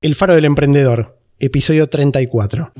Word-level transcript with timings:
El 0.00 0.14
Faro 0.14 0.32
del 0.36 0.44
Emprendedor, 0.44 1.18
episodio 1.40 1.88
34. 1.88 2.72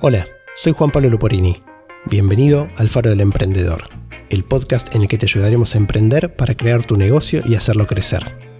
Hola, 0.00 0.26
soy 0.56 0.72
Juan 0.72 0.90
Pablo 0.90 1.10
Luporini. 1.10 1.62
Bienvenido 2.06 2.68
al 2.76 2.88
Faro 2.88 3.10
del 3.10 3.20
Emprendedor, 3.20 3.82
el 4.30 4.44
podcast 4.44 4.94
en 4.94 5.02
el 5.02 5.08
que 5.08 5.18
te 5.18 5.26
ayudaremos 5.26 5.74
a 5.74 5.78
emprender 5.78 6.34
para 6.36 6.54
crear 6.54 6.86
tu 6.86 6.96
negocio 6.96 7.42
y 7.46 7.54
hacerlo 7.54 7.86
crecer 7.86 8.49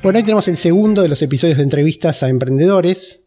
Bueno, 0.00 0.18
hoy 0.18 0.22
tenemos 0.22 0.46
el 0.46 0.56
segundo 0.56 1.02
de 1.02 1.08
los 1.08 1.20
episodios 1.22 1.56
de 1.58 1.64
entrevistas 1.64 2.22
a 2.22 2.28
emprendedores. 2.28 3.24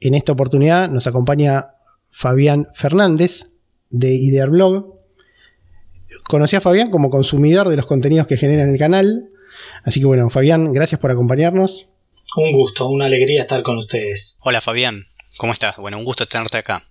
En 0.00 0.14
esta 0.14 0.32
oportunidad 0.32 0.90
nos 0.90 1.06
acompaña 1.06 1.74
Fabián 2.10 2.66
Fernández 2.74 3.52
de 3.88 4.12
Idear 4.12 4.50
Blog. 4.50 4.98
Conocí 6.24 6.56
a 6.56 6.60
Fabián 6.60 6.90
como 6.90 7.08
consumidor 7.08 7.68
de 7.68 7.76
los 7.76 7.86
contenidos 7.86 8.26
que 8.26 8.36
genera 8.36 8.64
en 8.64 8.70
el 8.70 8.78
canal. 8.78 9.30
Así 9.84 10.00
que 10.00 10.06
bueno, 10.06 10.28
Fabián, 10.28 10.72
gracias 10.72 11.00
por 11.00 11.12
acompañarnos. 11.12 11.92
Un 12.36 12.50
gusto, 12.50 12.88
una 12.88 13.06
alegría 13.06 13.42
estar 13.42 13.62
con 13.62 13.78
ustedes. 13.78 14.38
Hola 14.42 14.60
Fabián, 14.60 15.04
¿cómo 15.36 15.52
estás? 15.52 15.76
Bueno, 15.76 15.98
un 15.98 16.04
gusto 16.04 16.26
tenerte 16.26 16.58
acá. 16.58 16.82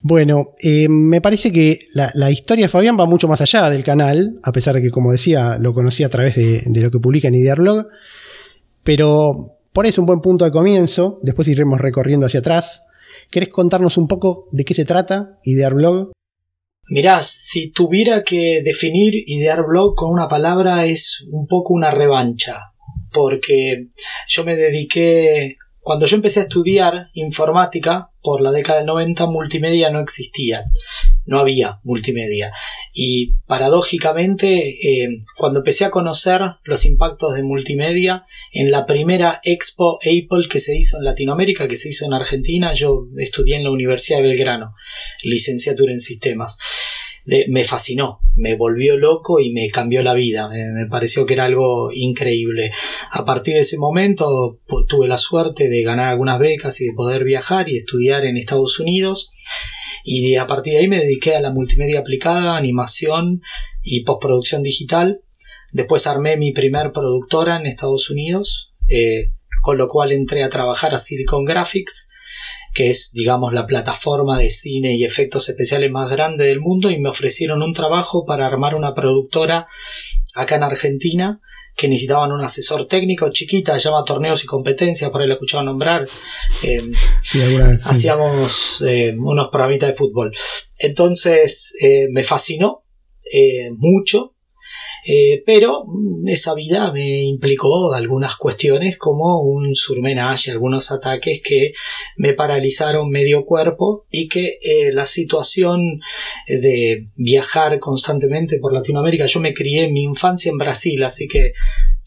Bueno, 0.00 0.52
eh, 0.62 0.86
me 0.88 1.22
parece 1.22 1.50
que 1.50 1.78
la, 1.94 2.30
historia 2.30 2.66
de 2.66 2.70
Fabián 2.70 2.98
va 2.98 3.06
mucho 3.06 3.26
más 3.26 3.40
allá 3.40 3.70
del 3.70 3.84
canal, 3.84 4.38
a 4.42 4.52
pesar 4.52 4.74
de 4.74 4.82
que, 4.82 4.90
como 4.90 5.12
decía, 5.12 5.56
lo 5.58 5.72
conocí 5.72 6.04
a 6.04 6.08
través 6.10 6.36
de, 6.36 6.62
de 6.66 6.80
lo 6.80 6.90
que 6.90 6.98
publica 6.98 7.28
en 7.28 7.34
Idearblog. 7.34 7.86
Pero 8.90 9.56
por 9.72 9.86
eso 9.86 10.02
un 10.02 10.06
buen 10.08 10.20
punto 10.20 10.44
de 10.44 10.50
comienzo, 10.50 11.20
después 11.22 11.46
iremos 11.46 11.80
recorriendo 11.80 12.26
hacia 12.26 12.40
atrás. 12.40 12.82
¿Querés 13.30 13.50
contarnos 13.50 13.96
un 13.96 14.08
poco 14.08 14.48
de 14.50 14.64
qué 14.64 14.74
se 14.74 14.84
trata 14.84 15.38
Idear 15.44 15.74
Blog? 15.74 16.10
Mirá, 16.88 17.22
si 17.22 17.70
tuviera 17.70 18.24
que 18.24 18.62
definir 18.64 19.14
Idear 19.26 19.64
Blog 19.64 19.94
con 19.94 20.10
una 20.10 20.26
palabra 20.26 20.86
es 20.86 21.24
un 21.30 21.46
poco 21.46 21.72
una 21.72 21.92
revancha, 21.92 22.72
porque 23.12 23.86
yo 24.26 24.44
me 24.44 24.56
dediqué 24.56 25.54
cuando 25.80 26.06
yo 26.06 26.16
empecé 26.16 26.40
a 26.40 26.44
estudiar 26.44 27.08
informática, 27.14 28.10
por 28.22 28.42
la 28.42 28.50
década 28.50 28.78
del 28.78 28.86
90, 28.86 29.26
multimedia 29.26 29.90
no 29.90 30.00
existía, 30.00 30.64
no 31.24 31.38
había 31.38 31.80
multimedia. 31.84 32.52
Y 32.92 33.36
paradójicamente, 33.46 34.68
eh, 34.68 35.22
cuando 35.36 35.60
empecé 35.60 35.86
a 35.86 35.90
conocer 35.90 36.42
los 36.64 36.84
impactos 36.84 37.34
de 37.34 37.42
multimedia, 37.42 38.24
en 38.52 38.70
la 38.70 38.84
primera 38.84 39.40
Expo 39.42 39.98
Apple 40.02 40.48
que 40.50 40.60
se 40.60 40.76
hizo 40.76 40.98
en 40.98 41.04
Latinoamérica, 41.04 41.66
que 41.66 41.76
se 41.76 41.88
hizo 41.88 42.04
en 42.04 42.12
Argentina, 42.12 42.74
yo 42.74 43.06
estudié 43.16 43.56
en 43.56 43.64
la 43.64 43.70
Universidad 43.70 44.18
de 44.18 44.28
Belgrano, 44.28 44.74
licenciatura 45.22 45.92
en 45.92 46.00
sistemas 46.00 46.58
me 47.48 47.64
fascinó, 47.64 48.20
me 48.36 48.56
volvió 48.56 48.96
loco 48.96 49.40
y 49.40 49.52
me 49.52 49.68
cambió 49.68 50.02
la 50.02 50.14
vida. 50.14 50.48
Me, 50.48 50.86
pareció 50.86 51.26
que 51.26 51.34
era 51.34 51.44
algo 51.44 51.90
increíble. 51.92 52.72
A 53.10 53.24
partir 53.24 53.54
de 53.54 53.60
ese 53.60 53.78
momento 53.78 54.58
tuve 54.88 55.06
la 55.06 55.18
suerte 55.18 55.68
de 55.68 55.82
ganar 55.82 56.08
algunas 56.08 56.38
becas 56.38 56.80
y 56.80 56.86
de 56.86 56.92
poder 56.92 57.24
viajar 57.24 57.68
y 57.68 57.76
estudiar 57.76 58.24
en 58.24 58.36
Estados 58.36 58.80
Unidos. 58.80 59.32
Y 60.04 60.36
a 60.36 60.46
partir 60.46 60.72
de 60.72 60.78
ahí 60.80 60.88
me 60.88 60.98
dediqué 60.98 61.34
a 61.34 61.40
la 61.40 61.52
multimedia 61.52 62.00
aplicada, 62.00 62.56
animación 62.56 63.42
y 63.82 64.00
postproducción 64.04 64.62
digital. 64.62 65.22
Después 65.72 66.06
armé 66.06 66.36
mi 66.36 66.52
primer 66.52 66.92
productora 66.92 67.56
en 67.56 67.66
Estados 67.66 68.10
Unidos, 68.10 68.74
eh, 68.88 69.32
con 69.62 69.78
lo 69.78 69.88
cual 69.88 70.10
entré 70.10 70.42
a 70.42 70.48
trabajar 70.48 70.94
a 70.94 70.98
Silicon 70.98 71.44
Graphics 71.44 72.10
que 72.72 72.90
es, 72.90 73.10
digamos, 73.12 73.52
la 73.52 73.66
plataforma 73.66 74.38
de 74.38 74.50
cine 74.50 74.96
y 74.96 75.04
efectos 75.04 75.48
especiales 75.48 75.90
más 75.90 76.10
grande 76.10 76.46
del 76.46 76.60
mundo, 76.60 76.90
y 76.90 77.00
me 77.00 77.08
ofrecieron 77.08 77.62
un 77.62 77.72
trabajo 77.72 78.24
para 78.24 78.46
armar 78.46 78.74
una 78.74 78.94
productora 78.94 79.66
acá 80.34 80.56
en 80.56 80.62
Argentina 80.62 81.40
que 81.76 81.88
necesitaban 81.88 82.30
un 82.32 82.42
asesor 82.44 82.86
técnico 82.86 83.30
chiquita, 83.30 83.74
se 83.74 83.88
llama 83.88 84.04
Torneos 84.04 84.44
y 84.44 84.46
Competencias, 84.46 85.10
por 85.10 85.22
ahí 85.22 85.28
la 85.28 85.34
escuchado 85.34 85.62
nombrar. 85.62 86.06
Em, 86.62 86.92
hacíamos 87.84 88.82
eh, 88.86 89.14
unos 89.18 89.48
programitas 89.50 89.88
de 89.88 89.94
fútbol. 89.94 90.30
Entonces 90.78 91.74
eh, 91.82 92.08
me 92.10 92.22
fascinó 92.22 92.84
eh, 93.32 93.70
mucho 93.76 94.34
eh, 95.06 95.42
pero 95.44 95.82
mm, 95.84 96.28
esa 96.28 96.54
vida 96.54 96.92
me 96.92 97.22
implicó 97.22 97.92
algunas 97.92 98.36
cuestiones 98.36 98.98
como 98.98 99.40
un 99.42 99.74
surmenage, 99.74 100.50
algunos 100.50 100.90
ataques 100.90 101.40
que 101.42 101.72
me 102.16 102.32
paralizaron 102.32 103.10
medio 103.10 103.44
cuerpo 103.44 104.06
y 104.10 104.28
que 104.28 104.58
eh, 104.62 104.92
la 104.92 105.06
situación 105.06 106.00
de 106.46 107.08
viajar 107.16 107.78
constantemente 107.78 108.58
por 108.58 108.72
Latinoamérica, 108.72 109.26
yo 109.26 109.40
me 109.40 109.54
crié 109.54 109.84
en 109.84 109.92
mi 109.92 110.02
infancia 110.02 110.50
en 110.50 110.58
Brasil, 110.58 111.02
así 111.02 111.28
que 111.28 111.52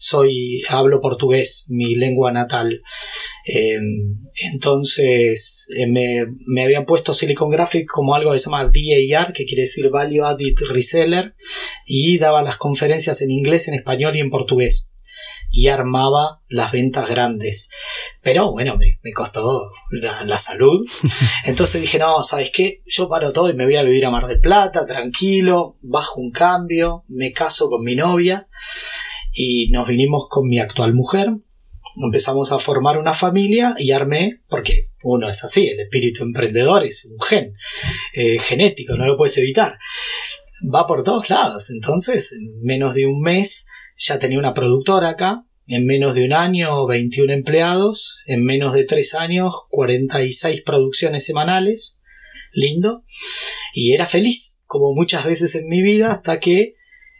soy 0.04 0.60
hablo 0.68 1.00
portugués, 1.00 1.66
mi 1.70 1.94
lengua 1.94 2.30
natal. 2.30 2.82
Em, 3.46 4.18
entonces 4.52 5.68
eh, 5.78 5.86
me, 5.86 6.26
me, 6.46 6.64
habían 6.64 6.84
puesto 6.84 7.14
Silicon 7.14 7.48
Graphics 7.48 7.88
como 7.90 8.14
algo 8.14 8.32
que 8.32 8.38
se 8.38 8.50
llama 8.50 8.64
VAR, 8.64 9.32
que 9.32 9.46
quiere 9.46 9.62
decir 9.62 9.88
Value 9.90 10.24
Added 10.24 10.54
Reseller, 10.70 11.34
y 11.86 12.18
daba 12.18 12.42
las 12.42 12.56
conferencias 12.56 13.22
en 13.22 13.30
inglés, 13.30 13.66
en 13.68 13.74
español 13.74 14.16
y 14.16 14.20
en 14.20 14.28
portugués. 14.28 14.90
Y 15.50 15.68
armaba 15.68 16.42
las 16.48 16.72
ventas 16.72 17.08
grandes. 17.08 17.70
Pero 18.20 18.50
bueno, 18.50 18.76
me, 18.76 18.98
me 19.02 19.12
costó 19.12 19.70
la, 19.90 20.24
la, 20.24 20.36
salud. 20.36 20.84
Entonces 21.44 21.80
dije, 21.80 21.98
no, 21.98 22.22
¿sabes 22.24 22.50
qué? 22.52 22.82
Yo 22.86 23.08
paro 23.08 23.32
todo 23.32 23.48
y 23.48 23.54
me 23.54 23.64
voy 23.64 23.76
a 23.76 23.84
vivir 23.84 24.04
a 24.04 24.10
Mar 24.10 24.26
del 24.26 24.40
Plata, 24.40 24.84
tranquilo, 24.84 25.78
bajo 25.80 26.20
un 26.20 26.32
cambio, 26.32 27.04
me 27.08 27.32
caso 27.32 27.70
con 27.70 27.84
mi 27.84 27.94
novia 27.94 28.48
y 29.34 29.68
nos 29.70 29.88
vinimos 29.88 30.28
con 30.28 30.48
mi 30.48 30.58
actual 30.58 30.94
mujer. 30.94 31.34
Empezamos 31.96 32.52
a 32.52 32.58
formar 32.58 32.98
una 32.98 33.14
familia 33.14 33.74
y 33.78 33.90
armé, 33.90 34.40
porque 34.48 34.90
uno 35.02 35.28
es 35.28 35.44
así, 35.44 35.68
el 35.68 35.80
espíritu 35.80 36.22
emprendedor 36.22 36.84
es 36.84 37.04
un 37.04 37.20
gen 37.20 37.54
eh, 38.14 38.38
genético, 38.38 38.96
no 38.96 39.06
lo 39.06 39.16
puedes 39.16 39.36
evitar. 39.38 39.78
Va 40.74 40.86
por 40.86 41.02
todos 41.04 41.28
lados. 41.28 41.70
Entonces, 41.70 42.32
en 42.32 42.62
menos 42.62 42.94
de 42.94 43.06
un 43.06 43.20
mes 43.20 43.66
ya 43.96 44.18
tenía 44.18 44.38
una 44.38 44.54
productora 44.54 45.10
acá, 45.10 45.46
en 45.66 45.86
menos 45.86 46.14
de 46.14 46.24
un 46.24 46.32
año 46.32 46.86
21 46.86 47.32
empleados, 47.32 48.22
en 48.26 48.44
menos 48.44 48.74
de 48.74 48.84
tres 48.84 49.14
años 49.14 49.52
46 49.70 50.62
producciones 50.62 51.24
semanales, 51.24 52.00
lindo, 52.52 53.04
y 53.72 53.92
era 53.92 54.06
feliz, 54.06 54.58
como 54.66 54.94
muchas 54.94 55.24
veces 55.24 55.54
en 55.54 55.68
mi 55.68 55.82
vida, 55.82 56.12
hasta 56.12 56.38
que 56.38 56.74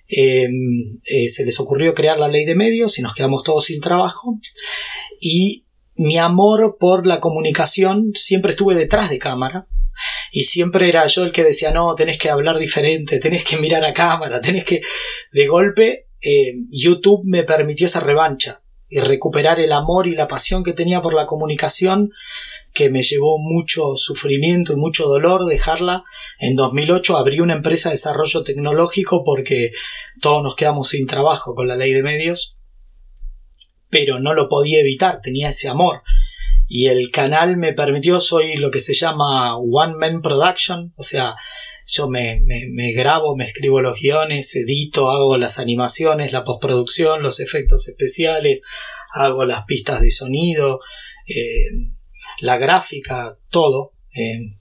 Em, 0.08 1.00
eh, 1.06 1.28
se 1.28 1.44
les 1.44 1.58
ocurrió 1.60 1.94
crear 1.94 2.18
la 2.18 2.28
ley 2.28 2.44
de 2.44 2.54
medios 2.54 2.98
y 2.98 3.02
nos 3.02 3.14
quedamos 3.14 3.42
todos 3.42 3.64
sin 3.64 3.80
trabajo. 3.80 4.38
Y 5.20 5.64
mi 5.96 6.18
amor 6.18 6.76
por 6.78 7.06
la 7.06 7.20
comunicación 7.20 8.12
siempre 8.14 8.50
estuve 8.50 8.74
detrás 8.74 9.10
de 9.10 9.18
cámara. 9.18 9.66
Y 10.32 10.44
siempre 10.44 10.88
era 10.88 11.06
yo 11.06 11.24
el 11.24 11.32
que 11.32 11.44
decía, 11.44 11.70
no, 11.70 11.94
tenés 11.94 12.18
que 12.18 12.28
hablar 12.28 12.58
diferente, 12.58 13.20
tenés 13.20 13.44
que 13.44 13.56
mirar 13.56 13.84
a 13.84 13.94
cámara, 13.94 14.40
tenés 14.40 14.64
que... 14.64 14.80
De 15.32 15.46
golpe, 15.46 16.08
em, 16.20 16.68
YouTube 16.70 17.22
me 17.24 17.44
permitió 17.44 17.86
esa 17.86 18.00
revancha 18.00 18.62
y 18.88 19.00
recuperar 19.00 19.60
el 19.60 19.72
amor 19.72 20.08
y 20.08 20.14
la 20.14 20.26
pasión 20.26 20.64
que 20.64 20.72
tenía 20.72 21.00
por 21.00 21.14
la 21.14 21.26
comunicación 21.26 22.10
que 22.74 22.90
me 22.90 23.02
llevó 23.02 23.38
mucho 23.38 23.94
sufrimiento 23.94 24.72
y 24.72 24.76
mucho 24.76 25.06
dolor 25.06 25.46
dejarla. 25.46 26.04
En 26.40 26.56
2008 26.56 27.16
abrí 27.16 27.40
una 27.40 27.54
empresa 27.54 27.88
de 27.88 27.94
desarrollo 27.94 28.42
tecnológico 28.42 29.22
porque 29.24 29.70
todos 30.20 30.42
nos 30.42 30.56
quedamos 30.56 30.88
sin 30.88 31.06
trabajo 31.06 31.54
con 31.54 31.68
la 31.68 31.76
ley 31.76 31.92
de 31.92 32.02
medios, 32.02 32.58
pero 33.88 34.18
no 34.18 34.34
lo 34.34 34.48
podía 34.48 34.80
evitar, 34.80 35.20
tenía 35.22 35.50
ese 35.50 35.68
amor. 35.68 36.02
Y 36.66 36.86
el 36.86 37.10
canal 37.12 37.56
me 37.56 37.74
permitió, 37.74 38.18
soy 38.18 38.56
lo 38.56 38.72
que 38.72 38.80
se 38.80 38.94
llama 38.94 39.56
One 39.56 39.94
Man 39.94 40.20
Production, 40.20 40.92
o 40.96 41.04
sea, 41.04 41.36
yo 41.86 42.08
me, 42.08 42.40
grabo, 42.92 43.36
me 43.36 43.44
escribo 43.44 43.82
los 43.82 44.00
guiones, 44.00 44.56
edito, 44.56 45.10
hago 45.10 45.36
las 45.36 45.60
animaciones, 45.60 46.32
la 46.32 46.42
postproducción, 46.42 47.22
los 47.22 47.38
efectos 47.38 47.86
especiales, 47.86 48.62
hago 49.12 49.44
las 49.44 49.64
pistas 49.66 50.00
de 50.00 50.10
sonido, 50.10 50.80
eh, 51.26 51.93
la 52.44 52.58
gráfica, 52.58 53.38
todo. 53.48 53.92
Eh, 54.14 54.58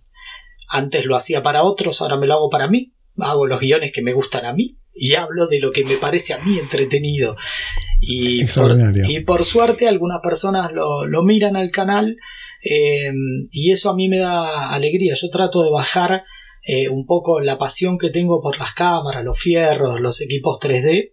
antes 0.69 1.05
lo 1.05 1.15
hacía 1.15 1.43
para 1.43 1.63
otros, 1.63 2.01
ahora 2.01 2.17
me 2.17 2.27
lo 2.27 2.35
hago 2.35 2.49
para 2.49 2.69
mí. 2.69 2.93
Hago 3.17 3.45
los 3.45 3.59
guiones 3.59 3.91
que 3.91 4.01
me 4.01 4.13
gustan 4.13 4.45
a 4.45 4.53
mí 4.53 4.79
y 4.93 5.13
hablo 5.13 5.47
de 5.47 5.59
lo 5.59 5.71
que 5.71 5.83
me 5.83 5.97
parece 5.97 6.33
a 6.33 6.39
mí 6.39 6.57
entretenido. 6.57 7.35
Y, 7.99 8.45
por, 8.45 8.77
y 9.07 9.19
por, 9.21 9.43
suerte 9.43 9.87
algunas 9.87 10.19
personas 10.21 10.71
lo, 10.71 11.05
lo 11.05 11.23
miran 11.23 11.55
al 11.55 11.71
canal 11.71 12.17
eh, 12.63 13.11
y 13.51 13.71
eso 13.71 13.89
a 13.89 13.95
mí 13.95 14.07
me 14.07 14.19
da 14.19 14.71
alegría. 14.71 15.13
Yo 15.15 15.29
trato 15.29 15.63
de 15.63 15.69
bajar 15.69 16.23
eh, 16.63 16.87
un 16.87 17.05
poco 17.05 17.41
la 17.41 17.57
pasión 17.57 17.97
que 17.97 18.09
tengo 18.09 18.41
por 18.41 18.57
las 18.59 18.73
cámaras, 18.73 19.23
los 19.23 19.37
fierros, 19.37 19.99
los 19.99 20.21
equipos 20.21 20.57
3D. 20.59 21.12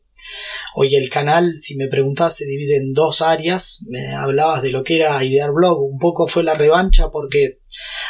Hoy 0.74 0.94
el 0.94 1.08
canal, 1.08 1.54
si 1.58 1.76
me 1.76 1.88
preguntas, 1.88 2.36
se 2.36 2.46
divide 2.46 2.76
en 2.76 2.92
dos 2.92 3.22
áreas. 3.22 3.84
Me 3.88 4.14
hablabas 4.14 4.62
de 4.62 4.70
lo 4.70 4.82
que 4.82 4.96
era 4.96 5.22
Idear 5.22 5.52
Blog. 5.52 5.80
Un 5.82 5.98
poco 5.98 6.26
fue 6.26 6.44
la 6.44 6.54
revancha 6.54 7.10
porque 7.10 7.60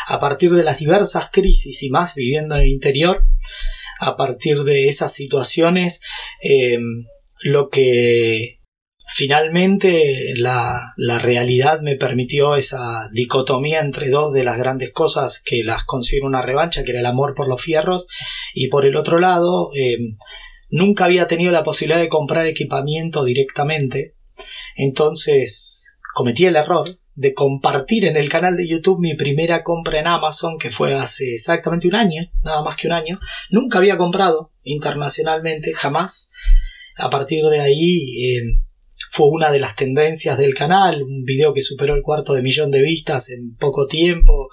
a 0.07 0.21
partir 0.21 0.51
de 0.53 0.65
las 0.65 0.79
diversas 0.79 1.31
crisis 1.31 1.83
y 1.83 1.91
más 1.91 2.15
viviendo 2.15 2.57
en 2.57 2.63
el 2.63 2.69
interior, 2.69 3.25
a 4.01 4.17
partir 4.17 4.65
de 4.65 4.89
esas 4.89 5.13
situaciones, 5.13 6.01
eh, 6.43 6.79
lo 7.43 7.69
que 7.69 8.61
Finalmente, 9.13 10.33
la, 10.37 10.93
la, 10.97 11.19
realidad 11.19 11.81
me 11.81 11.97
permitió 11.97 12.55
esa 12.55 13.09
dicotomía 13.13 13.81
entre 13.81 14.09
dos 14.09 14.33
de 14.33 14.45
las 14.45 14.57
grandes 14.57 14.93
cosas 14.93 15.43
que 15.45 15.65
las 15.65 15.83
considero 15.83 16.29
una 16.29 16.43
revancha, 16.43 16.85
que 16.85 16.93
era 16.93 17.01
el 17.01 17.07
amor 17.07 17.35
por 17.35 17.49
los 17.49 17.61
fierros, 17.61 18.07
y 18.55 18.69
por 18.69 18.87
el 18.87 18.95
otro 18.95 19.19
lado, 19.19 19.71
eh, 19.77 19.99
nunca 20.71 21.05
había 21.05 21.27
tenido 21.27 21.53
la 21.53 21.63
posibilidad 21.63 22.01
de 22.01 22.09
comprar 22.09 22.47
equipamiento 22.47 23.25
directamente, 23.25 24.15
entonces 24.77 25.97
cometí 26.15 26.47
el 26.47 26.57
error 26.57 26.87
de 27.15 27.35
compartir 27.35 28.07
en 28.07 28.17
el 28.17 28.29
canal 28.29 28.57
de 28.57 28.67
YouTube 28.67 29.01
mi 29.01 29.15
primera 29.15 29.63
compra 29.63 30.01
en 30.01 30.07
Amazon, 30.07 30.59
que 30.59 30.71
fue 30.71 30.95
hace 30.95 31.35
exactamente 31.35 31.87
un 31.87 31.95
año, 31.95 32.31
nada 32.43 32.63
más 32.63 32.77
que 32.77 32.87
un 32.87 32.95
año. 32.95 33.21
Nunca 33.51 33.79
había 33.79 33.99
comprado 33.99 34.53
internacionalmente, 34.63 35.73
jamás. 35.75 36.33
A 36.97 37.11
partir 37.11 37.45
de 37.45 37.61
ahí 37.61 38.25
eh, 38.25 38.61
fue 39.11 39.29
una 39.29 39.51
de 39.51 39.59
las 39.59 39.77
tendencias 39.77 40.39
del 40.39 40.55
canal, 40.55 41.03
un 41.03 41.25
video 41.25 41.53
que 41.53 41.63
superó 41.63 41.95
el 41.95 42.03
cuarto 42.03 42.33
de 42.33 42.43
millón 42.43 42.71
de 42.71 42.81
vistas 42.81 43.29
en 43.31 43.55
poco 43.57 43.87
tiempo 43.87 44.49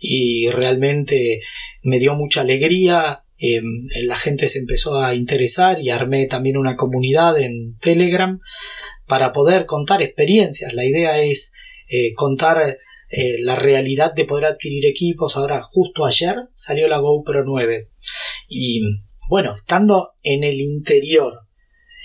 y 0.00 0.48
realmente 0.50 1.40
me 1.82 1.98
dio 1.98 2.14
mucha 2.14 2.40
alegría. 2.40 3.24
Em, 3.38 3.86
la 4.02 4.16
gente 4.16 4.48
se 4.48 4.58
empezó 4.58 4.98
a 4.98 5.14
interesar 5.14 5.80
y 5.80 5.90
armé 5.90 6.26
también 6.26 6.56
una 6.56 6.76
comunidad 6.76 7.38
en 7.38 7.76
Telegram 7.78 8.40
para 9.06 9.32
poder 9.32 9.64
contar 9.64 10.02
experiencias. 10.02 10.72
La 10.72 10.84
idea 10.84 11.22
es 11.22 11.52
eh, 11.88 12.12
contar 12.14 12.78
eh, 13.10 13.36
la 13.40 13.54
realidad 13.54 14.12
de 14.12 14.24
poder 14.24 14.46
adquirir 14.46 14.86
equipos. 14.86 15.36
Ahora, 15.36 15.60
justo 15.62 16.04
ayer 16.04 16.48
salió 16.52 16.88
la 16.88 16.98
GoPro 16.98 17.44
9 17.44 17.88
y 18.48 18.82
bueno, 19.28 19.54
estando 19.54 20.14
en 20.22 20.42
el 20.42 20.60
interior 20.60 21.42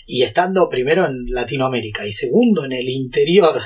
y 0.06 0.24
estando 0.24 0.70
primero 0.70 1.06
en 1.06 1.26
Latinoamérica 1.28 2.06
y 2.06 2.12
segundo 2.12 2.66
en 2.66 2.74
el 2.74 2.90
interior 2.90 3.62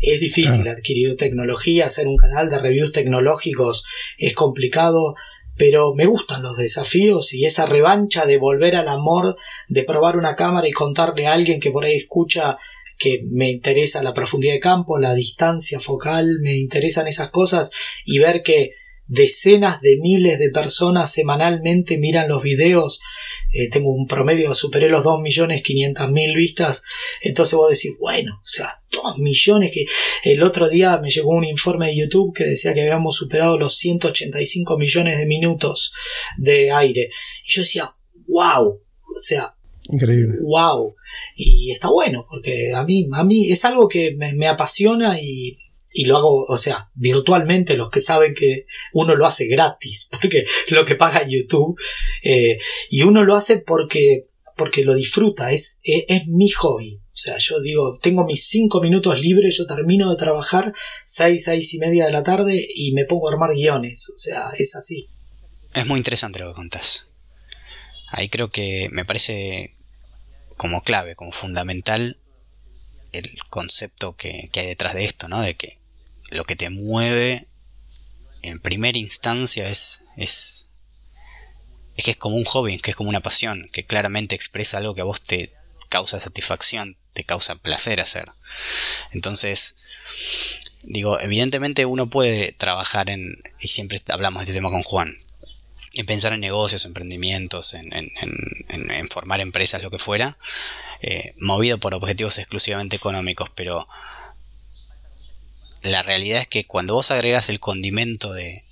es 0.00 0.20
difícil 0.20 0.68
adquirir 0.68 1.16
tecnología, 1.16 1.86
hacer 1.86 2.06
un 2.06 2.16
canal 2.16 2.48
de 2.48 2.58
reviews 2.58 2.92
tecnológicos 2.92 3.84
es 4.16 4.32
complicado, 4.34 5.14
pero 5.58 5.92
me 5.94 6.06
gustan 6.06 6.42
los 6.42 6.56
desafíos 6.56 7.34
y 7.34 7.44
esa 7.44 7.66
revancha 7.66 8.24
de 8.24 8.38
volver 8.38 8.76
al 8.76 8.88
amor, 8.88 9.36
de 9.68 9.82
probar 9.82 10.16
una 10.16 10.36
cámara 10.36 10.68
y 10.68 10.72
contarle 10.72 11.26
a 11.26 11.32
alguien 11.32 11.60
que 11.60 11.72
por 11.72 11.84
ahí 11.84 11.96
escucha 11.96 12.56
que 12.96 13.24
me 13.30 13.50
interesa 13.50 14.02
la 14.02 14.14
profundidad 14.14 14.54
de 14.54 14.60
campo, 14.60 14.98
la 14.98 15.14
distancia 15.14 15.80
focal, 15.80 16.38
me 16.40 16.56
interesan 16.56 17.06
esas 17.06 17.30
cosas 17.30 17.70
y 18.04 18.18
ver 18.18 18.42
que 18.42 18.72
decenas 19.06 19.80
de 19.80 19.98
miles 20.00 20.38
de 20.38 20.50
personas 20.50 21.12
semanalmente 21.12 21.98
miran 21.98 22.28
los 22.28 22.42
videos 22.42 23.00
eh, 23.52 23.68
tengo 23.70 23.90
un 23.90 24.06
promedio, 24.06 24.54
superé 24.54 24.88
los 24.88 25.04
2.500.000 25.04 26.36
vistas, 26.36 26.82
entonces 27.22 27.54
vos 27.54 27.70
decís, 27.70 27.92
bueno, 27.98 28.40
o 28.42 28.46
sea, 28.46 28.82
2 28.90 29.18
millones 29.18 29.70
que 29.72 29.86
el 30.24 30.42
otro 30.42 30.68
día 30.68 30.98
me 30.98 31.10
llegó 31.10 31.30
un 31.30 31.44
informe 31.44 31.88
de 31.88 31.96
YouTube 31.96 32.34
que 32.34 32.44
decía 32.44 32.74
que 32.74 32.82
habíamos 32.82 33.16
superado 33.16 33.58
los 33.58 33.76
185 33.76 34.78
millones 34.78 35.18
de 35.18 35.26
minutos 35.26 35.92
de 36.36 36.70
aire. 36.70 37.10
Y 37.46 37.52
yo 37.52 37.62
decía, 37.62 37.94
wow, 38.26 38.68
o 38.68 39.20
sea, 39.22 39.54
Increíble. 39.90 40.34
Wow. 40.42 40.94
Y 41.34 41.72
está 41.72 41.88
bueno, 41.88 42.26
porque 42.28 42.74
a 42.74 42.84
mí, 42.84 43.08
a 43.10 43.24
mí 43.24 43.50
es 43.50 43.64
algo 43.64 43.88
que 43.88 44.14
me 44.14 44.46
apasiona 44.46 45.18
y 45.18 45.56
y 45.98 46.04
lo 46.04 46.16
hago, 46.16 46.44
o 46.44 46.56
sea, 46.56 46.90
virtualmente 46.94 47.76
los 47.76 47.90
que 47.90 48.00
saben 48.00 48.32
que 48.32 48.66
uno 48.92 49.16
lo 49.16 49.26
hace 49.26 49.48
gratis, 49.48 50.08
porque 50.12 50.44
lo 50.68 50.84
que 50.84 50.94
paga 50.94 51.26
YouTube, 51.26 51.76
eh, 52.22 52.56
y 52.88 53.02
uno 53.02 53.24
lo 53.24 53.34
hace 53.34 53.58
porque, 53.58 54.28
porque 54.56 54.84
lo 54.84 54.94
disfruta, 54.94 55.50
es, 55.50 55.80
es, 55.82 56.28
mi 56.28 56.50
hobby. 56.50 57.00
O 57.02 57.20
sea, 57.20 57.36
yo 57.38 57.60
digo, 57.60 57.98
tengo 58.00 58.24
mis 58.24 58.46
cinco 58.46 58.80
minutos 58.80 59.20
libres, 59.20 59.58
yo 59.58 59.66
termino 59.66 60.08
de 60.08 60.16
trabajar 60.16 60.72
seis, 61.04 61.42
seis 61.46 61.74
y 61.74 61.78
media 61.78 62.06
de 62.06 62.12
la 62.12 62.22
tarde 62.22 62.64
y 62.76 62.92
me 62.92 63.04
pongo 63.04 63.28
a 63.28 63.32
armar 63.32 63.50
guiones. 63.56 64.12
O 64.14 64.18
sea, 64.18 64.52
es 64.56 64.76
así. 64.76 65.08
Es 65.74 65.84
muy 65.84 65.98
interesante 65.98 66.38
lo 66.38 66.50
que 66.50 66.54
contás. 66.54 67.08
Ahí 68.12 68.28
creo 68.28 68.50
que 68.50 68.88
me 68.92 69.04
parece 69.04 69.74
como 70.56 70.80
clave, 70.82 71.16
como 71.16 71.32
fundamental 71.32 72.20
el 73.10 73.28
concepto 73.50 74.14
que, 74.14 74.48
que, 74.52 74.60
hay 74.60 74.66
detrás 74.68 74.94
de 74.94 75.04
esto, 75.04 75.26
¿no? 75.26 75.40
De 75.40 75.56
que 75.56 75.80
lo 76.30 76.44
que 76.44 76.56
te 76.56 76.70
mueve 76.70 77.48
en 78.42 78.60
primera 78.60 78.98
instancia 78.98 79.68
es, 79.68 80.02
es, 80.16 80.70
es 81.96 82.04
que 82.04 82.12
es 82.12 82.16
como 82.16 82.36
un 82.36 82.44
hobby, 82.44 82.78
que 82.78 82.90
es 82.90 82.96
como 82.96 83.10
una 83.10 83.20
pasión, 83.20 83.68
que 83.72 83.84
claramente 83.86 84.34
expresa 84.34 84.78
algo 84.78 84.94
que 84.94 85.00
a 85.00 85.04
vos 85.04 85.22
te 85.22 85.52
causa 85.88 86.20
satisfacción, 86.20 86.96
te 87.12 87.24
causa 87.24 87.56
placer 87.56 88.00
hacer. 88.00 88.30
Entonces, 89.12 89.76
digo, 90.82 91.18
evidentemente 91.20 91.86
uno 91.86 92.08
puede 92.08 92.52
trabajar 92.52 93.10
en, 93.10 93.42
y 93.60 93.68
siempre 93.68 94.00
hablamos 94.08 94.40
de 94.40 94.44
este 94.44 94.54
tema 94.54 94.70
con 94.70 94.82
Juan, 94.82 95.18
en 95.94 96.06
pensar 96.06 96.32
en 96.32 96.40
negocios, 96.40 96.84
emprendimientos, 96.84 97.74
en, 97.74 97.92
en, 97.92 98.10
en, 98.68 99.08
formar 99.08 99.40
empresas, 99.40 99.82
lo 99.82 99.90
que 99.90 99.98
fuera, 99.98 100.38
eh, 101.00 101.34
movido 101.38 101.78
por 101.78 101.94
objetivos 101.94 102.38
exclusivamente 102.38 102.96
económicos, 102.96 103.50
pero 103.54 103.88
la 105.82 106.02
realidad 106.02 106.40
es 106.40 106.48
que 106.48 106.66
cuando 106.66 106.94
vos 106.94 107.10
agregas 107.10 107.48
el 107.48 107.60
condimento 107.60 108.32
de 108.32 108.64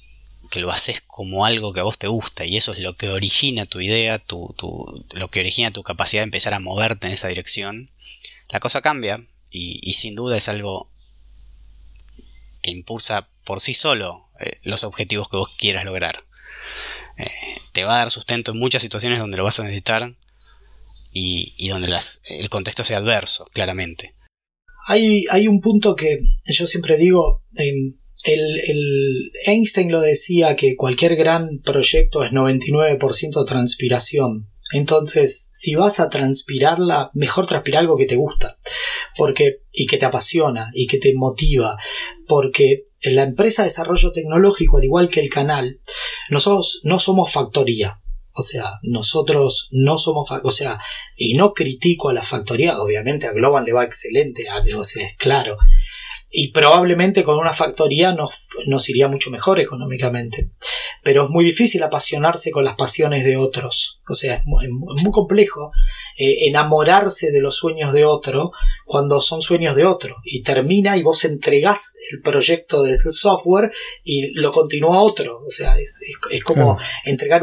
que 0.50 0.60
lo 0.60 0.70
haces 0.70 1.02
como 1.06 1.44
algo 1.44 1.72
que 1.72 1.80
a 1.80 1.84
vos 1.84 1.98
te 1.98 2.06
gusta 2.08 2.44
y 2.44 2.56
eso 2.56 2.72
es 2.72 2.78
lo 2.78 2.96
que 2.96 3.08
origina 3.08 3.66
tu 3.66 3.80
idea, 3.80 4.18
tu, 4.18 4.54
tu, 4.56 5.04
lo 5.12 5.28
que 5.28 5.40
origina 5.40 5.70
tu 5.70 5.82
capacidad 5.82 6.20
de 6.22 6.25
empezar 6.25 6.54
a 6.54 6.60
moverte 6.60 7.06
en 7.06 7.12
esa 7.12 7.28
dirección, 7.28 7.90
la 8.48 8.60
cosa 8.60 8.80
cambia 8.80 9.26
y, 9.50 9.94
sin 9.94 10.14
duda 10.14 10.36
es 10.36 10.48
algo 10.48 10.90
que 12.62 12.70
impulsa 12.70 13.28
por 13.44 13.60
sí 13.60 13.75
solo 13.75 14.28
eh, 14.40 14.58
los 14.64 14.84
objetivos 14.84 15.28
que 15.28 15.36
vos 15.36 15.50
quieras 15.56 15.84
lograr. 15.84 16.16
Eh, 17.16 17.30
te 17.72 17.84
va 17.84 17.94
a 17.94 17.98
dar 17.98 18.10
sustento 18.10 18.50
en 18.50 18.58
muchas 18.58 18.82
situaciones 18.82 19.18
donde 19.18 19.38
lo 19.38 19.44
vas 19.44 19.58
a 19.60 19.62
necesitar 19.62 20.14
y, 21.12 21.54
y 21.56 21.68
donde 21.68 21.88
las, 21.88 22.20
el 22.26 22.50
contexto 22.50 22.84
sea 22.84 22.98
adverso, 22.98 23.48
claramente. 23.52 24.15
Hay, 24.88 25.24
hay 25.30 25.48
un 25.48 25.60
punto 25.60 25.94
que 25.94 26.20
yo 26.44 26.66
siempre 26.66 26.96
digo, 26.96 27.42
el, 27.54 29.32
Einstein 29.44 29.90
lo 29.90 30.00
decía 30.00 30.56
que 30.56 30.76
cualquier 30.76 31.16
gran 31.16 31.60
proyecto 31.60 32.24
es 32.24 32.32
99% 32.32 33.44
transpiración. 33.46 34.48
Entonces, 34.72 35.50
si 35.52 35.76
vas 35.76 36.00
a 36.00 36.08
transpirarla, 36.08 37.10
mejor 37.14 37.46
transpirar 37.46 37.80
algo 37.80 37.96
que 37.96 38.06
te 38.06 38.16
gusta, 38.16 38.58
porque 39.16 39.60
y 39.72 39.86
que 39.86 39.96
te 39.96 40.06
apasiona 40.06 40.70
y 40.72 40.88
que 40.88 40.98
te 40.98 41.14
motiva, 41.14 41.76
porque 42.26 42.84
en 43.00 43.14
la 43.14 43.22
empresa 43.22 43.62
de 43.62 43.68
desarrollo 43.68 44.10
tecnológico, 44.10 44.78
al 44.78 44.84
igual 44.84 45.08
que 45.08 45.20
el 45.20 45.28
canal, 45.28 45.80
nosotros 46.30 46.80
no 46.82 46.98
somos 46.98 47.30
factoría. 47.30 48.00
O 48.36 48.42
sea, 48.42 48.78
nosotros 48.82 49.68
no 49.72 49.96
somos, 49.96 50.28
o 50.30 50.50
sea, 50.50 50.78
y 51.16 51.34
no 51.34 51.54
critico 51.54 52.10
a 52.10 52.12
la 52.12 52.22
factoría, 52.22 52.78
obviamente 52.78 53.26
a 53.26 53.32
Globan 53.32 53.64
le 53.64 53.72
va 53.72 53.84
excelente, 53.84 54.44
sea, 54.84 55.06
es 55.06 55.16
claro. 55.16 55.56
Y 56.38 56.52
probablemente 56.52 57.24
con 57.24 57.38
una 57.38 57.54
factoría 57.54 58.12
nos, 58.12 58.48
nos, 58.66 58.86
iría 58.90 59.08
mucho 59.08 59.30
mejor 59.30 59.58
económicamente. 59.58 60.50
Pero 61.02 61.24
es 61.24 61.30
muy 61.30 61.46
difícil 61.46 61.82
apasionarse 61.82 62.50
con 62.50 62.62
las 62.62 62.74
pasiones 62.74 63.24
de 63.24 63.38
otros. 63.38 64.02
O 64.06 64.14
sea, 64.14 64.34
es 64.34 64.42
muy, 64.44 65.10
complejo 65.10 65.72
eh, 66.18 66.46
enamorarse 66.46 67.30
de 67.30 67.40
los 67.40 67.56
sueños 67.56 67.94
de 67.94 68.04
otro 68.04 68.52
cuando 68.84 69.22
son 69.22 69.40
sueños 69.40 69.74
de 69.76 69.86
otro. 69.86 70.16
Y 70.24 70.42
termina 70.42 70.98
y 70.98 71.02
vos 71.02 71.24
entregás 71.24 71.94
el 72.12 72.20
proyecto 72.20 72.82
del 72.82 72.98
software 73.00 73.72
y 74.04 74.38
lo 74.38 74.52
continúa 74.52 75.00
otro. 75.00 75.40
O 75.42 75.48
sea, 75.48 75.78
es, 75.78 76.02
es, 76.30 76.44
como 76.44 76.76
entregar 77.06 77.40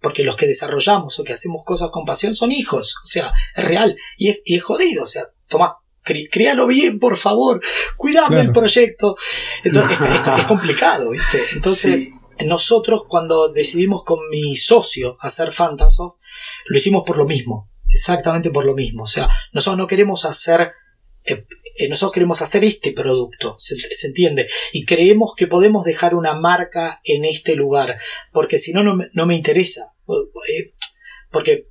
porque 0.00 0.24
los 0.24 0.34
que 0.34 0.48
desarrollamos 0.48 1.20
o 1.20 1.22
que 1.22 1.34
hacemos 1.34 1.62
cosas 1.64 1.90
con 1.90 2.04
pasión 2.04 2.34
son 2.34 2.50
hijos, 2.50 2.96
o 3.02 3.06
sea, 3.06 3.32
es 3.54 3.64
real 3.64 3.96
y 4.18 4.30
es, 4.30 4.40
y 4.44 4.56
es 4.56 4.62
jodido, 4.62 5.04
o 5.04 5.06
sea, 5.06 5.22
toma, 5.48 5.78
críalo 6.04 6.66
bien, 6.66 6.98
por 6.98 7.16
favor, 7.16 7.60
cuidame 7.96 8.40
el 8.40 8.52
proyecto. 8.52 9.16
Entonces, 9.64 9.98
es, 10.00 10.44
complicado, 10.48 11.10
¿viste? 11.10 11.42
Entonces, 11.54 12.12
nosotros 12.44 13.02
cuando 13.08 13.48
decidimos 13.48 14.04
con 14.04 14.18
mi 14.30 14.56
socio 14.56 15.16
hacer 15.20 15.52
Fantasoft, 15.52 16.16
lo 16.66 16.76
hicimos 16.76 17.04
por 17.06 17.16
lo 17.16 17.26
mismo, 17.26 17.70
exactamente 17.88 18.50
por 18.50 18.64
lo 18.64 18.74
mismo. 18.74 19.04
O 19.04 19.08
sea, 19.08 19.28
nosotros 19.52 19.78
no 19.78 19.86
queremos 19.86 20.24
hacer 20.24 20.72
eh, 21.24 21.46
eh, 21.76 21.88
nosotros 21.88 22.12
queremos 22.12 22.40
hacer 22.40 22.62
este 22.64 22.92
producto, 22.92 23.56
¿se, 23.58 23.74
entiende? 24.06 24.46
Y 24.72 24.84
creemos 24.84 25.34
que 25.36 25.48
podemos 25.48 25.84
dejar 25.84 26.14
una 26.14 26.34
marca 26.34 27.00
en 27.02 27.24
este 27.24 27.56
lugar, 27.56 27.98
porque 28.30 28.58
si 28.58 28.72
no, 28.72 28.82
no 28.84 29.26
me 29.26 29.34
interesa. 29.34 29.94
Eh, 30.06 30.74
porque 31.30 31.66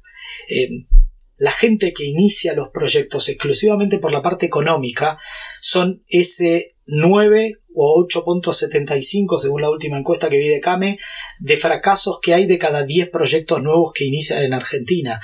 la 1.38 1.52
gente 1.52 1.94
que 1.94 2.06
inicia 2.06 2.54
los 2.54 2.70
proyectos 2.70 3.30
exclusivamente 3.30 4.00
por 4.00 4.12
la 4.12 4.22
parte 4.22 4.46
económica 4.46 5.18
son 5.60 6.04
ese 6.08 6.76
9 6.86 7.64
o 7.76 8.06
8.75 8.08 9.40
según 9.40 9.62
la 9.62 9.70
última 9.70 9.98
encuesta 9.98 10.30
que 10.30 10.38
vi 10.38 10.48
de 10.48 10.60
Came 10.60 11.00
de 11.40 11.58
fracasos 11.58 12.20
que 12.22 12.34
hay 12.34 12.46
de 12.46 12.60
cada 12.60 12.84
10 12.84 13.10
proyectos 13.10 13.64
nuevos 13.64 13.92
que 13.94 14.06
inician 14.06 14.44
en 14.44 14.54
Argentina. 14.54 15.20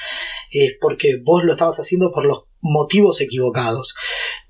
Es 0.51 0.73
porque 0.79 1.19
vos 1.23 1.43
lo 1.43 1.51
estabas 1.51 1.79
haciendo 1.79 2.11
por 2.11 2.25
los 2.25 2.45
motivos 2.61 3.21
equivocados. 3.21 3.93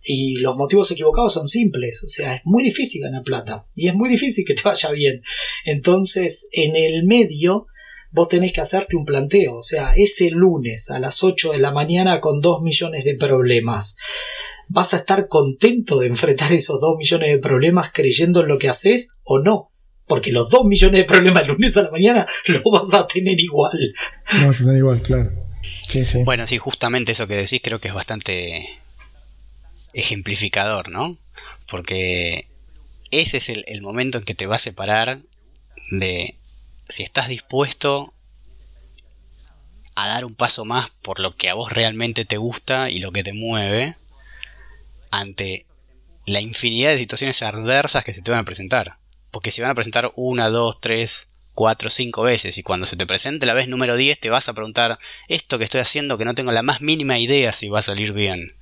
Y 0.02 0.38
los 0.38 0.56
motivos 0.56 0.90
equivocados 0.92 1.34
son 1.34 1.48
simples 1.48 2.04
o 2.04 2.08
sea 2.08 2.36
es 2.36 2.42
muy 2.46 2.64
difícil 2.64 3.02
ganar 3.02 3.22
plata 3.22 3.68
y 3.76 3.90
es 3.90 3.94
muy 3.94 4.10
difícil 4.10 4.46
que 4.46 4.54
te 4.54 4.64
vaya 4.64 4.92
bien. 4.92 5.22
Entonces 5.66 6.48
en 6.52 6.76
el 6.76 7.06
medio 7.06 7.68
vos 8.12 8.28
tenés 8.28 8.54
que 8.54 8.62
hacerte 8.62 8.96
un 8.96 9.06
planteo. 9.06 9.58
O 9.58 9.64
sea, 9.64 9.94
ese 9.96 10.30
lunes 10.32 10.90
a 10.90 11.00
las 11.00 11.24
8 11.24 11.52
de 11.52 11.60
la 11.60 11.72
mañana 11.72 12.20
con 12.20 12.42
2 12.42 12.62
millones 12.62 13.04
de 13.04 13.16
problemas. 13.16 13.96
¿Vas 14.68 14.94
a 14.94 14.98
estar 14.98 15.28
contento 15.28 16.00
de 16.00 16.08
enfrentar 16.08 16.52
esos 16.54 16.80
2 16.80 16.98
millones 16.98 17.32
de 17.32 17.40
problemas 17.40 17.92
creyendo 17.92 18.42
en 18.42 18.48
lo 18.48 18.60
que 18.60 18.70
haces 18.70 19.16
o 19.24 19.40
no? 19.40 19.72
Porque 20.06 20.32
los 20.32 20.50
2 20.50 20.66
millones 20.66 21.02
de 21.02 21.06
problemas 21.06 21.44
el 21.44 21.50
lunes 21.50 21.78
a 21.78 21.84
la 21.84 21.92
mañana 21.92 22.28
los 22.46 22.64
vas 22.72 22.94
a 22.94 23.08
tener 23.08 23.40
igual. 23.40 23.78
No 24.40 24.48
vas 24.48 24.62
a 24.62 24.64
tener 24.64 24.78
igual, 24.78 25.02
claro. 25.02 25.32
Bueno, 26.24 26.46
sí, 26.46 26.58
justamente 26.58 27.12
eso 27.12 27.28
que 27.28 27.36
decís 27.36 27.62
creo 27.64 27.80
que 27.80 27.88
es 27.88 27.94
bastante 27.94 28.80
ejemplificador, 29.94 30.90
¿no? 30.90 31.18
Porque 31.70 32.48
ese 33.10 33.38
es 33.38 33.50
el, 33.50 33.64
el 33.68 33.82
momento 33.82 34.20
en 34.20 34.24
que 34.24 34.36
te 34.36 34.46
va 34.46 34.56
a 34.56 34.60
separar 34.60 35.22
de 35.92 36.36
si 36.90 37.04
estás 37.04 37.30
dispuesto 37.30 38.14
a 39.96 40.08
dar 40.08 40.26
un 40.26 40.36
paso 40.36 40.66
más 40.66 40.90
por 41.02 41.20
lo 41.20 41.36
que 41.36 41.50
a 41.50 41.54
vos 41.54 41.72
realmente 41.72 42.26
te 42.26 42.38
gusta 42.38 42.90
y 42.90 43.00
lo 43.00 43.12
que 43.12 43.24
te 43.24 43.34
mueve 43.34 43.96
ante 45.12 45.66
la 46.26 46.42
infinidad 46.42 46.92
de 46.92 46.98
situaciones 46.98 47.42
adversas 47.42 48.04
que 48.04 48.14
se 48.14 48.22
te 48.22 48.32
van 48.32 48.42
a 48.42 48.46
presentar. 48.46 48.98
Porque 49.32 49.52
se 49.52 49.62
van 49.62 49.72
a 49.72 49.76
presentar 49.76 50.12
una, 50.16 50.50
dos, 50.50 50.82
tres, 50.82 51.30
cuatro, 51.54 51.90
cinco 51.90 52.24
veces 52.24 52.58
y 52.58 52.64
cuando 52.64 52.86
se 52.86 52.96
te 52.96 53.06
presente 53.06 53.46
la 53.46 53.54
vez 53.54 53.68
número 53.68 53.96
10 53.96 54.20
te 54.20 54.30
vas 54.30 54.50
a 54.50 54.54
preguntar, 54.54 54.98
esto 55.28 55.58
que 55.58 55.66
estoy 55.66 55.82
haciendo 55.82 56.18
que 56.18 56.26
no 56.26 56.34
tengo 56.34 56.52
la 56.52 56.64
más 56.64 56.82
mínima 56.82 57.20
idea 57.20 57.52
si 57.52 57.70
va 57.70 57.80
a 57.80 57.84
salir 57.84 58.14
bien, 58.14 58.56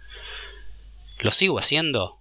¿lo 1.19 1.31
sigo 1.31 1.60
haciendo? 1.60 2.19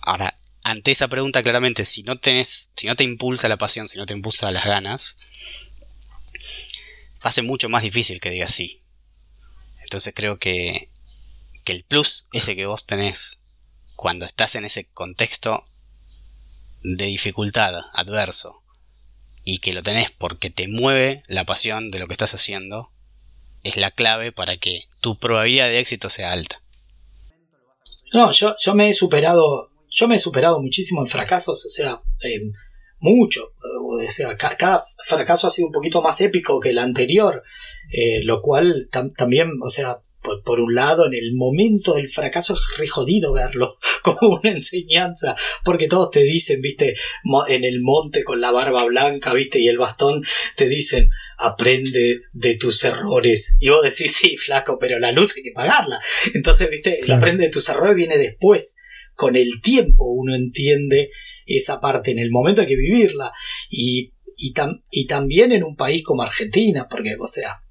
Ahora, 0.00 0.36
ante 0.64 0.90
esa 0.90 1.08
pregunta 1.08 1.42
claramente, 1.42 1.84
si 1.84 2.02
no 2.02 2.16
tenés, 2.16 2.72
si 2.74 2.86
no 2.86 2.96
te 2.96 3.04
impulsa 3.04 3.48
la 3.48 3.58
pasión, 3.58 3.86
si 3.86 3.98
no 3.98 4.06
te 4.06 4.14
impulsa 4.14 4.50
las 4.50 4.64
ganas, 4.64 5.18
ser 7.30 7.44
mucho 7.44 7.68
más 7.68 7.82
difícil 7.82 8.20
que 8.20 8.30
digas 8.30 8.52
sí. 8.52 8.82
Entonces 9.82 10.14
creo 10.16 10.38
que, 10.38 10.88
que 11.64 11.72
el 11.72 11.84
plus 11.84 12.28
ese 12.32 12.56
que 12.56 12.66
vos 12.66 12.86
tenés 12.86 13.44
cuando 13.94 14.24
estás 14.24 14.54
en 14.56 14.64
ese 14.64 14.86
contexto 14.86 15.66
de 16.82 17.06
dificultad, 17.06 17.74
adverso, 17.92 18.62
y 19.44 19.58
que 19.58 19.74
lo 19.74 19.82
tenés 19.82 20.10
porque 20.10 20.48
te 20.48 20.66
mueve 20.66 21.22
la 21.28 21.44
pasión 21.44 21.90
de 21.90 21.98
lo 21.98 22.06
que 22.06 22.14
estás 22.14 22.34
haciendo, 22.34 22.90
es 23.62 23.76
la 23.76 23.90
clave 23.90 24.32
para 24.32 24.56
que 24.56 24.88
tu 25.00 25.18
probabilidad 25.18 25.68
de 25.68 25.78
éxito 25.78 26.08
sea 26.08 26.32
alta. 26.32 26.62
No, 28.14 28.30
yo, 28.32 28.54
yo 28.58 28.74
me 28.74 28.88
he 28.88 28.94
superado 28.94 29.73
yo 29.94 30.08
me 30.08 30.16
he 30.16 30.18
superado 30.18 30.60
muchísimo 30.60 31.00
en 31.00 31.06
fracasos, 31.06 31.64
o 31.64 31.68
sea, 31.68 32.02
eh, 32.22 32.40
mucho. 32.98 33.52
O 33.60 34.10
sea, 34.10 34.36
cada 34.36 34.82
fracaso 35.04 35.46
ha 35.46 35.50
sido 35.50 35.68
un 35.68 35.72
poquito 35.72 36.02
más 36.02 36.20
épico 36.20 36.58
que 36.58 36.70
el 36.70 36.78
anterior, 36.78 37.42
eh, 37.92 38.24
lo 38.24 38.40
cual 38.40 38.88
también, 38.90 39.50
o 39.62 39.70
sea, 39.70 40.00
por, 40.44 40.58
un 40.58 40.74
lado, 40.74 41.06
en 41.06 41.14
el 41.14 41.34
momento 41.34 41.94
del 41.94 42.08
fracaso 42.08 42.54
es 42.54 42.78
re 42.78 42.88
jodido 42.88 43.34
verlo 43.34 43.76
como 44.02 44.40
una 44.42 44.50
enseñanza, 44.50 45.36
porque 45.64 45.86
todos 45.86 46.10
te 46.10 46.20
dicen, 46.20 46.60
viste, 46.60 46.96
en 47.48 47.64
el 47.64 47.80
monte 47.82 48.24
con 48.24 48.40
la 48.40 48.50
barba 48.50 48.84
blanca, 48.84 49.32
viste, 49.32 49.60
y 49.60 49.68
el 49.68 49.78
bastón, 49.78 50.24
te 50.56 50.66
dicen, 50.66 51.10
aprende 51.36 52.20
de 52.32 52.56
tus 52.56 52.82
errores. 52.84 53.56
Y 53.60 53.68
vos 53.68 53.82
decís, 53.82 54.16
sí, 54.16 54.36
flaco, 54.38 54.78
pero 54.80 54.98
la 54.98 55.12
luz 55.12 55.34
hay 55.36 55.42
que 55.42 55.52
pagarla. 55.52 56.00
Entonces, 56.32 56.70
viste, 56.70 57.00
el 57.00 57.12
aprende 57.12 57.44
de 57.44 57.50
tus 57.50 57.68
errores 57.68 57.94
viene 57.94 58.18
después 58.18 58.76
con 59.14 59.36
el 59.36 59.60
tiempo 59.62 60.04
uno 60.06 60.34
entiende 60.34 61.10
esa 61.46 61.80
parte, 61.80 62.10
en 62.10 62.18
el 62.18 62.30
momento 62.30 62.60
hay 62.60 62.66
que 62.66 62.76
vivirla. 62.76 63.32
Y, 63.70 64.12
y, 64.36 65.06
también 65.06 65.52
en 65.52 65.64
un 65.64 65.76
país 65.76 66.02
como 66.02 66.22
Argentina, 66.22 66.86
porque, 66.88 67.16
o 67.18 67.26
sea, 67.26 67.62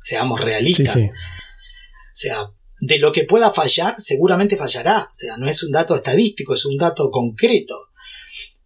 seamos 0.00 0.40
realistas. 0.40 1.10
O 1.10 2.14
sea, 2.14 2.50
de 2.80 2.98
lo 2.98 3.12
que 3.12 3.24
pueda 3.24 3.52
fallar, 3.52 3.94
seguramente 3.98 4.56
fallará. 4.56 5.04
O 5.04 5.14
sea, 5.14 5.36
no 5.36 5.48
es 5.48 5.62
un 5.62 5.70
dato 5.70 5.94
estadístico, 5.94 6.54
es 6.54 6.66
un 6.66 6.76
dato 6.76 7.10
concreto. 7.10 7.78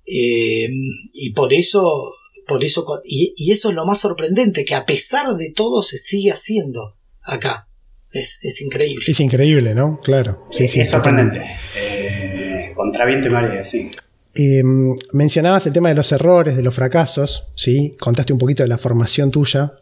Eh, 0.06 0.68
y 1.12 1.30
por 1.30 1.52
eso, 1.52 2.12
por 2.46 2.64
eso, 2.64 2.84
y, 3.04 3.34
y, 3.36 3.52
eso 3.52 3.68
es 3.68 3.74
lo 3.74 3.84
más 3.84 4.00
sorprendente, 4.00 4.64
que 4.64 4.74
a 4.74 4.86
pesar 4.86 5.34
de 5.34 5.52
todo 5.52 5.82
se 5.82 5.98
sigue 5.98 6.32
haciendo 6.32 6.96
acá. 7.22 7.68
Es, 8.12 8.62
increíble. 8.62 9.04
Es 9.06 9.20
increíble, 9.20 9.74
¿no? 9.74 10.00
Claro. 10.02 10.46
Sí, 10.50 10.68
sí, 10.68 10.80
es 10.80 10.88
sorprendente. 10.88 11.42
Eh, 11.76 12.72
contra 12.74 13.04
viento 13.04 13.28
y 13.28 13.30
marea, 13.30 13.64
sí. 13.64 13.90
Em, 14.34 14.94
mencionabas 15.12 15.66
el 15.66 15.72
tema 15.72 15.88
de 15.88 15.94
los 15.94 16.12
errores, 16.12 16.56
de 16.56 16.62
los 16.62 16.74
fracasos, 16.74 17.52
¿sí? 17.56 17.96
Contaste 17.98 18.32
un 18.32 18.38
poquito 18.38 18.62
de 18.62 18.68
la 18.68 18.78
formación 18.78 19.30
tuya 19.30 19.72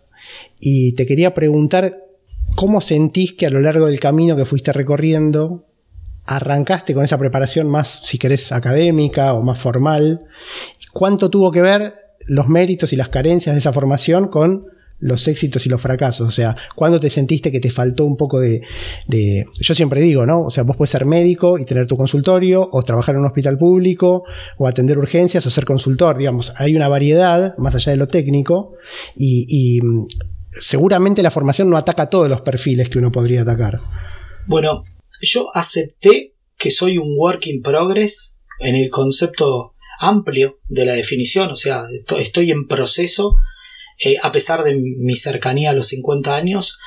y 0.60 0.94
te 0.94 1.06
quería 1.06 1.34
preguntar 1.34 1.96
cómo 2.54 2.80
sentís 2.80 3.32
que 3.32 3.46
a 3.46 3.50
lo 3.50 3.60
largo 3.60 3.86
del 3.86 4.00
camino 4.00 4.36
que 4.36 4.44
fuiste 4.44 4.72
recorriendo 4.72 5.66
arrancaste 6.26 6.94
con 6.94 7.04
esa 7.04 7.18
preparación 7.18 7.68
más, 7.68 8.02
si 8.04 8.18
querés, 8.18 8.52
académica 8.52 9.34
o 9.34 9.42
más 9.42 9.58
formal. 9.58 10.26
¿Cuánto 10.92 11.30
tuvo 11.30 11.50
que 11.50 11.60
ver 11.60 11.94
los 12.26 12.48
méritos 12.48 12.92
y 12.92 12.96
las 12.96 13.08
carencias 13.08 13.54
de 13.54 13.58
esa 13.58 13.72
formación 13.72 14.28
con 14.28 14.66
los 15.00 15.28
éxitos 15.28 15.66
y 15.66 15.68
los 15.68 15.80
fracasos. 15.80 16.26
O 16.26 16.30
sea, 16.30 16.56
¿cuándo 16.74 17.00
te 17.00 17.10
sentiste 17.10 17.52
que 17.52 17.60
te 17.60 17.70
faltó 17.70 18.04
un 18.04 18.16
poco 18.16 18.40
de, 18.40 18.62
Yo 19.60 19.74
siempre 19.74 20.00
digo, 20.00 20.26
¿no? 20.26 20.42
O 20.42 20.50
sea, 20.50 20.64
vos 20.64 20.76
puedes 20.76 20.90
ser 20.90 21.04
médico 21.04 21.58
y 21.58 21.64
tener 21.64 21.86
tu 21.86 21.96
consultorio, 21.96 22.68
o 22.72 22.82
trabajar 22.82 23.14
en 23.14 23.20
un 23.20 23.26
hospital 23.26 23.58
público, 23.58 24.24
o 24.58 24.66
atender 24.66 24.98
urgencias, 24.98 25.44
o 25.46 25.50
ser 25.50 25.64
consultor. 25.64 26.16
Digamos, 26.16 26.52
hay 26.56 26.74
una 26.76 26.88
variedad 26.88 27.56
más 27.58 27.74
allá 27.74 27.92
de 27.92 27.98
lo 27.98 28.08
técnico, 28.08 28.74
y, 29.16 29.80
mm, 29.82 30.06
seguramente 30.60 31.22
la 31.22 31.30
formación 31.30 31.68
no 31.68 31.76
ataca 31.76 32.08
todos 32.08 32.28
los 32.28 32.40
perfiles 32.42 32.88
que 32.88 32.98
uno 32.98 33.10
podría 33.10 33.42
atacar. 33.42 33.80
Bueno, 34.46 34.84
yo 35.20 35.48
acepté 35.54 36.34
que 36.56 36.70
soy 36.70 36.98
un 36.98 37.14
work 37.18 37.46
in 37.46 37.60
progress 37.60 38.40
en 38.60 38.76
el 38.76 38.88
concepto 38.88 39.74
amplio 39.98 40.58
de 40.68 40.86
la 40.86 40.94
definición, 40.94 41.50
o 41.50 41.56
sea, 41.56 41.84
estoy 42.18 42.50
en 42.50 42.66
proceso 42.66 43.36
eh, 43.98 44.16
a 44.22 44.32
pesar 44.32 44.64
de 44.64 44.74
mi 44.74 45.14
cercanía 45.16 45.70
a 45.70 45.74
los 45.74 45.88
50 45.88 46.34
años, 46.34 46.78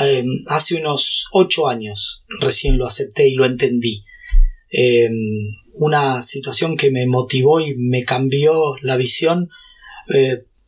eh, 0.00 0.24
hace 0.46 0.76
unos 0.76 1.26
8 1.32 1.68
años 1.68 2.24
recién 2.40 2.78
lo 2.78 2.86
acepté 2.86 3.28
y 3.28 3.34
lo 3.34 3.44
entendí. 3.44 4.04
Eh, 4.72 5.08
una 5.80 6.22
situación 6.22 6.76
que 6.76 6.90
me 6.90 7.06
motivó 7.06 7.60
y 7.60 7.76
me 7.76 8.04
cambió 8.04 8.74
la 8.82 8.96
visión. 8.96 9.48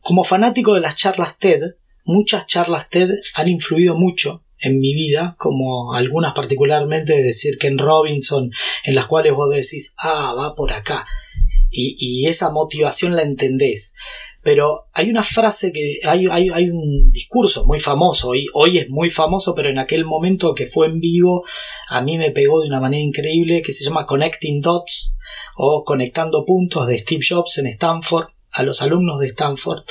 como 0.00 0.22
fanático 0.24 0.74
de 0.74 0.80
las 0.80 0.96
charlas 0.96 1.38
TED, 1.38 1.60
muchas 2.04 2.46
charlas 2.46 2.88
TED 2.88 3.10
han 3.34 3.48
influido 3.48 3.96
mucho 3.96 4.44
en 4.58 4.78
mi 4.78 4.94
vida, 4.94 5.34
como 5.38 5.94
algunas 5.94 6.32
particularmente 6.32 7.12
de 7.14 7.24
decir 7.24 7.58
Ken 7.58 7.78
Robinson, 7.78 8.50
en 8.84 8.94
las 8.94 9.06
cuales 9.06 9.32
vos 9.32 9.52
decís, 9.52 9.94
ah, 9.98 10.32
va 10.38 10.54
por 10.54 10.72
acá. 10.72 11.06
Y 11.70 12.26
esa 12.26 12.50
motivación 12.50 13.16
la 13.16 13.22
entendés. 13.22 13.94
Pero 14.42 14.88
hay 14.92 15.08
una 15.08 15.22
frase 15.22 15.72
que 15.72 15.98
hay, 16.04 16.26
hay, 16.26 16.68
un 16.68 17.12
discurso 17.12 17.64
muy 17.64 17.78
famoso, 17.78 18.30
hoy, 18.30 18.46
hoy 18.54 18.78
es 18.78 18.90
muy 18.90 19.08
famoso, 19.08 19.54
pero 19.54 19.68
en 19.68 19.78
aquel 19.78 20.04
momento 20.04 20.52
que 20.54 20.66
fue 20.66 20.86
en 20.86 20.98
vivo, 20.98 21.44
a 21.88 22.02
mí 22.02 22.18
me 22.18 22.32
pegó 22.32 22.60
de 22.60 22.66
una 22.66 22.80
manera 22.80 23.02
increíble, 23.02 23.62
que 23.62 23.72
se 23.72 23.84
llama 23.84 24.04
Connecting 24.04 24.60
Dots 24.60 25.16
o 25.56 25.84
Conectando 25.84 26.44
Puntos 26.44 26.88
de 26.88 26.98
Steve 26.98 27.24
Jobs 27.26 27.58
en 27.58 27.66
Stanford, 27.68 28.28
a 28.50 28.64
los 28.64 28.82
alumnos 28.82 29.20
de 29.20 29.26
Stanford. 29.26 29.84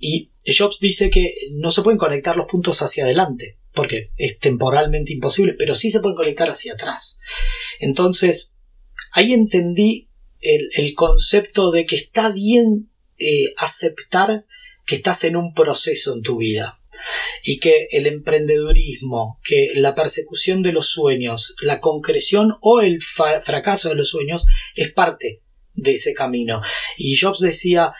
Y 0.00 0.30
Jobs 0.56 0.80
dice 0.80 1.10
que 1.10 1.34
no 1.52 1.70
se 1.70 1.82
pueden 1.82 1.98
conectar 1.98 2.36
los 2.36 2.48
puntos 2.48 2.82
hacia 2.82 3.04
adelante, 3.04 3.58
porque 3.72 4.10
es 4.16 4.38
temporalmente 4.38 5.12
imposible, 5.12 5.54
pero 5.56 5.74
sí 5.74 5.90
se 5.90 6.00
pueden 6.00 6.16
conectar 6.16 6.48
hacia 6.50 6.72
atrás. 6.72 7.18
Entonces, 7.80 8.54
ahí 9.12 9.32
entendí 9.32 10.08
el, 10.40 10.68
el 10.74 10.94
concepto 10.94 11.70
de 11.70 11.86
que 11.86 11.96
está 11.96 12.30
bien 12.30 12.90
eh, 13.18 13.54
aceptar 13.56 14.44
que 14.84 14.96
estás 14.96 15.24
en 15.24 15.36
un 15.36 15.52
proceso 15.52 16.14
en 16.14 16.22
tu 16.22 16.38
vida 16.38 16.80
y 17.44 17.58
que 17.58 17.88
el 17.90 18.06
emprendedurismo, 18.06 19.38
que 19.44 19.72
la 19.74 19.94
persecución 19.94 20.62
de 20.62 20.72
los 20.72 20.88
sueños, 20.88 21.54
la 21.60 21.80
concreción 21.80 22.54
o 22.62 22.80
el 22.80 23.00
fracaso 23.00 23.90
de 23.90 23.96
los 23.96 24.08
sueños 24.08 24.46
es 24.74 24.92
parte 24.92 25.42
de 25.74 25.92
ese 25.92 26.14
camino. 26.14 26.62
Y 26.96 27.16
Jobs 27.16 27.40
decía, 27.40 27.92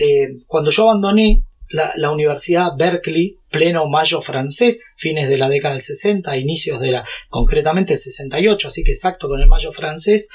eh, 0.00 0.42
cuando 0.46 0.70
yo 0.70 0.90
abandoné 0.90 1.44
la, 1.70 2.10
Universidad 2.10 2.72
Berkeley, 2.76 3.38
pleno 3.50 3.88
mayo 3.88 4.20
francés, 4.20 4.94
fines 4.98 5.28
de 5.28 5.38
la 5.38 5.48
década 5.48 5.74
del 5.74 5.82
60, 5.82 6.36
inicios 6.36 6.80
de 6.80 6.92
la, 6.92 7.08
concretamente 7.28 7.94
el 7.94 7.98
68, 7.98 8.68
así 8.68 8.84
que 8.84 8.92
exacto 8.92 9.28
con 9.28 9.40
el 9.40 9.48
mayo 9.48 9.72
francés, 9.72 10.28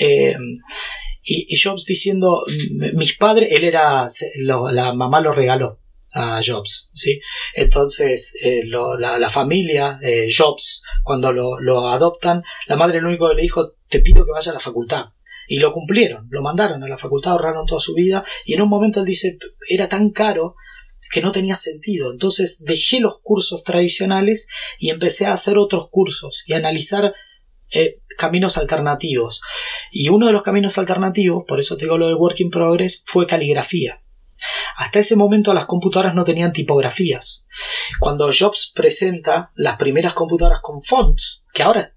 eh, 0.00 0.36
y, 1.28 1.56
Jobs 1.60 1.84
diciendo, 1.84 2.44
mis 2.94 3.16
padres, 3.16 3.48
él 3.50 3.64
era, 3.64 4.06
la 4.36 4.92
mamá 4.94 5.20
lo 5.20 5.32
regaló 5.32 5.80
a 6.12 6.40
Jobs, 6.40 6.88
¿sí? 6.92 7.20
Entonces, 7.52 8.34
eh, 8.44 8.60
la, 8.64 9.28
familia, 9.28 9.98
eh, 10.02 10.28
Jobs, 10.34 10.82
cuando 11.02 11.32
lo, 11.32 11.88
adoptan, 11.88 12.44
la 12.68 12.76
madre 12.76 13.00
lo 13.00 13.08
único 13.08 13.28
que 13.28 13.34
le 13.34 13.42
dijo, 13.42 13.74
te 13.88 13.98
pido 14.00 14.24
que 14.24 14.30
vaya 14.30 14.52
a 14.52 14.54
la 14.54 14.60
facultad. 14.60 15.06
Y 15.48 15.58
lo 15.58 15.72
cumplieron, 15.72 16.28
lo 16.30 16.42
mandaron 16.42 16.82
a 16.84 16.88
la 16.88 16.96
facultad, 16.96 17.32
ahorraron 17.32 17.66
toda 17.66 17.80
su 17.80 17.94
vida, 17.94 18.24
y 18.44 18.54
en 18.54 18.62
un 18.62 18.68
momento 18.68 19.00
él 19.00 19.06
dice, 19.06 19.36
era 19.68 19.88
tan 19.88 20.10
caro 20.10 20.54
que 21.10 21.20
no 21.20 21.32
tenía 21.32 21.56
sentido. 21.56 22.12
Entonces 22.12 22.62
dejé 22.64 23.00
los 23.00 23.18
cursos 23.20 23.64
tradicionales 23.64 24.46
y 24.78 24.90
empecé 24.90 25.26
a 25.26 25.32
hacer 25.32 25.58
otros 25.58 25.88
cursos 25.90 26.44
y 26.46 26.52
a 26.52 26.58
analizar 26.58 27.14
eh, 27.72 28.00
caminos 28.16 28.56
alternativos. 28.56 29.40
Y 29.90 30.08
uno 30.08 30.26
de 30.26 30.32
los 30.32 30.42
caminos 30.42 30.78
alternativos, 30.78 31.44
por 31.46 31.60
eso 31.60 31.76
te 31.76 31.84
digo 31.84 31.98
lo 31.98 32.08
de 32.08 32.14
Work 32.14 32.40
in 32.40 32.50
Progress, 32.50 33.02
fue 33.06 33.26
caligrafía. 33.26 34.02
Hasta 34.76 34.98
ese 34.98 35.16
momento 35.16 35.54
las 35.54 35.64
computadoras 35.64 36.14
no 36.14 36.24
tenían 36.24 36.52
tipografías. 36.52 37.46
Cuando 37.98 38.30
Jobs 38.32 38.72
presenta 38.74 39.52
las 39.54 39.76
primeras 39.76 40.14
computadoras 40.14 40.60
con 40.62 40.82
fonts, 40.82 41.44
que 41.52 41.62
ahora, 41.62 41.94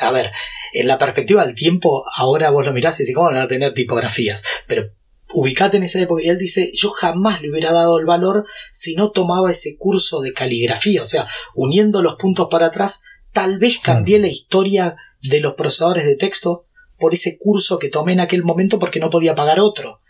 a 0.00 0.10
ver, 0.10 0.32
en 0.72 0.88
la 0.88 0.98
perspectiva 0.98 1.46
del 1.46 1.54
tiempo, 1.54 2.04
ahora 2.16 2.50
vos 2.50 2.64
lo 2.64 2.72
mirás 2.72 2.98
y 2.98 3.02
decís, 3.04 3.14
¿cómo 3.14 3.28
van 3.28 3.38
a 3.38 3.48
tener 3.48 3.72
tipografías? 3.72 4.42
Pero 4.66 4.90
ubicate 5.34 5.76
en 5.76 5.84
esa 5.84 6.00
época 6.00 6.22
y 6.24 6.28
él 6.28 6.38
dice, 6.38 6.70
yo 6.74 6.90
jamás 6.90 7.42
le 7.42 7.50
hubiera 7.50 7.72
dado 7.72 7.98
el 7.98 8.06
valor 8.06 8.46
si 8.72 8.94
no 8.94 9.10
tomaba 9.10 9.50
ese 9.50 9.76
curso 9.76 10.20
de 10.20 10.32
caligrafía, 10.32 11.02
o 11.02 11.06
sea, 11.06 11.28
uniendo 11.54 12.02
los 12.02 12.16
puntos 12.16 12.48
para 12.50 12.66
atrás, 12.66 13.02
tal 13.32 13.58
vez 13.58 13.78
cambié 13.82 14.18
la 14.18 14.28
historia 14.28 14.96
de 15.22 15.40
los 15.40 15.54
procesadores 15.54 16.04
de 16.04 16.16
texto 16.16 16.66
por 16.98 17.14
ese 17.14 17.36
curso 17.38 17.78
que 17.78 17.88
tomé 17.88 18.12
en 18.12 18.20
aquel 18.20 18.42
momento 18.42 18.78
porque 18.78 19.00
no 19.00 19.10
podía 19.10 19.34
pagar 19.34 19.60
otro. 19.60 20.00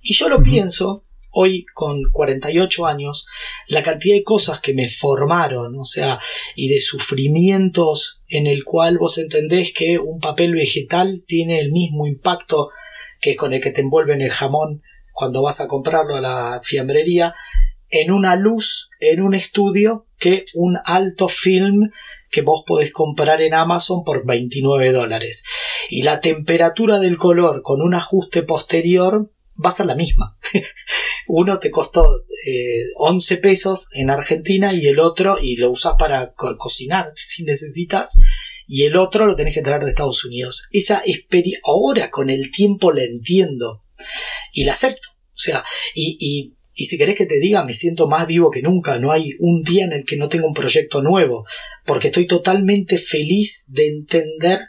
Y 0.00 0.14
yo 0.14 0.28
lo 0.28 0.42
pienso, 0.42 1.04
hoy 1.30 1.66
con 1.74 2.02
48 2.12 2.86
años, 2.86 3.26
la 3.68 3.82
cantidad 3.82 4.16
de 4.16 4.24
cosas 4.24 4.60
que 4.60 4.74
me 4.74 4.88
formaron, 4.88 5.78
o 5.78 5.84
sea, 5.84 6.20
y 6.54 6.68
de 6.68 6.80
sufrimientos 6.80 8.22
en 8.28 8.46
el 8.46 8.64
cual 8.64 8.98
vos 8.98 9.18
entendés 9.18 9.72
que 9.72 9.98
un 9.98 10.20
papel 10.20 10.54
vegetal 10.54 11.24
tiene 11.26 11.60
el 11.60 11.72
mismo 11.72 12.06
impacto 12.06 12.70
que 13.20 13.36
con 13.36 13.52
el 13.52 13.62
que 13.62 13.70
te 13.70 13.80
envuelven 13.80 14.22
el 14.22 14.30
jamón 14.30 14.82
cuando 15.12 15.42
vas 15.42 15.60
a 15.60 15.68
comprarlo 15.68 16.16
a 16.16 16.20
la 16.20 16.60
fiambrería, 16.62 17.34
en 17.88 18.10
una 18.10 18.34
luz, 18.34 18.90
en 18.98 19.22
un 19.22 19.34
estudio, 19.34 20.06
que 20.18 20.44
un 20.54 20.76
alto 20.84 21.28
film 21.28 21.90
que 22.34 22.42
vos 22.42 22.64
podés 22.66 22.92
comprar 22.92 23.40
en 23.40 23.54
Amazon 23.54 24.02
por 24.04 24.26
29 24.26 24.92
dólares. 24.92 25.44
Y 25.88 26.02
la 26.02 26.20
temperatura 26.20 26.98
del 26.98 27.16
color 27.16 27.62
con 27.62 27.80
un 27.80 27.94
ajuste 27.94 28.42
posterior 28.42 29.30
va 29.64 29.70
a 29.70 29.74
ser 29.74 29.86
la 29.86 29.94
misma. 29.94 30.36
Uno 31.28 31.58
te 31.58 31.70
costó 31.70 32.24
11 32.96 33.34
eh, 33.34 33.36
pesos 33.38 33.88
en 33.92 34.10
Argentina 34.10 34.72
y 34.72 34.86
el 34.86 34.98
otro, 34.98 35.36
y 35.40 35.56
lo 35.56 35.70
usas 35.70 35.94
para 35.98 36.34
cocinar 36.34 37.12
si 37.14 37.44
necesitas, 37.44 38.16
y 38.66 38.84
el 38.84 38.96
otro 38.96 39.26
lo 39.26 39.36
tenés 39.36 39.54
que 39.54 39.62
traer 39.62 39.82
de 39.82 39.90
Estados 39.90 40.24
Unidos. 40.24 40.66
Esa 40.72 41.02
experiencia, 41.04 41.60
ahora 41.64 42.10
con 42.10 42.30
el 42.30 42.50
tiempo 42.50 42.92
la 42.92 43.04
entiendo 43.04 43.84
y 44.52 44.64
la 44.64 44.72
acepto. 44.72 45.08
O 45.12 45.36
sea, 45.36 45.64
y 45.94 46.16
y 46.20 46.53
si 46.74 46.98
querés 46.98 47.16
que 47.16 47.26
te 47.26 47.38
diga, 47.38 47.64
me 47.64 47.72
siento 47.72 48.08
más 48.08 48.26
vivo 48.26 48.50
que 48.50 48.62
nunca. 48.62 48.98
No 48.98 49.12
hay 49.12 49.30
un 49.38 49.62
día 49.62 49.84
en 49.84 49.92
el 49.92 50.04
que 50.04 50.16
no 50.16 50.28
tenga 50.28 50.46
un 50.46 50.54
proyecto 50.54 51.02
nuevo. 51.02 51.46
Porque 51.84 52.08
estoy 52.08 52.26
totalmente 52.26 52.98
feliz 52.98 53.64
de 53.68 53.88
entender 53.88 54.60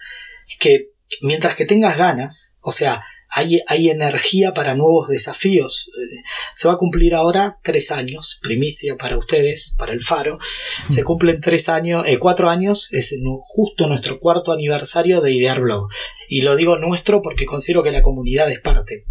que 0.59 0.91
mientras 1.21 1.55
que 1.55 1.65
tengas 1.65 1.97
ganas, 1.97 2.57
o 2.61 2.71
sea, 2.71 3.03
hay, 3.35 3.89
energía 3.89 4.53
para 4.53 4.75
nuevos 4.75 5.09
desafíos. 5.09 5.89
Eh, 5.89 6.21
se 6.53 6.67
va 6.67 6.75
a 6.75 6.77
cumplir 6.77 7.15
ahora 7.15 7.59
tres 7.63 7.91
años, 7.91 8.39
primicia 8.41 8.95
para 8.95 9.17
ustedes, 9.17 9.75
para 9.77 9.91
el 9.91 9.99
Faro. 9.99 10.39
Se 10.85 11.03
cumplen 11.03 11.41
tres 11.41 11.67
años, 11.67 12.07
eh, 12.07 12.17
cuatro 12.17 12.49
años, 12.49 12.89
es 12.93 13.13
justo 13.41 13.87
nuestro 13.87 14.19
cuarto 14.19 14.53
aniversario 14.53 15.19
de 15.19 15.33
Idear 15.33 15.59
Blog. 15.59 15.89
Y 16.29 16.41
lo 16.41 16.55
digo 16.55 16.77
nuestro 16.77 17.21
porque 17.21 17.45
considero 17.45 17.83
que 17.83 17.91
la 17.91 18.01
comunidad 18.01 18.49
es 18.49 18.61
parte. 18.61 19.05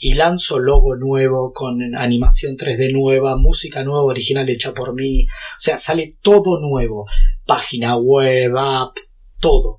Y 0.00 0.14
lanzo 0.14 0.58
logo 0.58 0.96
nuevo, 0.96 1.52
con 1.52 1.94
animación 1.94 2.56
3D 2.56 2.92
nueva, 2.92 3.36
música 3.36 3.84
nueva, 3.84 4.02
original 4.02 4.48
hecha 4.48 4.74
por 4.74 4.94
mí. 4.94 5.24
O 5.24 5.60
sea, 5.60 5.78
sale 5.78 6.16
todo 6.20 6.60
nuevo. 6.60 7.06
Página 7.46 7.96
web, 7.96 8.52
app, 8.58 8.96
todo. 9.40 9.78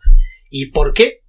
¿Y 0.49 0.67
por 0.71 0.93
qué? 0.93 1.24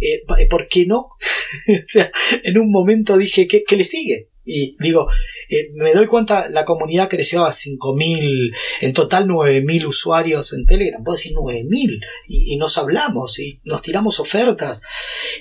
Eh, 0.00 0.22
¿por 0.48 0.68
qué 0.68 0.86
no? 0.86 0.98
o 0.98 1.88
sea, 1.88 2.10
en 2.42 2.58
un 2.58 2.70
momento 2.70 3.16
dije, 3.16 3.46
¿qué, 3.46 3.62
¿qué 3.66 3.76
le 3.76 3.84
sigue? 3.84 4.30
Y 4.44 4.76
digo, 4.80 5.06
eh, 5.50 5.70
me 5.74 5.92
doy 5.92 6.06
cuenta, 6.06 6.48
la 6.48 6.64
comunidad 6.64 7.08
creció 7.08 7.44
a 7.44 7.50
5.000, 7.50 8.52
en 8.80 8.92
total 8.92 9.26
9.000 9.26 9.86
usuarios 9.86 10.52
en 10.52 10.64
Telegram, 10.64 11.02
puedo 11.02 11.16
decir 11.16 11.32
9.000, 11.32 12.00
y, 12.28 12.54
y 12.54 12.56
nos 12.56 12.78
hablamos, 12.78 13.38
y 13.38 13.60
nos 13.64 13.82
tiramos 13.82 14.20
ofertas, 14.20 14.82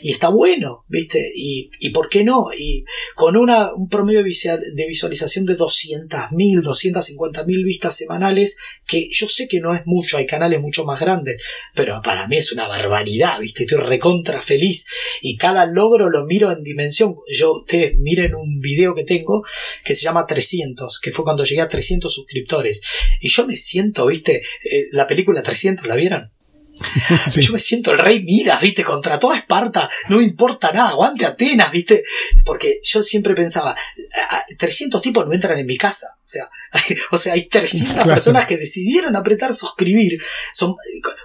y 0.02 0.12
está 0.12 0.30
bueno, 0.30 0.84
¿viste? 0.88 1.32
Y, 1.34 1.70
y 1.80 1.90
¿por 1.92 2.10
qué 2.10 2.24
no? 2.24 2.48
Y 2.58 2.86
con 3.16 3.38
una, 3.38 3.74
un 3.74 3.88
promedio 3.88 4.22
de 4.22 4.88
visualización 4.88 5.46
de 5.46 5.56
200.000, 5.56 6.64
250.000 6.64 7.64
vistas 7.64 7.96
semanales, 7.96 8.58
que 8.90 9.08
yo 9.12 9.28
sé 9.28 9.48
que 9.48 9.60
no 9.60 9.76
es 9.76 9.82
mucho, 9.86 10.18
hay 10.18 10.26
canales 10.26 10.60
mucho 10.60 10.84
más 10.84 11.00
grandes, 11.00 11.46
pero 11.76 12.02
para 12.04 12.28
mí 12.28 12.38
es 12.38 12.52
una 12.52 12.68
barbaridad, 12.68 13.40
¿viste? 13.40 13.64
Estoy 13.64 13.82
recontra 13.82 14.42
feliz, 14.42 14.86
y 15.22 15.38
cada 15.38 15.68
logro 15.68 16.10
lo 16.10 16.26
miro 16.26 16.52
en 16.52 16.64
dimensión. 16.64 17.16
Yo, 17.32 17.54
ustedes 17.54 17.94
miren 17.98 18.34
un 18.34 18.60
video 18.60 18.96
que 18.96 19.04
tengo, 19.04 19.44
que 19.86 19.94
se 19.94 20.02
llama 20.02 20.26
300, 20.26 21.00
que 21.00 21.12
fue 21.12 21.24
cuando 21.24 21.44
llegué 21.44 21.62
a 21.62 21.68
300 21.68 22.12
suscriptores. 22.12 22.82
Y 23.22 23.30
yo 23.30 23.46
me 23.46 23.56
siento, 23.56 24.08
viste, 24.08 24.38
eh, 24.38 24.88
la 24.92 25.06
película 25.06 25.44
300, 25.44 25.86
¿la 25.86 25.96
vieron? 25.96 26.32
Yo 27.36 27.52
me 27.52 27.60
siento 27.60 27.92
el 27.92 27.98
rey 27.98 28.24
Midas, 28.24 28.62
viste, 28.62 28.84
contra 28.84 29.20
toda 29.20 29.36
Esparta, 29.36 29.90
no 30.08 30.18
me 30.18 30.24
importa 30.24 30.72
nada, 30.72 30.92
aguante 30.92 31.26
Atenas, 31.26 31.72
viste, 31.72 32.04
porque 32.46 32.80
yo 32.84 33.04
siempre 33.04 33.34
pensaba, 33.34 33.76
300 34.58 35.02
tipos 35.02 35.28
no 35.28 35.34
entran 35.34 35.60
en 35.60 35.66
mi 35.66 35.76
casa, 35.76 36.08
o 36.16 36.28
sea, 36.28 36.50
o 37.12 37.18
sea, 37.18 37.34
hay 37.34 37.48
300 37.48 38.06
personas 38.06 38.46
que 38.46 38.58
decidieron 38.58 39.16
apretar 39.16 39.54
suscribir. 39.54 40.22
Son, 40.54 40.76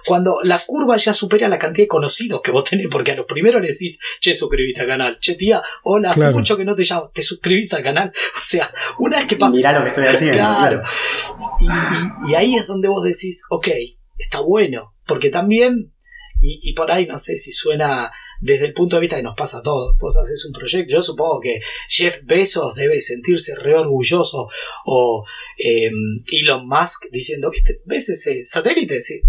cuando 0.05 0.37
la 0.43 0.59
curva 0.59 0.97
ya 0.97 1.13
supera 1.13 1.47
la 1.47 1.59
cantidad 1.59 1.83
de 1.83 1.89
conocidos 1.89 2.41
que 2.41 2.51
vos 2.51 2.63
tenés, 2.63 2.87
porque 2.89 3.11
a 3.11 3.15
los 3.15 3.25
primeros 3.25 3.61
le 3.61 3.67
decís, 3.67 3.99
che, 4.19 4.35
suscribiste 4.35 4.81
al 4.81 4.87
canal. 4.87 5.17
Che, 5.19 5.35
tía, 5.35 5.61
hola, 5.83 6.11
hace 6.11 6.31
mucho 6.31 6.57
que 6.57 6.65
no 6.65 6.75
te 6.75 6.83
llamo, 6.83 7.11
te 7.13 7.23
suscribís 7.23 7.73
al 7.73 7.83
canal. 7.83 8.11
O 8.35 8.47
sea, 8.47 8.71
una 8.99 9.17
vez 9.17 9.27
que 9.27 9.37
pasa. 9.37 9.55
Mirá 9.55 9.71
lo 9.71 9.83
que 9.83 9.89
estoy 9.89 10.05
haciendo. 10.05 10.37
Claro. 10.37 10.81
Y, 11.59 12.31
y 12.31 12.35
ahí 12.35 12.55
es 12.55 12.67
donde 12.67 12.87
vos 12.87 13.03
decís, 13.03 13.41
ok, 13.49 13.69
está 14.17 14.39
bueno. 14.39 14.93
Porque 15.05 15.29
también, 15.29 15.93
y, 16.39 16.59
y 16.61 16.73
por 16.73 16.91
ahí 16.91 17.07
no 17.07 17.17
sé 17.17 17.37
si 17.37 17.51
suena 17.51 18.11
desde 18.41 18.67
el 18.67 18.73
punto 18.73 18.95
de 18.95 19.01
vista 19.01 19.15
que 19.15 19.23
nos 19.23 19.35
pasa 19.35 19.59
a 19.59 19.61
todos. 19.61 19.97
Vos 19.97 20.17
haces 20.17 20.45
un 20.45 20.53
proyecto, 20.53 20.93
yo 20.93 21.01
supongo 21.01 21.39
que 21.41 21.59
Jeff 21.89 22.21
Bezos 22.23 22.75
debe 22.75 22.99
sentirse 22.99 23.55
re 23.55 23.75
orgulloso 23.75 24.47
o 24.85 25.25
em, 25.57 25.93
Elon 26.31 26.67
Musk 26.67 27.05
diciendo, 27.11 27.49
¿viste? 27.49 27.81
¿Ves 27.85 28.09
ese 28.09 28.43
satélite? 28.45 29.01
Sí, 29.01 29.21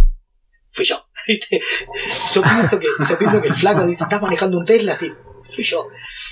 fui 0.71 0.85
yo. 0.85 1.07
Yo 2.35 2.43
pienso 2.43 2.79
que, 2.79 2.87
yo 2.87 3.19
pienso 3.19 3.41
que 3.41 3.49
el 3.49 3.55
flaco 3.55 3.85
dice, 3.85 4.05
estás 4.05 4.23
manejando 4.23 4.59
un 4.59 4.65
Tesla, 4.65 4.95
sí, 4.95 5.11
fui 5.43 5.65
yo. 5.65 5.89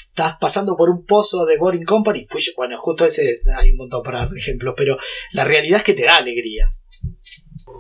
Estás 0.08 0.36
pasando 0.40 0.76
por 0.76 0.90
un 0.90 1.04
pozo 1.04 1.44
de 1.46 1.56
Boring 1.56 1.84
Company, 1.84 2.26
fui 2.28 2.40
yo. 2.40 2.52
Bueno, 2.56 2.76
justo 2.78 3.04
ese 3.06 3.40
hay 3.56 3.70
un 3.70 3.78
montón 3.78 4.02
para 4.02 4.28
ejemplos, 4.36 4.74
pero 4.76 4.96
la 5.32 5.44
realidad 5.44 5.78
es 5.78 5.84
que 5.84 5.94
te 5.94 6.04
da 6.04 6.16
alegría. 6.16 6.70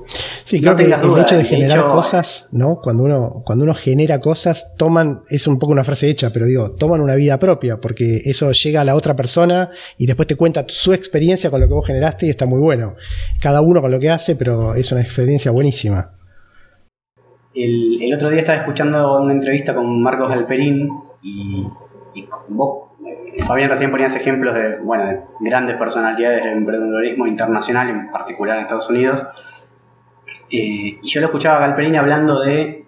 Sí, 0.06 0.60
creo 0.60 0.76
que 0.76 0.84
el 0.84 0.92
hecho 0.92 1.36
de 1.36 1.44
generar 1.44 1.84
cosas, 1.86 2.48
¿no? 2.52 2.80
Cuando 2.82 3.04
uno, 3.04 3.42
cuando 3.44 3.64
uno 3.64 3.74
genera 3.74 4.20
cosas, 4.20 4.74
toman, 4.76 5.22
es 5.28 5.46
un 5.46 5.58
poco 5.58 5.72
una 5.72 5.84
frase 5.84 6.08
hecha, 6.08 6.30
pero 6.32 6.46
digo, 6.46 6.72
toman 6.72 7.00
una 7.00 7.14
vida 7.14 7.38
propia, 7.38 7.78
porque 7.78 8.20
eso 8.24 8.52
llega 8.52 8.80
a 8.82 8.84
la 8.84 8.94
otra 8.94 9.14
persona 9.14 9.70
y 9.98 10.06
después 10.06 10.26
te 10.26 10.36
cuenta 10.36 10.64
su 10.68 10.92
experiencia 10.92 11.50
con 11.50 11.60
lo 11.60 11.68
que 11.68 11.74
vos 11.74 11.86
generaste 11.86 12.26
y 12.26 12.30
está 12.30 12.46
muy 12.46 12.60
bueno. 12.60 12.94
Cada 13.40 13.60
uno 13.62 13.80
con 13.80 13.90
lo 13.90 13.98
que 13.98 14.10
hace, 14.10 14.36
pero 14.36 14.74
es 14.74 14.90
una 14.92 15.02
experiencia 15.02 15.50
buenísima. 15.50 16.12
El, 17.54 18.12
otro 18.14 18.30
día 18.30 18.40
estaba 18.40 18.58
escuchando 18.58 19.20
una 19.20 19.32
entrevista 19.32 19.74
con 19.74 20.02
Marcos 20.02 20.28
Galperín 20.28 20.88
y, 21.22 21.66
y 22.14 22.28
vos, 22.48 22.90
Fabián, 23.46 23.70
recién 23.70 23.90
ponías 23.90 24.14
ejemplos 24.14 24.54
de, 24.54 24.78
bueno, 24.78 25.06
de 25.06 25.20
grandes 25.40 25.76
personalidades 25.76 26.44
del 26.44 26.58
emprendedorismo 26.58 27.26
internacional, 27.26 27.88
en 27.88 28.10
particular 28.10 28.56
en 28.56 28.62
Estados 28.62 28.88
Unidos. 28.88 29.24
Eh, 30.56 31.00
y 31.02 31.08
yo 31.08 31.20
lo 31.20 31.26
escuchaba 31.26 31.56
a 31.56 31.66
Galperín 31.66 31.96
hablando 31.96 32.40
de. 32.40 32.84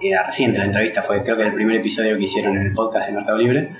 Era 0.00 0.24
reciente 0.24 0.56
la 0.56 0.64
entrevista, 0.64 1.02
fue 1.02 1.22
creo 1.22 1.36
que 1.36 1.42
el 1.42 1.52
primer 1.52 1.76
episodio 1.76 2.16
que 2.16 2.24
hicieron 2.24 2.56
en 2.56 2.62
el 2.62 2.72
podcast 2.72 3.08
de 3.08 3.12
Mercado 3.12 3.36
Libre. 3.36 3.76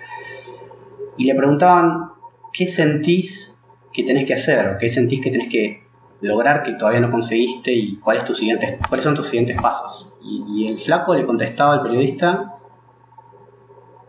Y 1.16 1.24
le 1.24 1.34
preguntaban: 1.34 2.10
¿Qué 2.52 2.66
sentís 2.66 3.58
que 3.90 4.02
tenés 4.02 4.26
que 4.26 4.34
hacer? 4.34 4.68
¿O 4.68 4.78
qué 4.78 4.90
sentís 4.90 5.22
que 5.22 5.30
tenés 5.30 5.50
que 5.50 5.82
lograr 6.20 6.62
que 6.62 6.74
todavía 6.74 7.00
no 7.00 7.10
conseguiste? 7.10 7.72
¿Y 7.72 7.96
cuál 7.96 8.18
es 8.18 8.26
tu 8.26 8.34
siguiente, 8.34 8.78
cuáles 8.86 9.02
son 9.02 9.14
tus 9.14 9.28
siguientes 9.28 9.56
pasos? 9.58 10.12
Y, 10.22 10.68
el 10.68 10.78
flaco 10.78 11.14
le 11.14 11.24
contestaba 11.24 11.72
al 11.72 11.82
periodista: 11.82 12.56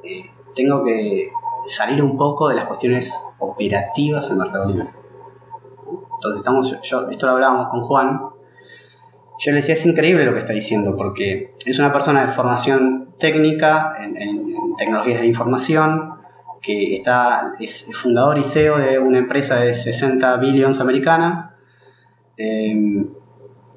eh, 0.04 0.26
Tengo 0.54 0.84
que 0.84 1.30
salir 1.67 2.04
un 2.04 2.17
poco 2.17 2.50
de 2.50 2.56
las 2.56 2.65
cuestiones 2.65 3.13
operativas 3.39 4.30
en 4.30 4.38
Mercado 4.38 4.67
Libre 4.69 5.00
entonces 6.21 6.39
estamos, 6.39 6.81
yo, 6.84 7.10
esto 7.10 7.25
lo 7.25 7.31
hablábamos 7.31 7.69
con 7.69 7.81
Juan, 7.81 8.21
yo 9.39 9.51
le 9.51 9.57
decía, 9.57 9.73
es 9.73 9.86
increíble 9.88 10.23
lo 10.23 10.36
que 10.36 10.41
está 10.41 10.53
diciendo, 10.53 10.95
porque 10.95 11.55
es 11.65 11.79
una 11.79 11.91
persona 11.91 12.27
de 12.27 12.34
formación 12.34 13.15
técnica 13.19 13.95
en, 13.99 14.19
tecnologías 14.77 15.21
de 15.21 15.27
información, 15.27 16.13
que 16.62 16.97
está, 16.97 17.53
es 17.60 17.89
fundador 18.03 18.38
y 18.38 18.43
CEO 18.43 18.77
de 18.77 18.99
una 18.99 19.17
empresa 19.17 19.55
de 19.55 19.73
60 19.73 20.38
billions 20.38 20.79
americana, 20.79 21.55
eh, 22.38 23.03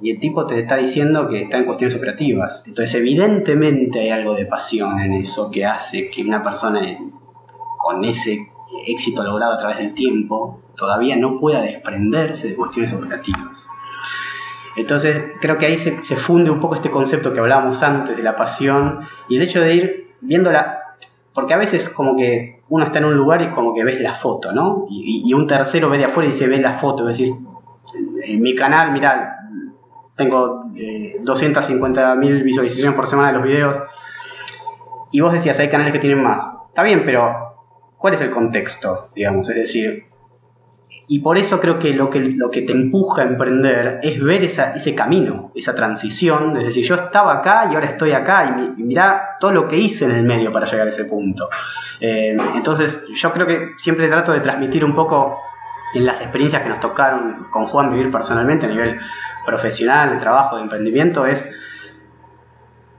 y 0.02 0.10
el 0.10 0.20
tipo 0.20 0.46
te 0.46 0.60
está 0.60 0.76
diciendo 0.76 1.28
que 1.28 1.44
está 1.44 1.56
en 1.56 1.64
cuestiones 1.64 1.96
operativas. 1.96 2.62
Entonces, 2.66 2.94
evidentemente 2.96 4.00
hay 4.00 4.10
algo 4.10 4.34
de 4.34 4.44
pasión 4.44 5.00
en 5.00 5.14
eso 5.14 5.50
que 5.50 5.64
hace 5.64 6.10
que 6.10 6.22
una 6.22 6.44
persona 6.44 6.80
con 7.78 8.04
ese 8.04 8.48
éxito 8.86 9.22
logrado 9.22 9.54
a 9.54 9.58
través 9.58 9.78
del 9.78 9.94
tiempo 9.94 10.60
todavía 10.76 11.16
no 11.16 11.38
pueda 11.38 11.60
desprenderse 11.62 12.48
de 12.48 12.56
cuestiones 12.56 12.92
operativas. 12.92 13.66
Entonces 14.76 15.34
creo 15.40 15.56
que 15.58 15.66
ahí 15.66 15.76
se, 15.76 16.16
funde 16.16 16.50
un 16.50 16.60
poco 16.60 16.74
este 16.74 16.90
concepto 16.90 17.32
que 17.32 17.38
hablábamos 17.38 17.82
antes 17.82 18.16
de 18.16 18.22
la 18.22 18.36
pasión 18.36 19.00
y 19.28 19.36
el 19.36 19.42
hecho 19.42 19.60
de 19.60 19.74
ir 19.74 20.14
viéndola, 20.20 20.96
porque 21.32 21.54
a 21.54 21.58
veces 21.58 21.88
como 21.88 22.16
que 22.16 22.62
uno 22.68 22.84
está 22.84 22.98
en 22.98 23.04
un 23.04 23.14
lugar 23.14 23.42
y 23.42 23.50
como 23.50 23.74
que 23.74 23.84
ves 23.84 24.00
la 24.00 24.14
foto, 24.14 24.52
¿no? 24.52 24.86
Y, 24.90 25.32
un 25.32 25.46
tercero 25.46 25.90
ve 25.90 25.98
de 25.98 26.06
afuera 26.06 26.28
y 26.28 26.32
se 26.32 26.48
ve 26.48 26.58
la 26.58 26.78
foto, 26.78 27.04
decir, 27.04 27.32
en 28.24 28.42
mi 28.42 28.54
canal, 28.56 28.90
mira, 28.92 29.36
tengo 30.16 30.64
eh, 30.74 31.20
250.000 31.22 32.42
visualizaciones 32.42 32.96
por 32.96 33.06
semana 33.06 33.28
de 33.28 33.34
los 33.34 33.44
videos 33.44 33.78
y 35.12 35.20
vos 35.20 35.32
decías, 35.32 35.58
hay 35.60 35.68
canales 35.68 35.92
que 35.92 36.00
tienen 36.00 36.20
más. 36.20 36.44
Está 36.68 36.82
bien, 36.82 37.04
pero 37.04 37.53
¿Cuál 38.04 38.12
es 38.12 38.20
el 38.20 38.32
contexto? 38.32 39.08
Digamos, 39.14 39.48
es 39.48 39.56
decir, 39.56 40.04
y 41.08 41.20
por 41.20 41.38
eso 41.38 41.58
creo 41.58 41.78
que 41.78 41.94
lo 41.94 42.10
que, 42.10 42.20
lo 42.20 42.50
que 42.50 42.60
te 42.60 42.72
empuja 42.74 43.22
a 43.22 43.24
emprender 43.24 44.00
es 44.02 44.22
ver 44.22 44.44
ese 44.44 44.94
camino, 44.94 45.52
esa 45.54 45.74
transición, 45.74 46.54
es 46.58 46.66
decir, 46.66 46.84
yo 46.84 46.96
estaba 46.96 47.32
acá 47.32 47.66
y 47.72 47.74
ahora 47.74 47.86
estoy 47.86 48.12
acá 48.12 48.44
y, 48.76 48.82
mirá 48.82 49.38
todo 49.40 49.52
lo 49.52 49.66
que 49.66 49.78
hice 49.78 50.04
en 50.04 50.10
el 50.10 50.22
medio 50.22 50.52
para 50.52 50.66
llegar 50.66 50.86
a 50.86 50.90
ese 50.90 51.06
punto. 51.06 51.48
Eh, 51.98 52.36
entonces 52.54 53.06
yo 53.14 53.32
creo 53.32 53.46
que 53.46 53.70
siempre 53.78 54.06
trato 54.08 54.32
de 54.32 54.40
transmitir 54.40 54.84
un 54.84 54.94
poco 54.94 55.40
en 55.94 56.04
las 56.04 56.20
experiencias 56.20 56.60
que 56.60 56.68
nos 56.68 56.80
tocaron 56.80 57.46
con 57.50 57.68
Juan 57.68 57.90
vivir 57.90 58.12
personalmente 58.12 58.66
a 58.66 58.68
nivel 58.68 59.00
profesional, 59.46 60.10
de 60.10 60.16
trabajo, 60.18 60.56
de 60.56 60.62
emprendimiento, 60.64 61.24
es 61.24 61.42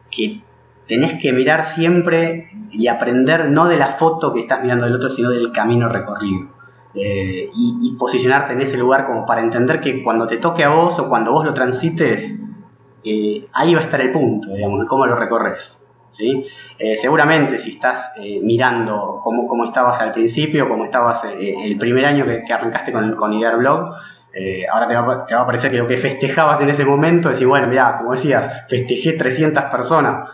que 0.10 0.42
tenés 0.88 1.22
que 1.22 1.34
mirar 1.34 1.66
siempre 1.66 2.50
y 2.72 2.88
aprender 2.88 3.50
no 3.50 3.68
de 3.68 3.78
la 3.78 3.94
foto 3.94 4.34
que 4.34 4.42
estás 4.42 4.62
mirando 4.62 4.86
del 4.86 4.96
otro, 4.96 5.10
sino 5.10 5.30
del 5.30 5.52
camino 5.52 5.90
recorrido. 5.90 6.56
Eh, 6.98 7.50
y, 7.54 7.94
posicionarte 7.98 8.54
en 8.54 8.62
ese 8.62 8.78
lugar 8.78 9.06
como 9.06 9.26
para 9.26 9.42
entender 9.42 9.82
que 9.82 10.02
cuando 10.02 10.28
te 10.28 10.38
toque 10.38 10.64
a 10.64 10.70
vos 10.70 10.98
o 10.98 11.10
cuando 11.10 11.32
vos 11.32 11.46
lo 11.46 11.54
transites, 11.54 12.40
eh, 13.04 13.48
ahí 13.52 13.74
va 13.74 13.82
a 13.82 13.84
estar 13.84 14.00
el 14.00 14.12
punto, 14.12 14.54
digamos, 14.54 14.80
de 14.80 14.86
cómo 14.86 15.06
lo 15.06 15.16
recorres. 15.16 15.82
¿sí? 16.12 16.46
Eh, 16.80 16.96
seguramente 16.96 17.58
si 17.58 17.72
estás 17.72 18.14
mirando 18.42 19.20
cómo, 19.22 19.48
cómo, 19.48 19.66
estabas 19.66 20.00
al 20.00 20.14
principio, 20.14 20.70
cómo 20.70 20.86
estabas 20.86 21.26
el 21.26 21.78
primer 21.78 22.06
año 22.06 22.26
que, 22.26 22.54
arrancaste 22.54 22.94
con, 22.94 23.16
con 23.16 23.34
Idear 23.34 23.58
Blog, 23.58 23.94
ahora 24.72 24.88
te 24.88 24.96
va, 24.96 25.26
te 25.26 25.36
va, 25.36 25.42
a 25.42 25.46
parecer 25.46 25.72
que 25.72 25.78
lo 25.78 25.88
que 25.88 25.98
festejabas 25.98 26.62
en 26.62 26.70
ese 26.70 26.86
momento, 26.86 27.30
decir, 27.30 27.48
bueno, 27.48 27.68
mira, 27.68 27.98
como 27.98 28.14
decías, 28.14 28.66
festejé 28.70 29.14
300 29.14 29.66
personas, 29.66 30.30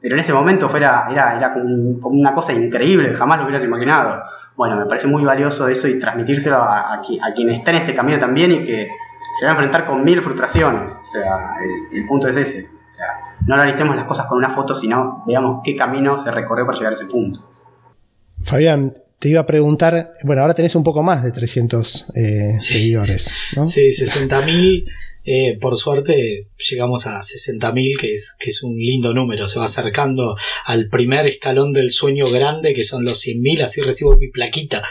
pero 0.00 0.14
en 0.14 0.20
ese 0.20 0.32
momento 0.32 0.68
fuera, 0.68 1.08
era, 1.10 1.36
era 1.36 1.52
como, 1.52 2.08
una 2.08 2.34
cosa 2.34 2.52
increíble, 2.52 3.14
jamás 3.14 3.38
lo 3.38 3.44
hubieras 3.44 3.64
imaginado. 3.64 4.22
Bueno, 4.56 4.76
me 4.76 4.86
parece 4.86 5.06
muy 5.06 5.24
valioso 5.24 5.68
eso 5.68 5.86
y 5.88 5.98
transmitírselo 5.98 6.56
a, 6.56 6.94
a, 6.94 7.02
quien 7.34 7.50
está 7.50 7.70
en 7.70 7.76
este 7.78 7.94
camino 7.94 8.18
también 8.18 8.52
y 8.52 8.64
que 8.64 8.88
se 9.38 9.44
va 9.44 9.52
a 9.52 9.54
enfrentar 9.54 9.86
con 9.86 10.02
mil 10.02 10.20
frustraciones. 10.22 10.92
O 10.92 11.06
sea, 11.06 11.54
el, 11.92 12.06
punto 12.06 12.28
es 12.28 12.36
ese. 12.36 12.66
O 12.66 12.88
sea, 12.88 13.06
no 13.46 13.54
analicemos 13.54 13.94
las 13.96 14.06
cosas 14.06 14.26
con 14.26 14.38
una 14.38 14.54
foto, 14.54 14.74
sino 14.74 15.24
veamos 15.26 15.60
qué 15.64 15.76
camino 15.76 16.22
se 16.22 16.30
recorrió 16.30 16.66
para 16.66 16.78
llegar 16.78 16.92
a 16.92 16.96
ese 16.96 17.06
punto. 17.06 17.40
Fabián, 18.42 18.94
te 19.18 19.28
iba 19.28 19.40
a 19.40 19.46
preguntar, 19.46 20.14
bueno, 20.24 20.42
ahora 20.42 20.54
tenés 20.54 20.74
un 20.74 20.84
poco 20.84 21.02
más 21.02 21.22
de 21.22 21.32
300 21.32 22.12
eh, 22.14 22.54
seguidores, 22.58 23.52
¿no? 23.56 23.66
Sí, 23.66 23.88
60.000 23.90 24.84
eh, 25.24 25.58
por 25.60 25.76
suerte 25.76 26.48
llegamos 26.70 27.06
a 27.06 27.18
60.000, 27.18 27.98
que 27.98 28.14
es, 28.14 28.36
que 28.38 28.50
es 28.50 28.62
un 28.62 28.76
lindo 28.76 29.12
número. 29.12 29.46
Se 29.46 29.58
va 29.58 29.66
acercando 29.66 30.36
al 30.64 30.88
primer 30.88 31.26
escalón 31.26 31.72
del 31.72 31.90
sueño 31.90 32.26
grande, 32.26 32.74
que 32.74 32.84
son 32.84 33.04
los 33.04 33.24
100.000, 33.26 33.62
así 33.62 33.82
recibo 33.82 34.16
mi 34.16 34.28
plaquita. 34.28 34.82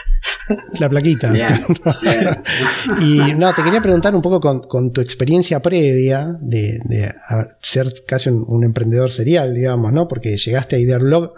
La 0.80 0.88
plaquita. 0.88 1.32
y 3.02 3.34
no, 3.34 3.52
te 3.52 3.62
quería 3.62 3.82
preguntar 3.82 4.14
un 4.14 4.22
poco 4.22 4.40
con, 4.40 4.92
tu 4.92 5.00
experiencia 5.00 5.60
previa 5.60 6.36
de, 6.40 6.80
ser 7.60 8.04
casi 8.06 8.30
un, 8.30 8.64
emprendedor 8.64 9.10
serial, 9.10 9.54
digamos, 9.54 9.92
¿no? 9.92 10.08
Porque 10.08 10.36
llegaste 10.36 10.76
a 10.76 10.78
Idearblog, 10.78 11.32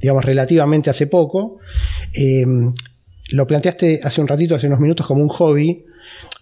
digamos, 0.00 0.24
relativamente 0.24 0.88
hace 0.88 1.06
poco. 1.06 1.58
Eh, 2.14 2.46
lo 3.30 3.46
planteaste 3.46 4.00
hace 4.02 4.20
un 4.20 4.28
ratito, 4.28 4.54
hace 4.54 4.68
unos 4.68 4.80
minutos, 4.80 5.06
como 5.06 5.22
un 5.22 5.28
hobby. 5.28 5.84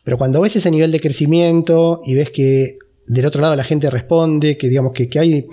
Pero 0.05 0.19
cuando 0.19 0.41
ves 0.43 0.57
ese 0.57 0.71
nivel 0.71 0.93
de 0.93 1.01
crecimiento 1.01 2.03
y 2.05 2.15
ves 2.15 2.31
que 2.31 2.79
del 3.07 3.27
otro 3.27 3.41
lado 3.41 3.57
la 3.57 3.65
gente 3.65 3.91
responde, 3.91 4.57
que 4.57 4.69
digamos 4.69 4.93
que, 4.93 5.09
hay 5.19 5.47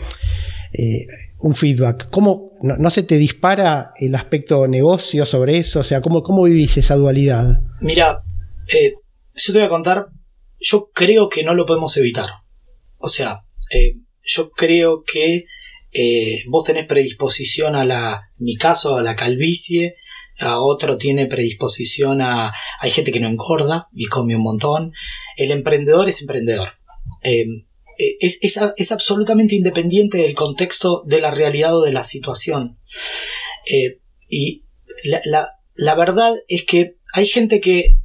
eh, 0.74 1.08
un 1.40 1.56
feedback, 1.56 2.10
¿cómo 2.10 2.52
no, 2.62 2.90
se 2.90 3.04
te 3.04 3.18
dispara 3.18 3.94
el 3.98 4.14
aspecto 4.14 4.68
negocio 4.68 5.26
sobre 5.26 5.58
eso? 5.58 5.80
O 5.80 5.84
sea, 5.84 6.02
¿cómo, 6.02 6.22
cómo 6.22 6.44
vivís 6.44 6.78
esa 6.78 6.96
dualidad? 6.96 7.62
Mira, 7.80 8.24
eh, 8.68 8.94
yo 9.34 9.54
te 9.54 9.60
voy 9.60 9.68
a 9.68 9.70
contar, 9.70 10.08
yo 10.60 10.90
creo 10.94 11.30
que 11.30 11.44
no 11.44 11.54
lo 11.54 11.66
podemos 11.66 11.96
evitar. 11.98 12.28
O 12.98 13.08
sea, 13.08 13.42
eh, 13.72 13.96
yo 14.24 14.52
creo 14.52 15.04
que 15.04 15.46
vos 16.48 16.64
tenés 16.64 16.86
predisposición 16.86 17.76
a 17.76 17.84
la, 17.84 18.30
mi 18.38 18.56
caso, 18.56 18.98
a 18.98 19.02
la 19.02 19.16
calvicie, 19.16 19.96
a 20.42 20.62
otro 20.62 20.98
tiene 20.98 21.28
predisposición 21.28 22.22
a... 22.22 22.54
Hay 22.80 22.92
gente 22.92 23.12
que 23.12 23.20
no 23.20 23.30
engorda 23.30 23.88
y 23.94 24.06
come 24.06 24.36
un 24.36 24.44
montón. 24.44 24.94
El 25.38 25.52
emprendedor 25.52 26.10
es 26.10 26.22
emprendedor. 26.22 26.70
Eh, 27.24 27.46
eh, 27.98 28.18
es, 28.20 28.92
absolutamente 28.92 29.56
independiente 29.56 30.18
del 30.18 30.34
contexto 30.34 31.04
de 31.06 31.22
la 31.22 31.32
realidad 31.32 31.78
o 31.78 31.84
de 31.84 31.92
la 31.92 32.04
situación. 32.04 32.80
Eh, 33.72 34.00
y 34.30 34.66
la, 35.04 35.96
verdad 35.96 36.34
es 36.48 36.66
que 36.66 36.98
hay 37.14 37.28
gente 37.28 37.60
que 37.60 37.96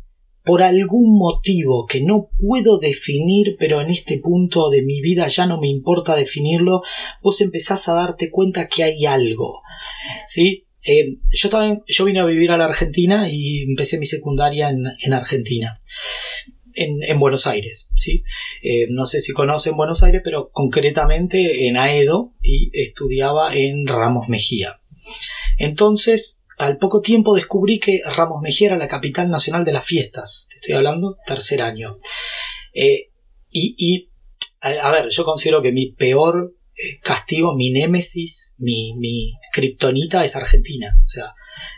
por 0.45 0.63
algún 0.63 1.19
motivo 1.19 1.87
que 1.87 2.03
no 2.03 2.31
puedo 2.39 2.79
definir, 2.79 3.57
pero 3.59 3.81
en 3.81 3.91
este 3.91 4.21
punto 4.23 4.71
de 4.71 4.83
mi 4.83 5.01
vida 5.01 5.27
ya 5.29 5.47
no 5.47 5.61
me 5.61 5.69
importa 5.69 6.15
definirlo, 6.15 6.83
vos 7.23 7.41
empezás 7.41 7.89
a 7.89 7.95
darte 7.95 8.31
cuenta 8.31 8.69
que 8.69 8.85
hay 8.85 9.07
algo. 9.07 9.63
¿Sí? 10.27 10.66
Eh, 10.87 11.19
yo, 11.31 11.51
también, 11.51 11.83
yo 11.87 12.05
vine 12.05 12.21
a 12.21 12.25
vivir 12.25 12.53
a 12.53 12.57
la 12.57 12.67
Argentina 12.67 13.29
y 13.29 13.63
empecé 13.63 13.99
mi 13.99 14.07
secundaria 14.07 14.69
en, 14.71 15.13
Argentina. 15.13 15.79
En, 16.75 17.19
Buenos 17.19 17.47
Aires, 17.47 17.91
¿sí? 17.97 18.23
Eh, 18.63 18.87
no 18.91 19.07
sé 19.07 19.21
si 19.21 19.33
conocen 19.33 19.77
Buenos 19.77 20.03
Aires, 20.03 20.21
pero 20.23 20.51
concretamente 20.53 21.67
en 21.67 21.77
Aedo 21.77 22.35
y 22.43 22.71
estudiaba 22.73 23.57
en 23.57 23.87
Ramos 23.87 24.29
Mejía. 24.29 24.81
Entonces, 25.59 26.45
al 26.59 26.79
poco 26.79 27.01
tiempo 27.01 27.35
descubrí 27.35 27.81
que 27.81 28.01
Ramos 28.17 28.41
Mejía 28.41 28.69
era 28.69 28.77
la 28.77 28.89
capital 28.89 29.31
nacional 29.31 29.65
de 29.65 29.73
las 29.73 29.85
fiestas. 29.85 30.47
Te 30.51 30.57
estoy 30.57 30.75
hablando, 30.75 31.17
tercer 31.27 31.63
año. 31.63 31.99
Eh, 32.75 33.11
y, 33.51 34.11
a, 34.61 34.91
ver, 34.91 35.09
yo 35.09 35.25
considero 35.25 35.63
que 35.63 35.73
mi 35.73 35.93
peor 35.93 36.56
castigo, 37.03 37.55
mi 37.55 37.71
némesis, 37.71 38.55
mi, 38.59 38.95
mi 38.97 39.35
kriptonita 39.53 40.25
es 40.25 40.37
Argentina. 40.37 40.97
O 41.05 41.09
sea, 41.09 41.35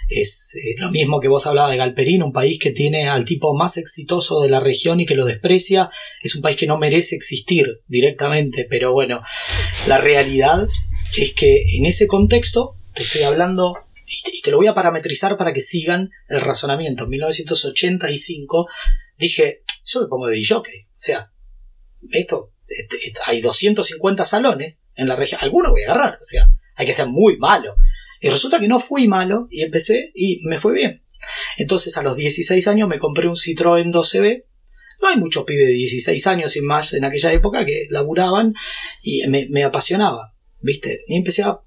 es 0.08 0.54
eh, 0.56 0.74
lo 0.78 0.90
mismo 0.90 1.20
que 1.20 1.28
vos 1.28 1.46
hablabas 1.46 1.70
de 1.70 1.76
Galperín, 1.76 2.22
un 2.22 2.32
país 2.32 2.58
que 2.58 2.70
tiene 2.70 3.08
al 3.08 3.24
tipo 3.24 3.54
más 3.54 3.76
exitoso 3.76 4.40
de 4.40 4.48
la 4.48 4.60
región 4.60 5.00
y 5.00 5.06
que 5.06 5.14
lo 5.14 5.24
desprecia. 5.24 5.90
Es 6.22 6.34
un 6.34 6.42
país 6.42 6.56
que 6.56 6.66
no 6.66 6.78
merece 6.78 7.14
existir 7.14 7.82
directamente, 7.86 8.66
pero 8.68 8.92
bueno, 8.92 9.20
la 9.86 9.98
realidad 9.98 10.66
es 11.16 11.34
que 11.34 11.62
en 11.76 11.86
ese 11.86 12.06
contexto, 12.06 12.76
te 12.94 13.02
estoy 13.02 13.22
hablando 13.22 13.74
y 14.06 14.40
te, 14.40 14.50
lo 14.50 14.56
voy 14.56 14.66
a 14.66 14.74
parametrizar 14.74 15.36
para 15.36 15.52
que 15.52 15.60
sigan 15.60 16.10
el 16.28 16.40
razonamiento. 16.40 17.04
En 17.04 17.10
1985 17.10 18.66
dije, 19.18 19.62
yo 19.84 20.00
me 20.00 20.06
pongo 20.08 20.28
de 20.28 20.36
DJ. 20.36 20.56
O 20.56 20.64
sea, 20.94 21.30
esto, 22.12 22.52
este, 22.66 22.96
hay 23.26 23.42
250 23.42 24.24
salones 24.24 24.78
en 24.98 25.08
la 25.08 25.16
región. 25.16 25.40
Alguno 25.42 25.70
voy 25.70 25.82
a 25.82 25.92
agarrar. 25.92 26.14
O 26.14 26.24
sea, 26.24 26.50
hay 26.74 26.86
que 26.86 26.92
ser 26.92 27.06
muy 27.08 27.38
malo. 27.38 27.74
Y 28.20 28.28
resulta 28.28 28.60
que 28.60 28.68
no 28.68 28.80
fui 28.80 29.08
malo 29.08 29.46
y 29.50 29.62
empecé 29.62 30.10
y 30.14 30.40
me 30.44 30.58
fue 30.58 30.74
bien. 30.74 31.02
Entonces 31.56 31.96
a 31.96 32.02
los 32.02 32.16
16 32.16 32.68
años 32.68 32.88
me 32.88 32.98
compré 32.98 33.28
un 33.28 33.36
Citroën 33.36 33.90
12B. 33.90 34.44
No 35.00 35.08
hay 35.08 35.16
muchos 35.16 35.44
pibes 35.44 35.68
de 35.68 35.72
16 35.72 36.26
años 36.26 36.56
y 36.56 36.60
más 36.60 36.92
en 36.92 37.04
aquella 37.04 37.32
época 37.32 37.64
que 37.64 37.86
laburaban 37.88 38.52
y 39.02 39.22
me 39.28 39.64
apasionaba. 39.64 40.34
¿viste? 40.60 41.04
Y 41.06 41.16
empecé 41.16 41.42
a, 41.42 41.60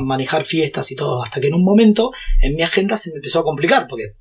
manejar 0.00 0.44
fiestas 0.44 0.90
y 0.90 0.96
todo, 0.96 1.22
hasta 1.22 1.40
que 1.40 1.48
en 1.48 1.54
un 1.54 1.64
momento 1.64 2.12
en 2.40 2.54
mi 2.54 2.62
agenda 2.62 2.96
se 2.96 3.10
me 3.10 3.16
empezó 3.16 3.40
a 3.40 3.44
complicar, 3.44 3.86
porque 3.88 4.14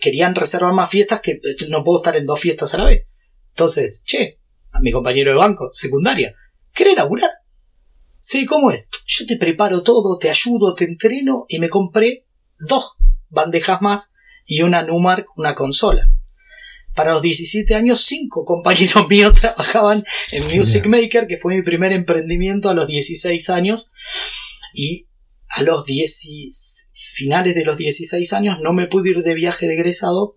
querían 0.00 0.34
reservar 0.34 0.72
más 0.74 0.90
fiestas 0.90 1.20
que 1.20 1.32
eh, 1.32 1.40
no 1.68 1.82
puedo 1.82 2.00
estar 2.00 2.16
en 2.16 2.26
dos 2.26 2.38
fiestas 2.38 2.74
a 2.74 2.78
la 2.78 2.84
vez. 2.84 3.06
Entonces, 3.50 4.02
che, 4.04 4.38
a 4.72 4.80
mi 4.80 4.92
compañero 4.92 5.30
de 5.30 5.38
banco, 5.38 5.70
secundaria, 5.72 6.34
¿querés 6.82 6.96
laburar? 6.96 7.30
Sí, 8.18 8.46
¿cómo 8.46 8.70
es? 8.70 8.90
Yo 9.06 9.26
te 9.26 9.36
preparo 9.36 9.82
todo, 9.82 10.18
te 10.18 10.30
ayudo, 10.30 10.74
te 10.74 10.84
entreno 10.84 11.46
y 11.48 11.58
me 11.58 11.68
compré 11.68 12.26
dos 12.58 12.96
bandejas 13.28 13.80
más 13.80 14.12
y 14.46 14.62
una 14.62 14.82
Numark, 14.82 15.26
una 15.36 15.54
consola 15.54 16.10
para 16.94 17.12
los 17.12 17.22
17 17.22 17.74
años, 17.74 18.02
cinco 18.02 18.44
compañeros 18.44 19.06
míos 19.10 19.34
trabajaban 19.40 20.04
en 20.32 20.56
Music 20.56 20.86
Maker, 20.86 21.26
que 21.26 21.38
fue 21.38 21.56
mi 21.56 21.62
primer 21.62 21.92
emprendimiento 21.92 22.68
a 22.68 22.74
los 22.74 22.86
16 22.86 23.48
años. 23.50 23.92
Y 24.74 25.06
a 25.48 25.62
los 25.62 25.84
10, 25.84 26.90
finales 26.92 27.54
de 27.54 27.64
los 27.64 27.76
16 27.76 28.32
años 28.32 28.58
no 28.62 28.72
me 28.72 28.86
pude 28.86 29.10
ir 29.10 29.22
de 29.22 29.34
viaje 29.34 29.66
de 29.66 29.74
egresado, 29.74 30.36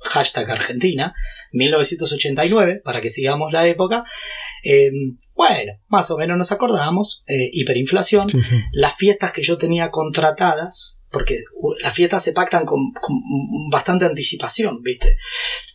hashtag 0.00 0.50
Argentina, 0.50 1.14
1989, 1.52 2.82
para 2.84 3.00
que 3.00 3.08
sigamos 3.08 3.52
la 3.52 3.66
época. 3.66 4.04
Em, 4.64 5.18
bueno, 5.34 5.72
más 5.88 6.10
o 6.10 6.18
menos 6.18 6.36
nos 6.36 6.52
acordamos, 6.52 7.22
eh, 7.26 7.50
hiperinflación, 7.52 8.28
las 8.72 8.94
fiestas 8.96 9.32
que 9.32 9.42
yo 9.42 9.56
tenía 9.56 9.90
contratadas, 9.90 11.02
porque 11.10 11.36
las 11.80 11.92
fiestas 11.92 12.22
se 12.22 12.32
pactan 12.32 12.64
con, 12.64 12.92
bastante 13.70 14.04
anticipación, 14.04 14.82
¿viste? 14.82 15.16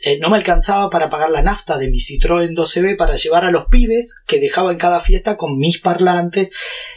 Eh, 0.05 0.19
no 0.19 0.29
me 0.29 0.37
alcanzaba 0.37 0.89
para 0.89 1.09
pagar 1.09 1.31
la 1.31 1.41
nafta 1.41 1.77
de 1.77 1.89
mi 1.89 1.97
Citroën 1.97 2.55
12B 2.55 2.97
para 2.97 3.15
llevar 3.15 3.45
a 3.45 3.51
los 3.51 3.65
pibes 3.65 4.21
que 4.27 4.39
dejaba 4.39 4.71
en 4.71 4.77
cada 4.77 4.99
fiesta 4.99 5.37
con 5.37 5.57
mis 5.57 5.79
parlantes. 5.79 6.51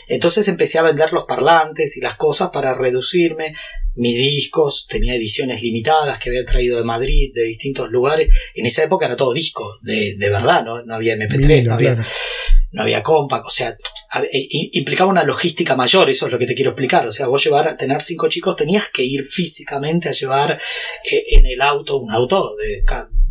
Entonces 0.06 0.46
empecé 0.48 0.78
a 0.78 0.82
vender 0.82 1.12
los 1.12 1.24
parlantes 1.26 1.96
y 1.96 2.00
las 2.00 2.14
cosas 2.14 2.50
para 2.52 2.76
reducirme 2.76 3.54
mis 3.94 4.16
discos, 4.16 4.86
tenía 4.88 5.14
ediciones 5.14 5.62
limitadas 5.62 6.18
que 6.18 6.30
había 6.30 6.44
traído 6.44 6.78
de 6.78 6.84
Madrid, 6.84 7.32
de 7.34 7.44
distintos 7.44 7.90
lugares. 7.90 8.32
En 8.54 8.66
esa 8.66 8.84
época 8.84 9.06
era 9.06 9.16
todo 9.16 9.32
disco, 9.34 9.68
de, 9.82 10.16
verdad, 10.18 10.64
¿no? 10.64 10.82
no 10.82 10.94
había 10.94 11.16
MP3, 11.16 11.64
no, 11.64 11.74
había, 11.74 11.98
no 12.72 12.82
había 12.82 13.02
compact, 13.02 13.46
o 13.46 13.50
sea, 13.50 13.76
implicaba 14.72 15.10
una 15.10 15.24
logística 15.24 15.76
mayor, 15.76 16.10
eso 16.10 16.26
es 16.26 16.32
lo 16.32 16.38
que 16.38 16.46
te 16.46 16.54
quiero 16.54 16.70
explicar. 16.70 17.06
O 17.06 17.12
sea, 17.12 17.26
vos 17.26 17.44
llevar 17.44 17.68
a 17.68 17.76
tener 17.76 18.00
cinco 18.02 18.28
chicos 18.28 18.56
tenías 18.56 18.88
que 18.92 19.04
ir 19.04 19.24
físicamente 19.24 20.08
a 20.08 20.12
llevar 20.12 20.52
eh, 21.10 21.24
en 21.36 21.46
el 21.46 21.60
auto, 21.62 21.98
un 21.98 22.10
auto 22.12 22.54
de 22.56 22.82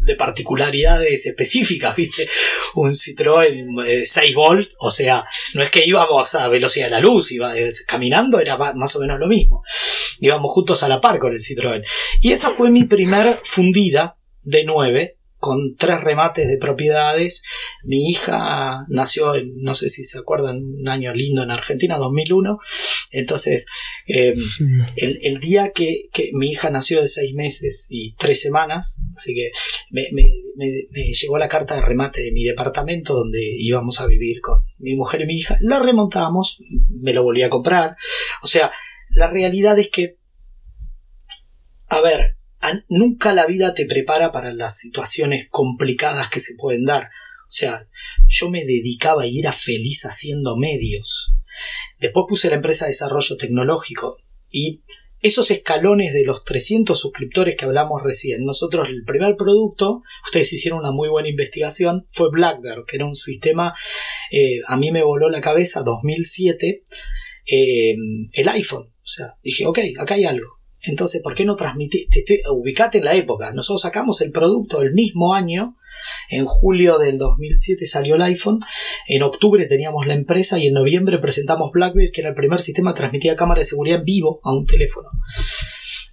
de 0.02 0.16
particularidades 0.16 1.26
específicas, 1.26 1.96
¿viste? 1.96 2.28
Un 2.76 2.92
Citroën 2.92 4.06
6 4.06 4.32
eh, 4.32 4.34
volt, 4.34 4.72
o 4.80 4.92
sea, 4.92 5.26
no 5.54 5.64
es 5.64 5.70
que 5.70 5.86
íbamos 5.86 6.36
a 6.36 6.48
velocidad 6.48 6.86
de 6.86 6.92
la 6.92 7.00
luz, 7.00 7.32
iba, 7.32 7.58
eh, 7.58 7.74
caminando 7.88 8.40
era 8.40 8.58
más 8.58 8.96
o 8.96 9.00
menos 9.00 9.20
lo 9.20 9.28
mismo. 9.28 9.64
Íbamos 10.20 10.52
juntos 10.52 10.84
a 10.84 10.88
la 10.88 11.02
par 11.02 11.20
con 11.20 11.32
el 11.32 11.40
Citroën. 11.40 11.84
Y 12.22 12.32
esa 12.32 12.50
fue 12.50 12.70
mi 12.70 12.86
primer 12.86 13.40
fundida 13.44 14.18
de 14.42 14.64
9 14.64 15.19
con 15.40 15.76
tres 15.76 16.02
remates 16.02 16.48
de 16.48 16.58
propiedades. 16.58 17.44
Mi 17.84 18.10
hija 18.10 18.86
nació, 18.90 19.36
en, 19.36 19.56
no 19.62 19.74
sé 19.74 19.90
si 19.90 20.04
se 20.04 20.20
acuerdan, 20.20 20.58
un 20.58 20.88
año 20.88 21.14
lindo 21.14 21.44
en 21.44 21.52
Argentina, 21.52 21.98
2001. 21.98 22.60
Entonces, 23.12 23.66
em, 24.06 24.38
el, 24.98 25.40
día 25.40 25.72
que, 25.72 26.10
mi 26.34 26.52
hija 26.52 26.70
nació 26.70 27.02
de 27.02 27.08
seis 27.08 27.34
meses 27.34 27.88
y 27.90 28.14
tres 28.16 28.42
semanas, 28.42 29.00
así 29.16 29.34
que 29.34 29.52
me, 29.92 30.04
llegó 31.22 31.38
la 31.38 31.48
carta 31.48 31.76
de 31.76 31.82
remate 31.82 32.22
de 32.22 32.32
mi 32.32 32.44
departamento 32.44 33.14
donde 33.14 33.40
íbamos 33.42 34.00
a 34.02 34.08
vivir 34.08 34.42
con 34.42 34.60
mi 34.78 34.96
mujer 34.96 35.22
y 35.22 35.26
mi 35.26 35.38
hija, 35.38 35.58
lo 35.62 35.80
remontamos, 35.80 36.58
me 36.90 37.14
lo 37.14 37.24
volví 37.24 37.44
a 37.44 37.50
comprar. 37.50 37.96
O 38.44 38.48
sea, 38.48 38.72
la 39.12 39.28
realidad 39.28 39.80
es 39.80 39.90
que, 39.90 40.18
a 41.88 42.02
ver, 42.02 42.39
nunca 42.88 43.34
la 43.34 43.46
vida 43.46 43.74
te 43.74 43.86
prepara 43.86 44.32
para 44.32 44.54
las 44.54 44.78
situaciones 44.78 45.48
complicadas 45.50 46.30
que 46.30 46.40
se 46.40 46.56
pueden 46.56 46.86
dar. 46.86 47.04
O 47.04 47.52
sea, 47.52 47.88
yo 48.28 48.50
me 48.50 48.64
dedicaba 48.64 49.26
y 49.26 49.40
era 49.40 49.52
feliz 49.52 50.06
haciendo 50.06 50.56
medios. 50.58 51.34
Después 52.00 52.26
puse 52.28 52.50
la 52.50 52.56
empresa 52.56 52.86
de 52.86 52.92
desarrollo 52.92 53.38
tecnológico 53.38 54.18
y 54.52 54.82
esos 55.22 55.52
escalones 55.52 56.14
de 56.14 56.24
los 56.24 56.46
300 56.46 56.98
suscriptores 56.98 57.58
que 57.58 57.66
hablamos 57.66 58.02
recién, 58.02 58.46
nosotros 58.46 58.88
el 58.88 59.04
primer 59.04 59.36
producto, 59.36 60.02
ustedes 60.24 60.54
hicieron 60.54 60.80
una 60.80 60.92
muy 60.92 61.10
buena 61.10 61.28
investigación, 61.28 62.08
fue 62.12 62.30
Blackbird, 62.32 62.86
que 62.86 62.96
era 62.96 63.06
un 63.06 63.18
sistema, 63.18 63.76
eh, 64.32 64.60
a 64.66 64.78
mí 64.78 64.92
me 64.92 65.04
voló 65.04 65.30
la 65.30 65.42
cabeza, 65.42 65.84
2007, 65.84 66.84
eh, 67.52 67.96
el 68.32 68.50
iPhone. 68.50 68.94
O 68.94 69.12
sea, 69.12 69.36
dije, 69.44 69.66
ok, 69.66 69.80
acá 70.00 70.14
hay 70.14 70.24
algo. 70.24 70.59
Entonces, 70.82 71.22
¿por 71.22 71.36
qué 71.36 71.46
no 71.46 71.56
transmitir? 71.56 72.08
ubicate 72.52 73.00
en 73.00 73.06
la 73.06 73.16
época. 73.16 73.52
Nosotros 73.52 73.82
sacamos 73.82 74.22
el 74.22 74.32
producto 74.32 74.82
el 74.82 74.94
mismo 74.94 75.34
año. 75.34 75.76
En 76.30 76.46
julio 76.46 76.98
del 76.98 77.18
2007 77.18 77.86
salió 77.86 78.16
el 78.16 78.22
iPhone. 78.22 78.62
En 79.08 79.24
octubre 79.24 79.66
teníamos 79.66 80.08
la 80.08 80.14
empresa 80.14 80.58
y 80.58 80.68
en 80.68 80.74
noviembre 80.74 81.20
presentamos 81.20 81.72
BlackBerry, 81.72 82.12
que 82.12 82.22
era 82.22 82.30
el 82.30 82.36
primer 82.36 82.60
sistema 82.60 82.94
que 82.94 83.00
transmitía 83.00 83.36
cámara 83.36 83.60
de 83.60 83.66
seguridad 83.66 84.00
en 84.00 84.06
vivo 84.06 84.40
a 84.44 84.54
un 84.54 84.66
teléfono. 84.66 85.10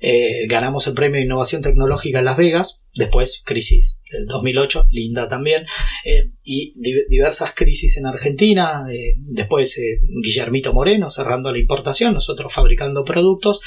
Eh, 0.01 0.47
ganamos 0.49 0.87
el 0.87 0.95
premio 0.95 1.19
de 1.19 1.25
innovación 1.25 1.63
tecnológica 1.63 2.19
en 2.19 2.25
Las 2.27 2.37
Vegas, 2.37 2.83
después 2.95 3.43
crisis 3.45 4.01
del 4.11 4.27
2008, 4.27 4.87
linda 4.91 5.29
también, 5.29 5.65
eh, 6.05 6.31
y 6.45 6.73
diversas 7.09 7.55
crisis 7.55 7.97
en 7.97 8.07
Argentina, 8.07 8.87
eh, 8.93 9.15
después 9.19 9.81
Guillermito 10.23 10.73
Moreno 10.73 11.11
cerrando 11.11 11.51
la 11.51 11.59
importación, 11.59 12.15
nosotros 12.15 12.53
fabricando 12.53 13.05
productos. 13.05 13.61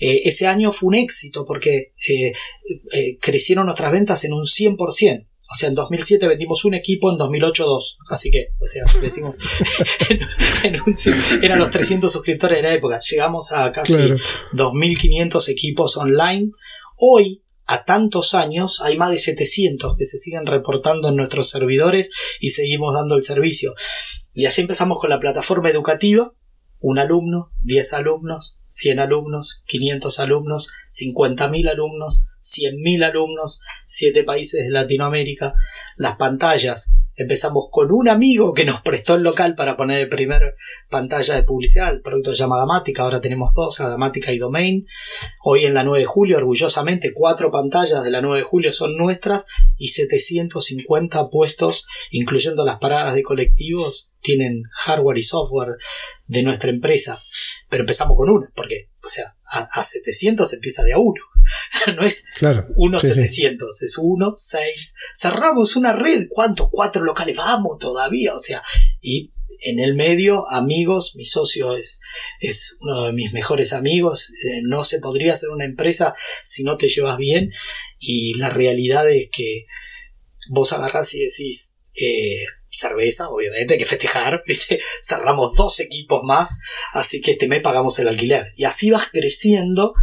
ese 0.00 0.46
año 0.46 0.72
fue 0.72 0.88
un 0.88 0.94
éxito 0.94 1.44
porque 1.44 1.92
crecieron 3.20 3.66
nuestras 3.66 3.92
ventas 3.92 4.24
en 4.24 4.32
un 4.32 4.44
100%. 4.44 5.29
O 5.50 5.54
sea, 5.54 5.68
en 5.68 5.74
2007 5.74 6.28
vendimos 6.28 6.64
un 6.64 6.74
equipo, 6.74 7.10
en 7.10 7.18
2008 7.18 7.64
dos. 7.64 7.98
Así 8.08 8.30
que, 8.30 8.50
o 8.60 8.66
sea, 8.66 8.84
decimos, 9.00 9.36
eran 11.42 11.58
los 11.58 11.70
300 11.70 12.10
suscriptores 12.10 12.58
de 12.58 12.62
la 12.62 12.74
época. 12.74 13.00
Llegamos 13.00 13.50
a 13.50 13.72
casi 13.72 13.94
2.500 13.94 15.48
equipos 15.48 15.96
online. 15.96 16.52
Hoy, 16.96 17.42
a 17.66 17.84
tantos 17.84 18.34
años, 18.34 18.80
hay 18.80 18.96
más 18.96 19.10
de 19.10 19.18
700 19.18 19.96
que 19.98 20.04
se 20.04 20.18
siguen 20.18 20.46
reportando 20.46 21.08
en 21.08 21.16
nuestros 21.16 21.50
servidores 21.50 22.10
y 22.38 22.50
seguimos 22.50 22.94
dando 22.94 23.16
el 23.16 23.22
servicio. 23.22 23.74
Y 24.32 24.46
así 24.46 24.60
empezamos 24.60 25.00
con 25.00 25.10
la 25.10 25.18
plataforma 25.18 25.68
educativa, 25.68 26.32
un 26.80 26.98
alumno, 26.98 27.52
10 27.60 27.92
alumnos, 27.92 28.58
100 28.66 29.00
alumnos, 29.00 29.62
500 29.66 30.18
alumnos, 30.20 30.72
50.000 30.88 31.70
alumnos, 31.70 32.24
100.000 32.40 33.04
alumnos, 33.04 33.60
7 33.84 34.24
países 34.24 34.64
de 34.64 34.70
Latinoamérica, 34.70 35.54
las 35.96 36.16
pantallas. 36.16 36.94
Empezamos 37.16 37.66
con 37.70 37.92
un 37.92 38.08
amigo 38.08 38.54
que 38.54 38.64
nos 38.64 38.80
prestó 38.80 39.16
el 39.16 39.22
local 39.22 39.54
para 39.54 39.76
poner 39.76 40.00
el 40.00 40.08
primer 40.08 40.54
pantalla 40.88 41.34
de 41.34 41.42
publicidad, 41.42 41.92
el 41.92 42.00
producto 42.00 42.30
se 42.30 42.38
llama 42.38 42.56
Adamática, 42.56 43.02
ahora 43.02 43.20
tenemos 43.20 43.52
dos, 43.54 43.78
Adamática 43.80 44.32
y 44.32 44.38
Domain. 44.38 44.86
Hoy 45.44 45.66
en 45.66 45.74
la 45.74 45.84
9 45.84 45.98
de 45.98 46.06
julio, 46.06 46.38
orgullosamente, 46.38 47.12
cuatro 47.12 47.50
pantallas 47.50 48.02
de 48.02 48.10
la 48.10 48.22
9 48.22 48.38
de 48.38 48.44
julio 48.44 48.72
son 48.72 48.96
nuestras 48.96 49.44
y 49.76 49.88
750 49.88 51.28
puestos, 51.28 51.86
incluyendo 52.10 52.64
las 52.64 52.78
paradas 52.78 53.14
de 53.14 53.22
colectivos, 53.22 54.10
tienen 54.22 54.62
hardware 54.72 55.18
y 55.18 55.22
software 55.22 55.76
de 56.30 56.42
nuestra 56.44 56.70
empresa. 56.70 57.18
Pero 57.68 57.82
empezamos 57.82 58.16
con 58.16 58.30
una, 58.30 58.50
porque, 58.54 58.90
o 59.04 59.08
sea, 59.08 59.36
a, 59.44 59.84
700 59.84 60.52
empieza 60.54 60.82
de 60.82 60.92
a 60.92 60.98
uno. 60.98 61.22
no 61.96 62.04
es 62.04 62.24
claro, 62.36 62.66
1 62.76 63.00
700, 63.00 63.82
es 63.82 63.98
1, 63.98 64.32
6. 64.36 64.94
Cerramos 65.14 65.76
una 65.76 65.92
red, 65.92 66.26
¿cuántos? 66.28 66.68
Cuatro 66.70 67.04
locales, 67.04 67.36
vamos 67.36 67.78
todavía, 67.78 68.34
o 68.34 68.38
sea, 68.38 68.62
y 69.00 69.32
en 69.62 69.78
el 69.78 69.94
medio, 69.94 70.50
amigos, 70.50 71.14
mi 71.16 71.24
socio 71.24 71.76
es, 71.76 72.00
es 72.40 72.76
uno 72.80 73.06
de 73.06 73.12
mis 73.12 73.32
mejores 73.32 73.72
amigos, 73.72 74.30
eh, 74.44 74.60
no 74.62 74.84
se 74.84 75.00
podría 75.00 75.34
hacer 75.34 75.50
una 75.50 75.64
empresa 75.64 76.14
si 76.44 76.62
no 76.62 76.76
te 76.76 76.88
llevas 76.88 77.18
bien 77.18 77.50
y 77.98 78.34
la 78.38 78.48
realidad 78.48 79.08
es 79.10 79.28
que 79.30 79.66
vos 80.48 80.72
agarrás 80.72 81.12
y 81.14 81.20
decís, 81.20 81.74
eh, 81.94 82.44
cerveza, 82.70 83.28
obviamente, 83.28 83.74
hay 83.74 83.78
que 83.78 83.86
festejar, 83.86 84.42
cerramos 85.02 85.56
dos 85.56 85.80
equipos 85.80 86.22
más, 86.24 86.60
así 86.92 87.20
que 87.20 87.32
este 87.32 87.48
mes 87.48 87.60
pagamos 87.60 87.98
el 87.98 88.08
alquiler. 88.08 88.52
Y 88.56 88.64
así 88.64 88.90
vas 88.90 89.08
creciendo 89.12 89.94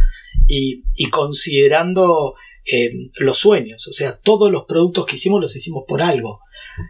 y, 0.46 0.84
considerando 1.10 2.34
eh, 2.70 2.90
los 3.16 3.38
sueños, 3.38 3.86
o 3.88 3.92
sea, 3.92 4.16
todos 4.18 4.50
los 4.50 4.64
productos 4.66 5.06
que 5.06 5.16
hicimos 5.16 5.40
los 5.40 5.56
hicimos 5.56 5.84
por 5.86 6.02
algo. 6.02 6.40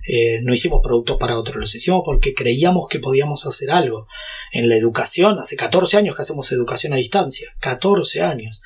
Eh, 0.07 0.41
no 0.43 0.53
hicimos 0.53 0.81
productos 0.83 1.17
para 1.19 1.39
otros, 1.39 1.57
los 1.57 1.75
hicimos 1.75 2.03
porque 2.05 2.35
creíamos 2.35 2.89
que 2.89 3.01
podíamos 3.01 3.47
hacer 3.47 3.71
algo. 3.71 4.07
En 4.53 4.69
la 4.69 4.77
educación, 4.77 5.39
hace 5.39 5.57
14 5.57 5.99
años 5.99 6.17
que 6.17 6.23
hacemos 6.23 6.51
educación 6.53 6.93
a 6.93 6.97
distancia, 6.97 7.49
14 7.61 8.23
años. 8.23 8.63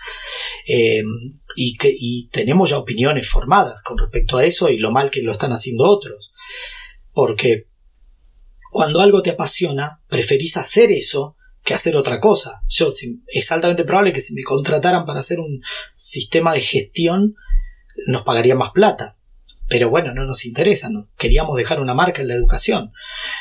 Eh, 0.67 1.03
y, 1.57 1.77
que, 1.77 1.93
y 1.97 2.29
tenemos 2.29 2.71
ya 2.71 2.79
opiniones 2.79 3.29
formadas 3.29 3.83
con 3.83 3.99
respecto 3.99 4.39
a 4.39 4.45
eso 4.45 4.69
y 4.69 4.79
lo 4.79 4.91
mal 4.91 5.11
que 5.11 5.23
lo 5.23 5.33
están 5.33 5.53
haciendo 5.53 5.85
otros. 5.85 6.32
Porque 7.13 7.69
cuando 8.71 9.01
algo 9.01 9.23
te 9.23 9.31
apasiona, 9.31 10.01
preferís 10.09 10.57
hacer 10.57 10.93
eso 10.93 11.37
que 11.63 11.75
hacer 11.75 11.97
otra 11.97 12.21
cosa. 12.21 12.63
Yo, 12.69 12.89
es 13.27 13.53
altamente 13.53 13.85
probable 13.85 14.13
que 14.13 14.21
si 14.21 14.35
me 14.35 14.43
contrataran 14.43 15.05
para 15.05 15.21
hacer 15.21 15.41
un 15.41 15.63
sistema 15.95 16.53
de 16.53 16.61
gestión, 16.61 17.35
nos 18.07 18.25
pagarían 18.25 18.59
más 18.59 18.73
plata. 18.73 19.17
Pero 19.69 19.89
bueno, 19.89 20.13
no 20.13 20.25
nos 20.25 20.45
interesa, 20.45 20.91
¿no? 20.91 21.09
queríamos 21.17 21.57
dejar 21.57 21.81
una 21.81 21.95
marca 21.95 22.21
en 22.21 22.29
la 22.29 22.35
educación. 22.35 22.93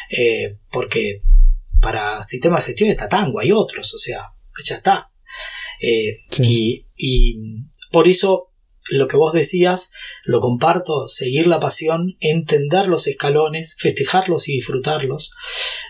Eh, 0.09 0.57
porque 0.71 1.21
para 1.81 2.21
sistema 2.23 2.57
de 2.57 2.63
gestión 2.63 2.89
está 2.89 3.09
Tango, 3.09 3.39
hay 3.39 3.51
otros, 3.51 3.93
o 3.93 3.97
sea, 3.97 4.33
ya 4.63 4.75
está. 4.75 5.11
Eh, 5.81 6.19
y, 6.39 6.85
y 6.95 7.37
por 7.91 8.07
eso 8.07 8.50
lo 8.89 9.07
que 9.07 9.17
vos 9.17 9.33
decías, 9.33 9.91
lo 10.23 10.39
comparto, 10.39 11.07
seguir 11.07 11.47
la 11.47 11.59
pasión, 11.59 12.15
entender 12.19 12.87
los 12.87 13.07
escalones, 13.07 13.77
festejarlos 13.79 14.49
y 14.49 14.53
disfrutarlos. 14.53 15.31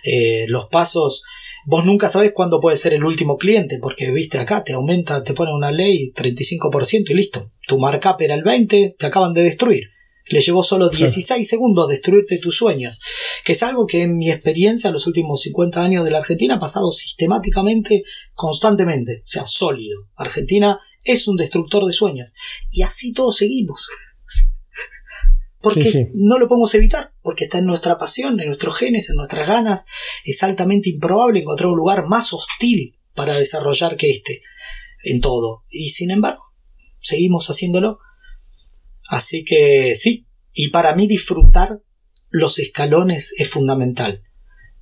Eh, 0.04 0.46
los 0.48 0.68
pasos, 0.68 1.24
vos 1.66 1.86
nunca 1.86 2.10
sabés 2.10 2.32
cuándo 2.34 2.60
puede 2.60 2.78
ser 2.78 2.94
el 2.94 3.04
último 3.04 3.38
cliente, 3.38 3.80
porque 3.82 4.12
viste 4.12 4.38
acá, 4.40 4.64
te 4.64 4.74
aumenta, 4.74 5.24
te 5.24 5.34
pone 5.34 5.54
una 5.54 5.72
ley 5.72 6.12
35% 6.14 7.10
y 7.10 7.14
listo. 7.14 7.52
Tu 7.68 7.80
markup 7.80 8.20
era 8.22 8.36
el 8.36 8.44
20, 8.44 8.96
te 8.98 9.06
acaban 9.06 9.34
de 9.34 9.44
destruir. 9.44 9.86
Le 10.28 10.40
llevó 10.40 10.64
solo 10.64 10.90
16 10.90 11.48
segundos 11.48 11.90
destruirte 11.90 12.38
tus 12.38 12.56
sueños, 12.56 13.00
que 13.44 13.54
es 13.54 13.64
algo 13.64 13.86
que 13.88 14.04
en 14.04 14.16
mi 14.16 14.32
experiencia 14.32 14.88
en 14.88 14.94
los 14.94 15.08
últimos 15.08 15.42
50 15.42 15.84
años 15.84 16.06
de 16.06 16.12
la 16.12 16.20
Argentina 16.20 16.56
ha 16.56 16.60
pasado 16.60 16.92
sistemáticamente, 16.92 18.04
constantemente, 18.34 19.22
o 19.24 19.28
sea, 19.28 19.46
sólido. 19.46 20.08
Argentina 20.16 20.80
es 21.04 21.28
un 21.28 21.38
destructor 21.38 21.86
de 21.86 21.94
sueños. 21.94 22.30
Y 22.72 22.84
así 22.84 23.14
todos 23.14 23.38
seguimos. 23.38 23.90
porque 25.62 26.10
no 26.16 26.40
lo 26.40 26.48
podemos 26.48 26.74
evitar, 26.74 27.14
porque 27.22 27.44
está 27.44 27.60
en 27.60 27.66
nuestra 27.66 27.98
pasión, 27.98 28.40
en 28.40 28.48
nuestros 28.48 28.76
genes, 28.78 29.10
en 29.10 29.16
nuestras 29.16 29.48
ganas. 29.48 29.86
Es 30.24 30.44
altamente 30.44 30.90
improbable 30.90 31.42
encontrar 31.42 31.70
un 31.70 31.78
lugar 31.78 32.08
más 32.08 32.34
hostil 32.34 32.98
para 33.14 33.38
desarrollar 33.38 33.96
que 33.96 34.10
este, 34.10 34.42
en 35.04 35.22
todo. 35.22 35.64
Y 35.70 35.90
sin 35.90 36.12
embargo, 36.12 36.42
seguimos 37.00 37.48
haciéndolo. 37.48 38.00
Así 39.08 39.44
que 39.44 39.94
sí, 39.96 40.28
y 40.54 40.70
para 40.70 40.96
mí 40.96 41.08
disfrutar 41.08 41.82
los 42.30 42.60
escalones 42.60 43.34
es 43.38 43.50
fundamental 43.50 44.24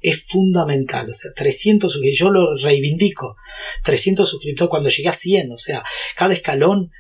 es 0.02 0.24
fundamental. 0.26 1.10
O 1.10 1.14
sea, 1.14 1.32
300 1.36 1.92
suscriptores, 1.92 2.20
yo 2.20 2.30
lo 2.30 2.56
reivindico. 2.56 3.36
300 3.84 4.30
suscriptores 4.30 4.70
cuando 4.70 4.90
llegué 4.90 5.10
a 5.10 5.14
100, 5.14 5.52
o 5.52 5.58
sea, 5.58 5.84
cada 6.16 6.34
escalón. 6.34 6.92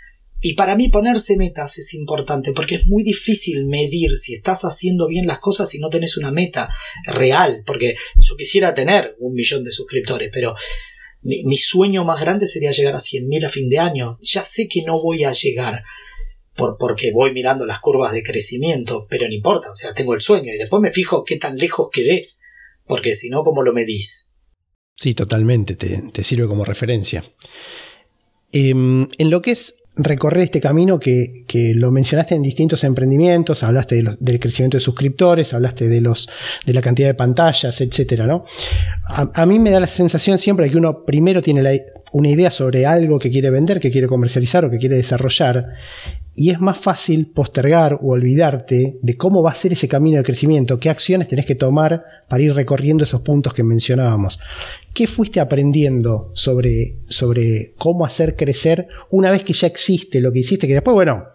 Y 0.42 0.54
para 0.54 0.76
mí 0.76 0.88
ponerse 0.88 1.36
metas 1.36 1.78
es 1.80 1.94
importante 1.94 2.54
porque 2.54 2.76
es 2.76 2.88
muy 2.88 3.04
difícil 3.04 3.66
medir 3.66 4.16
si 4.16 4.34
estás 4.34 4.64
haciendo 4.64 5.06
bien 5.08 5.26
las 5.26 5.40
cosas 5.40 5.70
si 5.70 5.80
no 5.80 5.90
tenés 5.90 6.16
una 6.18 6.32
meta 6.32 6.70
real. 7.14 7.64
Porque 7.66 7.96
yo 8.18 8.38
quisiera 8.38 8.74
tener 8.74 9.16
un 9.20 9.34
millón 9.34 9.66
de 9.66 9.72
suscriptores, 9.72 10.30
pero 10.32 10.56
mi, 11.22 11.58
sueño 11.58 12.06
más 12.06 12.22
grande 12.22 12.48
sería 12.48 12.72
llegar 12.72 12.96
a 12.96 13.00
100.000 13.00 13.46
a 13.46 13.50
fin 13.50 13.68
de 13.68 13.80
año. 13.80 14.18
Ya 14.22 14.44
sé 14.44 14.70
que 14.70 14.84
no 14.84 15.02
voy 15.02 15.26
a 15.26 15.34
llegar 15.34 15.84
por, 16.56 16.78
porque 16.78 17.12
voy 17.14 17.34
mirando 17.34 17.66
las 17.66 17.80
curvas 17.80 18.14
de 18.14 18.24
crecimiento, 18.24 19.08
pero 19.10 19.28
no 19.28 19.34
importa, 19.34 19.70
o 19.72 19.76
sea, 19.76 19.94
tengo 19.94 20.14
el 20.14 20.22
sueño 20.22 20.54
y 20.54 20.58
después 20.58 20.82
me 20.82 20.92
fijo 20.92 21.24
qué 21.26 21.38
tan 21.38 21.58
lejos 21.58 21.90
quedé 21.92 22.28
porque 22.90 23.14
si 23.14 23.30
no, 23.30 23.44
¿cómo 23.44 23.62
lo 23.62 23.72
medís? 23.72 24.32
Sí, 24.96 25.14
totalmente, 25.14 25.76
te, 25.76 26.24
sirve 26.24 26.48
como 26.48 26.66
referencia. 26.66 27.24
Em, 28.52 29.08
en 29.20 29.30
lo 29.30 29.44
que 29.44 29.52
es 29.52 29.76
recorrer 29.96 30.46
este 30.46 30.60
camino 30.60 31.00
que, 31.00 31.46
lo 31.76 31.92
mencionaste 31.92 32.34
en 32.34 32.42
distintos 32.42 32.84
emprendimientos, 32.84 33.62
hablaste 33.62 34.04
del 34.20 34.40
crecimiento 34.40 34.78
de 34.78 34.82
suscriptores, 34.82 35.54
hablaste 35.54 35.88
de, 35.88 36.02
los, 36.02 36.30
de 36.66 36.74
la 36.74 36.82
cantidad 36.82 37.10
de 37.10 37.14
pantallas, 37.14 37.80
etc. 37.80 38.24
¿no? 38.26 38.44
A, 39.08 39.46
mí 39.46 39.60
me 39.60 39.70
da 39.70 39.80
la 39.80 39.88
sensación 39.88 40.40
siempre 40.40 40.66
de 40.66 40.72
que 40.72 40.78
uno 40.80 41.06
primero 41.06 41.44
tiene 41.44 41.62
una 42.12 42.30
idea 42.30 42.50
sobre 42.50 42.88
algo 42.88 43.20
que 43.20 43.30
quiere 43.30 43.52
vender, 43.52 43.80
que 43.80 43.92
quiere 43.92 44.08
comercializar 44.08 44.66
o 44.66 44.72
que 44.72 44.80
quiere 44.80 44.98
desarrollar, 44.98 45.76
y 46.40 46.52
es 46.52 46.62
más 46.62 46.78
fácil 46.78 47.32
postergar 47.36 47.96
o 47.96 48.14
olvidarte 48.14 48.98
de 49.02 49.18
cómo 49.18 49.44
va 49.44 49.52
a 49.52 49.56
ser 49.56 49.74
ese 49.74 49.90
camino 49.90 50.20
de 50.20 50.24
crecimiento, 50.24 50.80
qué 50.80 50.90
acciones 50.90 51.28
tenés 51.28 51.46
que 51.46 51.56
tomar 51.56 52.02
para 52.30 52.42
ir 52.42 52.54
recorriendo 52.54 53.04
esos 53.04 53.20
puntos 53.20 53.54
que 53.54 53.62
mencionábamos. 53.62 54.40
¿Qué 54.94 55.06
fuiste 55.06 55.42
aprendiendo 55.42 56.32
sobre, 56.34 57.00
sobre 57.10 57.74
cómo 57.78 58.06
hacer 58.06 58.38
crecer 58.38 58.88
una 59.12 59.32
vez 59.32 59.44
que 59.44 59.52
ya 59.52 59.68
existe 59.68 60.22
lo 60.22 60.32
que 60.32 60.40
hiciste? 60.40 60.66
Que 60.66 60.76
después, 60.76 60.94
bueno, 60.94 61.26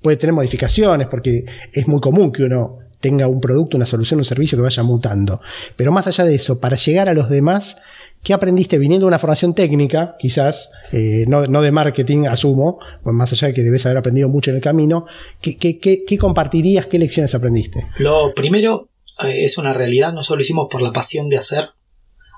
puede 0.00 0.18
tener 0.18 0.32
modificaciones 0.32 1.08
porque 1.08 1.44
es 1.72 1.88
muy 1.88 2.00
común 2.00 2.30
que 2.30 2.44
uno 2.44 2.78
tenga 3.00 3.26
un 3.26 3.40
producto, 3.40 3.76
una 3.76 3.86
solución, 3.86 4.20
un 4.20 4.24
servicio 4.24 4.56
que 4.56 4.62
vaya 4.62 4.84
mutando. 4.84 5.40
Pero 5.74 5.90
más 5.90 6.06
allá 6.06 6.22
de 6.22 6.36
eso, 6.36 6.60
para 6.60 6.76
llegar 6.76 7.08
a 7.08 7.14
los 7.14 7.28
demás, 7.28 7.82
¿Qué 8.24 8.32
aprendiste 8.32 8.78
viniendo 8.78 9.04
de 9.04 9.08
una 9.08 9.18
formación 9.18 9.54
técnica, 9.54 10.16
quizás, 10.18 10.70
eh, 10.92 11.26
no, 11.28 11.42
de 11.42 11.70
marketing, 11.70 12.24
asumo, 12.24 12.78
pues 13.02 13.14
más 13.14 13.30
allá 13.32 13.48
de 13.48 13.54
que 13.54 13.60
debes 13.60 13.84
haber 13.84 13.98
aprendido 13.98 14.30
mucho 14.30 14.50
en 14.50 14.56
el 14.56 14.62
camino? 14.62 15.04
¿Qué, 15.42 15.58
qué, 15.58 16.18
compartirías? 16.18 16.86
¿Qué 16.86 16.98
lecciones 16.98 17.34
aprendiste? 17.34 17.80
Lo 17.98 18.32
primero 18.32 18.88
eh, 19.22 19.44
es 19.44 19.58
una 19.58 19.74
realidad, 19.74 20.14
nosotros 20.14 20.38
lo 20.38 20.42
hicimos 20.42 20.68
por 20.70 20.80
la 20.80 20.90
pasión 20.90 21.28
de 21.28 21.36
hacer, 21.36 21.68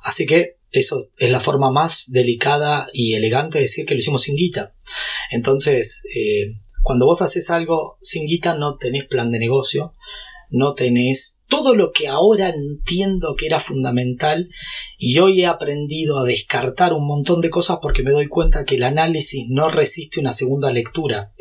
así 0.03 0.27
que 0.27 0.57
eso 0.73 0.99
es 1.19 1.31
la 1.31 1.39
forma 1.39 1.71
más 1.71 2.07
delicada 2.09 2.89
y 2.93 3.15
elegante 3.15 3.59
de 3.59 3.63
decir 3.63 3.87
que 3.87 3.95
lo 3.95 4.01
hicimos 4.01 4.23
sin 4.23 4.35
guita. 4.35 4.75
Entonces, 5.31 6.03
eh, 6.17 6.57
cuando 6.83 7.07
vos 7.07 7.23
haces 7.23 7.49
algo 7.51 7.97
sin 8.01 8.27
guita 8.27 8.59
no 8.59 8.77
tenés 8.77 9.05
plan 9.07 9.31
de 9.31 9.39
negocio, 9.39 9.95
no 10.51 10.75
tenés 10.75 11.41
todo 11.49 11.75
lo 11.75 11.93
que 11.93 12.09
ahora 12.09 12.49
entiendo 12.49 13.35
que 13.37 13.47
era 13.47 13.61
fundamental 13.61 14.49
y 14.99 15.19
hoy 15.19 15.43
he 15.43 15.47
aprendido 15.47 16.19
a 16.19 16.25
descartar 16.25 16.93
un 16.93 17.07
montón 17.07 17.41
de 17.41 17.51
cosas 17.51 17.79
porque 17.81 18.03
me 18.03 18.11
doy 18.11 18.29
cuenta 18.29 18.65
que 18.65 18.77
el 18.77 18.83
análisis 18.83 19.45
no 19.49 19.71
resiste 19.71 20.21
una 20.21 20.33
segunda 20.33 20.71
lectura. 20.71 21.33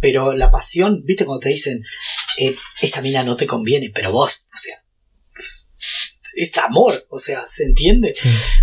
Pero 0.00 0.32
la 0.32 0.50
pasión, 0.50 1.02
viste 1.04 1.24
cuando 1.24 1.40
te 1.40 1.50
dicen, 1.50 1.82
eh, 2.38 2.54
esa 2.80 3.02
mina 3.02 3.22
no 3.22 3.36
te 3.36 3.46
conviene, 3.46 3.90
pero 3.92 4.12
vos, 4.12 4.46
o 4.52 4.56
sea, 4.56 4.82
es 6.34 6.56
amor, 6.58 6.94
o 7.10 7.18
sea, 7.18 7.42
¿se 7.46 7.64
entiende? 7.64 8.14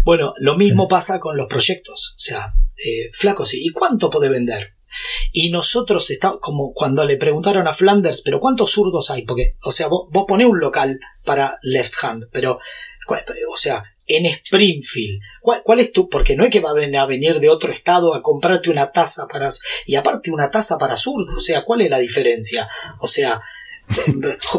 Bueno, 0.03 0.33
lo 0.37 0.57
mismo 0.57 0.87
pasa 0.87 1.19
con 1.19 1.37
los 1.37 1.47
proyectos, 1.47 2.15
o 2.15 2.19
sea, 2.19 2.53
eh, 2.77 3.07
flacos, 3.11 3.53
¿y 3.53 3.69
cuánto 3.69 4.09
puede 4.09 4.29
vender? 4.29 4.76
Y 5.31 5.49
nosotros 5.51 6.09
estamos, 6.09 6.39
como 6.41 6.73
cuando 6.73 7.05
le 7.05 7.17
preguntaron 7.17 7.67
a 7.67 7.73
Flanders, 7.73 8.21
pero 8.21 8.39
¿cuántos 8.39 8.71
zurdos 8.71 9.09
hay? 9.11 9.23
Porque, 9.23 9.55
o 9.63 9.71
sea, 9.71 9.87
vos, 9.87 10.07
vos 10.11 10.25
ponés 10.27 10.47
un 10.47 10.59
local 10.59 10.99
para 11.25 11.59
left 11.61 11.93
hand, 12.03 12.25
pero, 12.31 12.59
o 13.09 13.57
sea, 13.57 13.83
en 14.07 14.25
Springfield. 14.25 15.21
¿Cuál, 15.41 15.79
es 15.79 15.91
tu? 15.91 16.09
Porque 16.09 16.35
no 16.35 16.43
es 16.45 16.49
que 16.49 16.59
va 16.59 16.71
a 16.71 17.05
venir 17.05 17.39
de 17.39 17.49
otro 17.49 17.71
estado 17.71 18.13
a 18.13 18.21
comprarte 18.21 18.69
una 18.69 18.91
taza 18.91 19.27
para. 19.27 19.49
Y 19.85 19.95
aparte 19.95 20.31
una 20.31 20.49
taza 20.49 20.77
para 20.77 20.97
zurdo. 20.97 21.37
O 21.37 21.39
sea, 21.39 21.63
¿cuál 21.63 21.81
es 21.81 21.89
la 21.89 21.99
diferencia? 21.99 22.67
O 22.99 23.07
sea, 23.07 23.41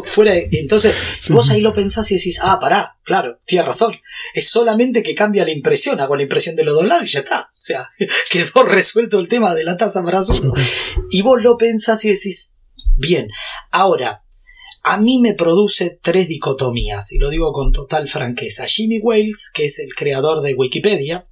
fuera 0.05 0.33
entonces 0.35 0.95
vos 1.29 1.49
ahí 1.51 1.61
lo 1.61 1.71
pensás 1.71 2.09
y 2.11 2.15
decís 2.15 2.39
ah 2.41 2.57
pará 2.59 2.97
claro 3.03 3.39
tienes 3.45 3.67
razón 3.67 3.93
es 4.33 4.49
solamente 4.49 5.03
que 5.03 5.13
cambia 5.13 5.45
la 5.45 5.51
impresión 5.51 5.99
hago 5.99 6.15
la 6.15 6.23
impresión 6.23 6.55
de 6.55 6.63
los 6.63 6.73
dos 6.73 6.87
lados 6.87 7.05
y 7.05 7.09
ya 7.09 7.19
está 7.19 7.51
o 7.55 7.61
sea 7.61 7.89
quedó 8.31 8.63
resuelto 8.63 9.19
el 9.19 9.27
tema 9.27 9.53
de 9.53 9.63
la 9.63 9.77
taza 9.77 10.03
para 10.03 10.23
zurdo 10.23 10.53
y 11.11 11.21
vos 11.21 11.41
lo 11.41 11.57
pensás 11.57 12.03
y 12.05 12.09
decís 12.09 12.55
bien 12.97 13.29
ahora 13.69 14.23
a 14.81 14.97
mí 14.97 15.19
me 15.19 15.33
produce 15.33 15.99
tres 16.01 16.27
dicotomías, 16.29 17.11
y 17.11 17.17
lo 17.17 17.29
digo 17.29 17.51
con 17.51 17.71
total 17.71 18.07
franqueza. 18.07 18.65
Jimmy 18.65 18.99
Wales, 18.99 19.51
que 19.53 19.65
es 19.65 19.77
el 19.79 19.93
creador 19.93 20.41
de 20.41 20.53
Wikipedia, 20.53 21.27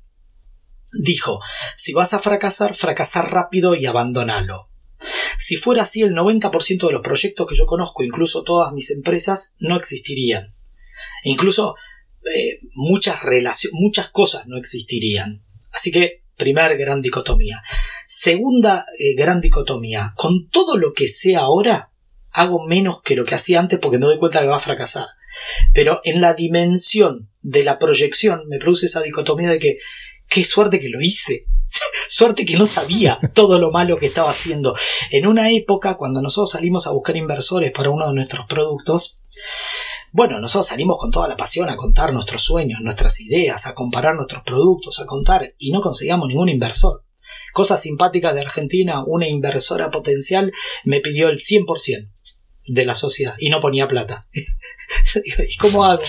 dijo, 1.02 1.39
si 1.76 1.93
vas 1.93 2.14
a 2.14 2.20
fracasar, 2.20 2.76
fracasar 2.76 3.32
rápido 3.32 3.76
y 3.76 3.86
abandonalo. 3.86 4.70
Si 5.38 5.56
fuera 5.56 5.84
así, 5.84 6.02
el 6.02 6.14
90% 6.14 6.88
de 6.88 6.93
los 6.93 7.02
proyectos 7.02 7.48
que 7.48 7.56
yo 7.56 7.66
conozco, 7.66 8.04
incluso 8.04 8.43
todas 8.43 8.74
mis 8.74 8.89
empresas, 8.91 9.56
no 9.60 9.76
existirían. 9.76 10.54
Incluso 11.24 11.76
eh, 12.36 12.60
muchas, 12.74 13.20
muchas 13.74 14.10
cosas 14.10 14.48
no 14.48 14.58
existirían. 14.58 15.43
Así 15.72 15.91
que, 15.91 16.24
primer 16.36 16.78
gran 16.78 17.02
dicotomía. 17.02 17.62
Segunda 18.06 18.86
eh, 18.98 19.16
gran 19.16 19.41
dicotomía. 19.41 20.14
Con 20.16 20.50
todo 20.50 20.78
lo 20.78 20.93
que 20.93 21.08
sé 21.08 21.36
ahora, 21.36 21.91
hago 22.32 22.66
menos 22.66 23.02
que 23.02 23.16
lo 23.16 23.26
que 23.26 23.36
hacía 23.36 23.60
antes 23.60 23.80
porque 23.80 23.98
me 23.98 24.06
doy 24.06 24.18
cuenta 24.18 24.41
que 24.41 24.48
va 24.48 24.58
a 24.58 24.60
fracasar. 24.60 25.08
Pero 25.74 26.02
en 26.04 26.22
la 26.22 26.34
dimensión 26.34 27.30
de 27.41 27.64
la 27.64 27.78
proyección 27.78 28.48
me 28.48 28.58
produce 28.58 28.88
esa 28.88 29.02
dicotomía 29.02 29.50
de 29.50 29.60
que 29.60 29.78
qué 30.28 30.44
suerte 30.44 30.80
que 30.80 30.90
lo 30.90 31.02
hice. 31.02 31.46
suerte 32.08 32.46
que 32.46 32.58
no 32.58 32.66
sabía 32.66 33.20
todo 33.34 33.60
lo 33.60 33.72
malo 33.72 33.98
que 33.98 34.08
estaba 34.08 34.32
haciendo. 34.32 34.76
En 35.12 35.28
una 35.28 35.52
época, 35.52 35.98
cuando 35.98 36.22
nosotros 36.22 36.52
salimos 36.52 36.88
a 36.88 36.92
buscar 36.92 37.16
inversores 37.16 37.72
para 37.72 37.90
uno 37.90 38.08
de 38.08 38.14
nuestros 38.14 38.46
productos, 38.48 39.16
bueno, 40.12 40.40
nosotros 40.40 40.68
salimos 40.68 40.98
con 41.00 41.12
toda 41.12 41.28
la 41.28 41.38
pasión 41.38 41.70
a 41.70 41.76
contar 41.76 42.14
nuestros 42.14 42.42
sueños, 42.42 42.80
nuestras 42.82 43.20
ideas, 43.20 43.68
a 43.68 43.74
comparar 43.74 44.16
nuestros 44.16 44.44
productos, 44.44 45.00
a 45.00 45.06
contar, 45.06 45.54
y 45.58 45.72
no 45.72 45.82
conseguíamos 45.82 46.30
ningún 46.30 46.50
inversor. 46.50 47.04
Cosa 47.54 47.78
simpática 47.78 48.34
de 48.34 48.42
Argentina, 48.42 49.04
una 49.06 49.28
inversora 49.28 49.90
potencial 49.92 50.54
me 50.86 51.02
pidió 51.02 51.28
el 51.28 51.38
100% 51.38 52.10
de 52.68 52.86
la 52.86 52.96
sociedad 52.96 53.36
y 53.38 53.50
no 53.50 53.60
ponía 53.60 53.88
plata. 53.88 54.24
¿y 55.24 55.58
cómo 55.58 55.84
hago? 55.86 56.04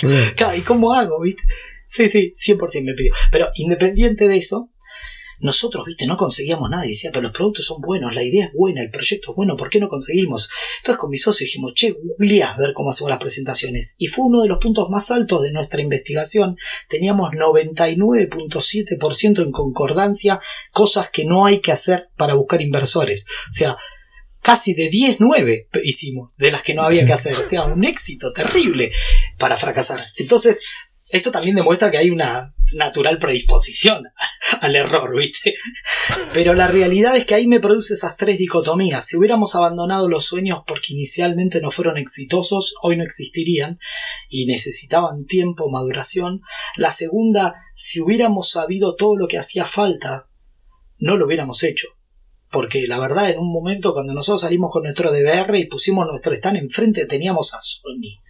¿Y 0.56 0.60
cómo 0.62 0.92
hago? 0.92 1.20
¿viste? 1.20 1.42
Sí, 1.88 2.08
sí, 2.08 2.32
100% 2.32 2.84
me 2.84 2.94
pidió. 2.94 3.12
Pero 3.32 3.48
independiente 3.56 4.28
de 4.28 4.36
eso, 4.36 4.70
nosotros, 5.40 5.84
viste, 5.86 6.06
no 6.06 6.16
conseguíamos 6.16 6.70
nada. 6.70 6.86
Y 6.86 6.90
decía, 6.90 7.10
pero 7.10 7.22
los 7.22 7.32
productos 7.32 7.64
son 7.64 7.80
buenos, 7.80 8.14
la 8.14 8.22
idea 8.22 8.44
es 8.46 8.52
buena, 8.52 8.80
el 8.82 8.90
proyecto 8.90 9.32
es 9.32 9.36
bueno, 9.36 9.56
¿por 9.56 9.70
qué 9.70 9.80
no 9.80 9.88
conseguimos? 9.88 10.48
Entonces 10.78 11.00
con 11.00 11.10
mi 11.10 11.16
socio 11.16 11.44
dijimos, 11.44 11.72
che, 11.74 11.92
googleá 11.92 12.52
a 12.52 12.58
ver 12.58 12.72
cómo 12.74 12.90
hacemos 12.90 13.10
las 13.10 13.18
presentaciones. 13.18 13.96
Y 13.98 14.06
fue 14.08 14.26
uno 14.26 14.42
de 14.42 14.48
los 14.48 14.58
puntos 14.58 14.90
más 14.90 15.10
altos 15.10 15.42
de 15.42 15.50
nuestra 15.52 15.80
investigación. 15.80 16.58
Teníamos 16.88 17.30
99.7% 17.30 19.42
en 19.42 19.50
concordancia, 19.50 20.40
cosas 20.72 21.08
que 21.10 21.24
no 21.24 21.46
hay 21.46 21.60
que 21.60 21.72
hacer 21.72 22.10
para 22.16 22.34
buscar 22.34 22.60
inversores. 22.60 23.24
O 23.48 23.52
sea, 23.52 23.78
casi 24.42 24.74
de 24.74 24.88
10, 24.88 25.18
9 25.20 25.68
hicimos, 25.84 26.32
de 26.36 26.50
las 26.50 26.62
que 26.62 26.74
no 26.74 26.82
había 26.82 27.06
que 27.06 27.12
hacer. 27.14 27.36
O 27.36 27.44
sea, 27.44 27.62
un 27.64 27.84
éxito 27.84 28.32
terrible 28.32 28.90
para 29.38 29.56
fracasar. 29.56 30.04
Entonces, 30.16 30.60
esto 31.10 31.30
también 31.30 31.56
demuestra 31.56 31.90
que 31.90 31.98
hay 31.98 32.10
una 32.10 32.54
natural 32.74 33.18
predisposición 33.18 34.04
al 34.60 34.76
error, 34.76 35.16
¿viste? 35.16 35.54
Pero 36.34 36.54
la 36.54 36.68
realidad 36.68 37.16
es 37.16 37.24
que 37.24 37.34
ahí 37.34 37.46
me 37.46 37.60
produce 37.60 37.94
esas 37.94 38.16
tres 38.16 38.38
dicotomías. 38.38 39.06
Si 39.06 39.16
hubiéramos 39.16 39.54
abandonado 39.54 40.08
los 40.08 40.26
sueños 40.26 40.60
porque 40.66 40.92
inicialmente 40.92 41.60
no 41.60 41.70
fueron 41.70 41.96
exitosos, 41.96 42.74
hoy 42.82 42.96
no 42.96 43.04
existirían 43.04 43.78
y 44.28 44.46
necesitaban 44.46 45.24
tiempo, 45.24 45.70
maduración. 45.70 46.42
La 46.76 46.90
segunda, 46.90 47.54
si 47.74 48.00
hubiéramos 48.00 48.50
sabido 48.50 48.94
todo 48.94 49.16
lo 49.16 49.28
que 49.28 49.38
hacía 49.38 49.64
falta, 49.64 50.28
no 50.98 51.16
lo 51.16 51.26
hubiéramos 51.26 51.62
hecho. 51.62 51.88
Porque 52.50 52.86
la 52.86 52.98
verdad, 52.98 53.30
en 53.30 53.38
un 53.38 53.52
momento 53.52 53.92
cuando 53.92 54.14
nosotros 54.14 54.42
salimos 54.42 54.70
con 54.72 54.82
nuestro 54.82 55.12
DVR 55.12 55.58
y 55.58 55.66
pusimos 55.66 56.06
nuestro 56.06 56.32
stand 56.32 56.56
enfrente, 56.56 57.06
teníamos 57.06 57.54
a 57.54 57.60
Sony. 57.60 58.20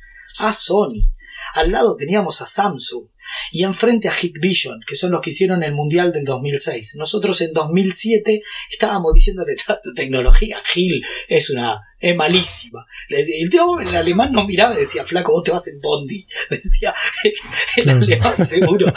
A 0.40 0.52
Sony. 0.52 1.17
Al 1.54 1.70
lado 1.70 1.96
teníamos 1.96 2.40
a 2.40 2.46
Samsung. 2.46 3.08
Y 3.52 3.64
enfrente 3.64 4.08
a 4.08 4.12
Hikvision, 4.12 4.80
que 4.86 4.96
son 4.96 5.10
los 5.10 5.20
que 5.20 5.30
hicieron 5.30 5.62
el 5.62 5.74
Mundial 5.74 6.12
del 6.12 6.24
2006. 6.24 6.96
Nosotros 6.96 7.38
en 7.42 7.52
2007 7.52 8.40
estábamos 8.70 9.12
diciéndole, 9.12 9.54
tu 9.82 9.92
tecnología, 9.92 10.62
Gil, 10.64 11.04
es 11.28 11.50
una 11.50 11.88
es 12.00 12.14
malísima. 12.14 12.86
El 13.08 13.50
tío 13.50 13.80
en 13.80 13.94
alemán 13.94 14.30
nos 14.32 14.46
miraba 14.46 14.74
y 14.74 14.78
decía, 14.78 15.04
flaco, 15.04 15.32
vos 15.32 15.42
te 15.42 15.50
vas 15.50 15.66
en 15.68 15.80
Bondi. 15.80 16.26
Decía, 16.50 16.94
el 17.76 17.90
alemán 17.90 18.44
seguro 18.44 18.92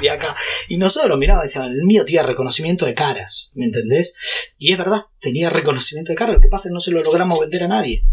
de 0.00 0.10
acá. 0.10 0.36
Y 0.68 0.76
nosotros 0.76 1.18
mirábamos 1.18 1.46
y 1.46 1.48
decíamos, 1.48 1.70
el 1.70 1.84
mío 1.84 2.04
tiene 2.04 2.26
reconocimiento 2.26 2.84
de 2.84 2.94
caras, 2.94 3.50
¿me 3.54 3.64
entendés? 3.64 4.14
Y 4.58 4.72
es 4.72 4.78
verdad, 4.78 5.00
tenía 5.18 5.48
reconocimiento 5.48 6.12
de 6.12 6.16
caras, 6.16 6.34
lo 6.34 6.40
que 6.40 6.48
pasa 6.48 6.68
es 6.68 6.70
que 6.70 6.74
no 6.74 6.80
se 6.80 6.90
lo 6.90 7.02
logramos 7.02 7.40
vender 7.40 7.64
a 7.64 7.68
nadie. 7.68 8.04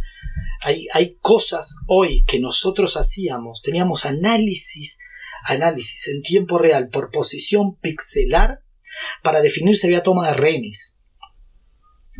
Hay, 0.61 0.87
hay 0.93 1.17
cosas 1.21 1.77
hoy 1.87 2.23
que 2.25 2.39
nosotros 2.39 2.97
hacíamos, 2.97 3.61
teníamos 3.61 4.05
análisis, 4.05 4.99
análisis 5.45 6.07
en 6.09 6.21
tiempo 6.21 6.57
real 6.57 6.89
por 6.89 7.11
posición 7.11 7.75
pixelar 7.77 8.61
para 9.23 9.41
definir 9.41 9.77
si 9.77 9.87
había 9.87 10.03
toma 10.03 10.27
de 10.27 10.33
rehenes 10.33 10.95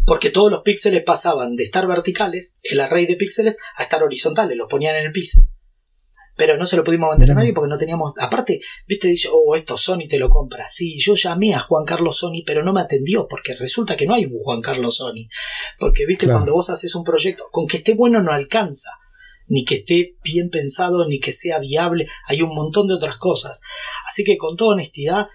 porque 0.05 0.31
todos 0.31 0.51
los 0.51 0.63
píxeles 0.63 1.03
pasaban 1.03 1.55
de 1.55 1.63
estar 1.63 1.85
verticales, 1.85 2.57
el 2.63 2.79
array 2.79 3.05
de 3.05 3.15
píxeles, 3.15 3.57
a 3.75 3.83
estar 3.83 4.01
horizontales, 4.03 4.57
los 4.57 4.67
ponían 4.67 4.95
en 4.95 5.05
el 5.05 5.11
piso. 5.11 5.47
Pero 6.39 6.55
no 6.55 6.65
se 6.65 6.77
lo 6.77 6.85
pudimos 6.85 7.09
vender 7.09 7.31
a 7.31 7.33
nadie 7.35 7.51
porque 7.51 7.69
no 7.69 7.77
teníamos. 7.77 8.13
Aparte, 8.17 8.61
viste, 8.87 9.09
dice, 9.09 9.27
oh, 9.29 9.57
esto 9.57 9.75
Sony 9.75 10.07
te 10.07 10.17
lo 10.17 10.29
compra. 10.29 10.65
Sí, 10.69 10.97
yo 10.97 11.15
llamé 11.15 11.53
a 11.53 11.59
Juan 11.59 11.83
Carlos 11.83 12.17
Sony, 12.17 12.43
pero 12.45 12.63
no 12.63 12.71
me 12.71 12.79
atendió 12.79 13.27
porque 13.27 13.55
resulta 13.55 13.97
que 13.97 14.05
no 14.05 14.15
hay 14.15 14.23
un 14.23 14.39
Juan 14.39 14.61
Carlos 14.61 14.95
Sony. 14.95 15.27
Porque, 15.77 16.05
viste, 16.05 16.27
cuando 16.27 16.53
vos 16.53 16.69
haces 16.69 16.95
un 16.95 17.03
proyecto, 17.03 17.49
con 17.51 17.67
que 17.67 17.75
esté 17.75 17.93
bueno 17.93 18.23
no 18.23 18.31
alcanza. 18.31 18.91
Ni 19.49 19.65
que 19.65 19.75
esté 19.75 20.15
bien 20.23 20.49
pensado, 20.49 21.05
ni 21.09 21.19
que 21.19 21.33
sea 21.33 21.59
viable. 21.59 22.07
Hay 22.27 22.41
un 22.41 22.55
montón 22.55 22.87
de 22.87 22.93
otras 22.93 23.17
cosas. 23.17 23.59
Así 24.07 24.23
que, 24.23 24.37
con 24.37 24.55
toda 24.55 24.75
honestidad, 24.75 25.27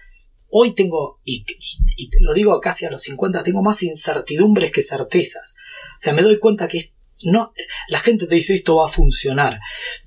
Hoy 0.57 0.73
tengo, 0.73 1.19
y, 1.25 1.43
te 1.43 2.17
lo 2.21 2.33
digo 2.33 2.59
casi 2.61 2.85
a 2.85 2.91
los 2.91 3.01
50, 3.01 3.43
tengo 3.43 3.61
más 3.61 3.83
incertidumbres 3.83 4.71
que 4.71 4.81
certezas. 4.81 5.55
O 5.97 5.99
sea, 5.99 6.13
me 6.13 6.21
doy 6.21 6.39
cuenta 6.39 6.67
que 6.69 6.94
no, 7.23 7.53
la 7.87 7.99
gente 7.99 8.27
te 8.27 8.35
dice 8.35 8.55
esto 8.55 8.77
va 8.77 8.85
a 8.85 8.91
funcionar. 8.91 9.59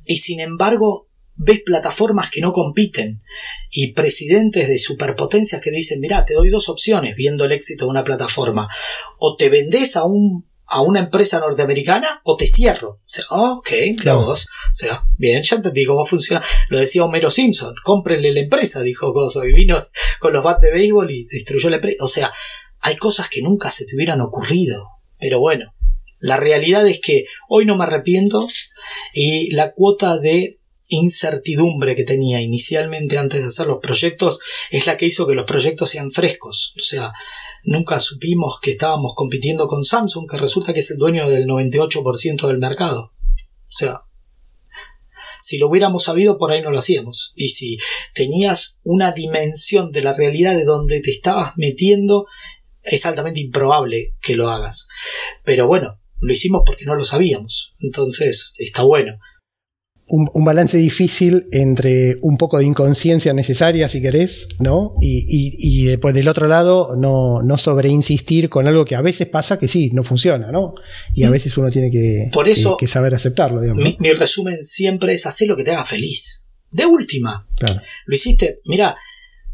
Y 0.04 0.18
sin 0.18 0.40
embargo, 0.40 1.08
ves 1.34 1.60
plataformas 1.64 2.30
que 2.30 2.40
no 2.40 2.52
compiten 2.52 3.22
y 3.70 3.92
presidentes 3.92 4.68
de 4.68 4.78
superpotencias 4.78 5.60
que 5.60 5.70
dicen, 5.70 6.00
mira, 6.00 6.24
te 6.24 6.34
doy 6.34 6.50
dos 6.50 6.68
opciones 6.68 7.14
viendo 7.16 7.44
el 7.44 7.52
éxito 7.52 7.86
de 7.86 7.90
una 7.90 8.04
plataforma. 8.04 8.68
O 9.18 9.36
te 9.36 9.48
vendes 9.48 9.96
a 9.96 10.04
un 10.04 10.48
a 10.70 10.82
una 10.82 11.00
empresa 11.00 11.40
norteamericana 11.40 12.20
o 12.24 12.36
te 12.36 12.46
cierro. 12.46 12.90
O 12.90 13.00
sea, 13.06 13.24
ok, 13.30 13.68
claro. 13.98 14.28
O 14.28 14.36
sea, 14.72 15.02
bien, 15.16 15.42
ya 15.42 15.56
entendí 15.56 15.86
cómo 15.86 16.04
funciona. 16.04 16.44
Lo 16.68 16.78
decía 16.78 17.04
Homero 17.04 17.30
Simpson, 17.30 17.74
cómprenle 17.82 18.32
la 18.32 18.40
empresa, 18.40 18.82
dijo 18.82 19.12
Gozo, 19.12 19.46
y 19.46 19.54
vino 19.54 19.86
con 20.20 20.34
los 20.34 20.44
bats 20.44 20.60
de 20.60 20.72
béisbol 20.72 21.10
y 21.10 21.26
destruyó 21.26 21.70
la 21.70 21.76
empresa. 21.76 22.04
O 22.04 22.08
sea, 22.08 22.32
hay 22.80 22.96
cosas 22.96 23.30
que 23.30 23.40
nunca 23.40 23.70
se 23.70 23.86
te 23.86 23.96
hubieran 23.96 24.20
ocurrido. 24.20 24.78
Pero 25.18 25.40
bueno, 25.40 25.72
la 26.20 26.36
realidad 26.36 26.86
es 26.86 27.00
que 27.00 27.26
hoy 27.48 27.64
no 27.64 27.76
me 27.76 27.84
arrepiento 27.84 28.46
y 29.14 29.50
la 29.54 29.72
cuota 29.72 30.18
de 30.18 30.58
incertidumbre 30.88 31.94
que 31.94 32.04
tenía 32.04 32.40
inicialmente 32.40 33.18
antes 33.18 33.40
de 33.40 33.48
hacer 33.48 33.66
los 33.66 33.78
proyectos 33.78 34.40
es 34.70 34.86
la 34.86 34.96
que 34.96 35.06
hizo 35.06 35.26
que 35.26 35.34
los 35.34 35.46
proyectos 35.46 35.90
sean 35.90 36.10
frescos. 36.10 36.74
O 36.76 36.80
sea, 36.80 37.12
nunca 37.64 38.00
supimos 38.00 38.58
que 38.60 38.70
estábamos 38.72 39.12
compitiendo 39.14 39.68
con 39.68 39.84
Samsung, 39.84 40.28
que 40.28 40.38
resulta 40.38 40.72
que 40.72 40.80
es 40.80 40.90
el 40.90 40.98
dueño 40.98 41.28
del 41.28 41.46
98% 41.46 42.46
del 42.46 42.58
mercado. 42.58 43.12
O 43.12 43.70
sea, 43.70 44.02
si 45.42 45.58
lo 45.58 45.68
hubiéramos 45.68 46.04
sabido, 46.04 46.38
por 46.38 46.52
ahí 46.52 46.62
no 46.62 46.70
lo 46.70 46.78
hacíamos. 46.78 47.32
Y 47.36 47.48
si 47.48 47.78
tenías 48.14 48.80
una 48.82 49.12
dimensión 49.12 49.92
de 49.92 50.02
la 50.02 50.12
realidad 50.12 50.56
de 50.56 50.64
donde 50.64 51.00
te 51.00 51.10
estabas 51.10 51.52
metiendo, 51.56 52.26
es 52.82 53.06
altamente 53.06 53.40
improbable 53.40 54.14
que 54.20 54.34
lo 54.34 54.50
hagas. 54.50 54.88
Pero 55.44 55.66
bueno, 55.66 56.00
lo 56.20 56.32
hicimos 56.32 56.62
porque 56.64 56.84
no 56.84 56.94
lo 56.94 57.04
sabíamos. 57.04 57.74
Entonces, 57.80 58.54
está 58.58 58.82
bueno 58.82 59.18
un, 60.08 60.44
balance 60.44 60.76
difícil 60.76 61.48
entre 61.52 62.16
un 62.22 62.38
poco 62.38 62.58
de 62.58 62.64
inconsciencia 62.64 63.32
necesaria, 63.34 63.88
si 63.88 64.00
querés, 64.00 64.48
¿no? 64.58 64.94
Y, 65.00 65.26
y, 65.28 65.84
después 65.84 66.14
del 66.14 66.28
otro 66.28 66.46
lado, 66.46 66.96
no, 66.96 67.42
no 67.42 67.58
sobreinsistir 67.58 68.48
con 68.48 68.66
algo 68.66 68.84
que 68.84 68.94
a 68.94 69.02
veces 69.02 69.28
pasa 69.28 69.58
que 69.58 69.68
sí, 69.68 69.90
no 69.92 70.02
funciona, 70.02 70.50
¿no? 70.50 70.74
Y 71.14 71.24
a 71.24 71.28
mm. 71.28 71.32
veces 71.32 71.58
uno 71.58 71.70
tiene 71.70 71.90
que, 71.90 72.30
Por 72.32 72.48
eso, 72.48 72.76
que, 72.76 72.86
saber 72.86 73.14
aceptarlo, 73.14 73.60
digamos. 73.60 73.82
Mi, 73.98 74.12
resumen 74.12 74.62
siempre 74.62 75.12
es 75.12 75.26
hacer 75.26 75.48
lo 75.48 75.56
que 75.56 75.64
te 75.64 75.72
haga 75.72 75.84
feliz. 75.84 76.46
De 76.70 76.86
última. 76.86 77.46
Claro. 77.56 77.80
Lo 78.06 78.14
hiciste. 78.14 78.60
Mira, 78.64 78.96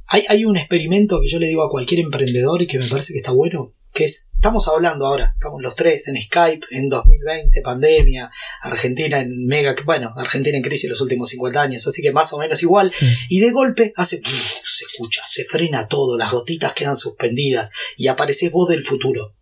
hay, 0.06 0.22
hay 0.28 0.44
un 0.44 0.56
experimento 0.56 1.20
que 1.20 1.28
yo 1.28 1.38
le 1.38 1.48
digo 1.48 1.64
a 1.64 1.68
cualquier 1.68 2.00
emprendedor 2.00 2.62
y 2.62 2.66
que 2.66 2.78
me 2.78 2.86
parece 2.86 3.12
que 3.12 3.18
está 3.18 3.32
bueno, 3.32 3.74
que 3.92 4.04
es, 4.04 4.30
estamos 4.44 4.68
hablando 4.68 5.06
ahora, 5.06 5.32
estamos 5.38 5.62
los 5.62 5.74
tres 5.74 6.06
en 6.08 6.20
Skype 6.20 6.66
en 6.68 6.90
2020, 6.90 7.62
pandemia, 7.62 8.30
Argentina 8.60 9.18
en 9.20 9.46
mega, 9.46 9.74
bueno, 9.86 10.12
Argentina 10.18 10.58
en 10.58 10.62
crisis 10.62 10.90
los 10.90 11.00
últimos 11.00 11.30
50 11.30 11.62
años, 11.62 11.86
así 11.86 12.02
que 12.02 12.12
más 12.12 12.30
o 12.34 12.38
menos 12.38 12.62
igual, 12.62 12.92
y 13.30 13.40
de 13.40 13.50
golpe 13.52 13.94
hace, 13.96 14.20
se 14.22 14.84
escucha, 14.84 15.22
se 15.26 15.46
frena 15.46 15.88
todo, 15.88 16.18
las 16.18 16.30
gotitas 16.30 16.74
quedan 16.74 16.94
suspendidas 16.94 17.70
y 17.96 18.08
apareces 18.08 18.50
vos 18.50 18.68
del 18.68 18.84
futuro, 18.84 19.34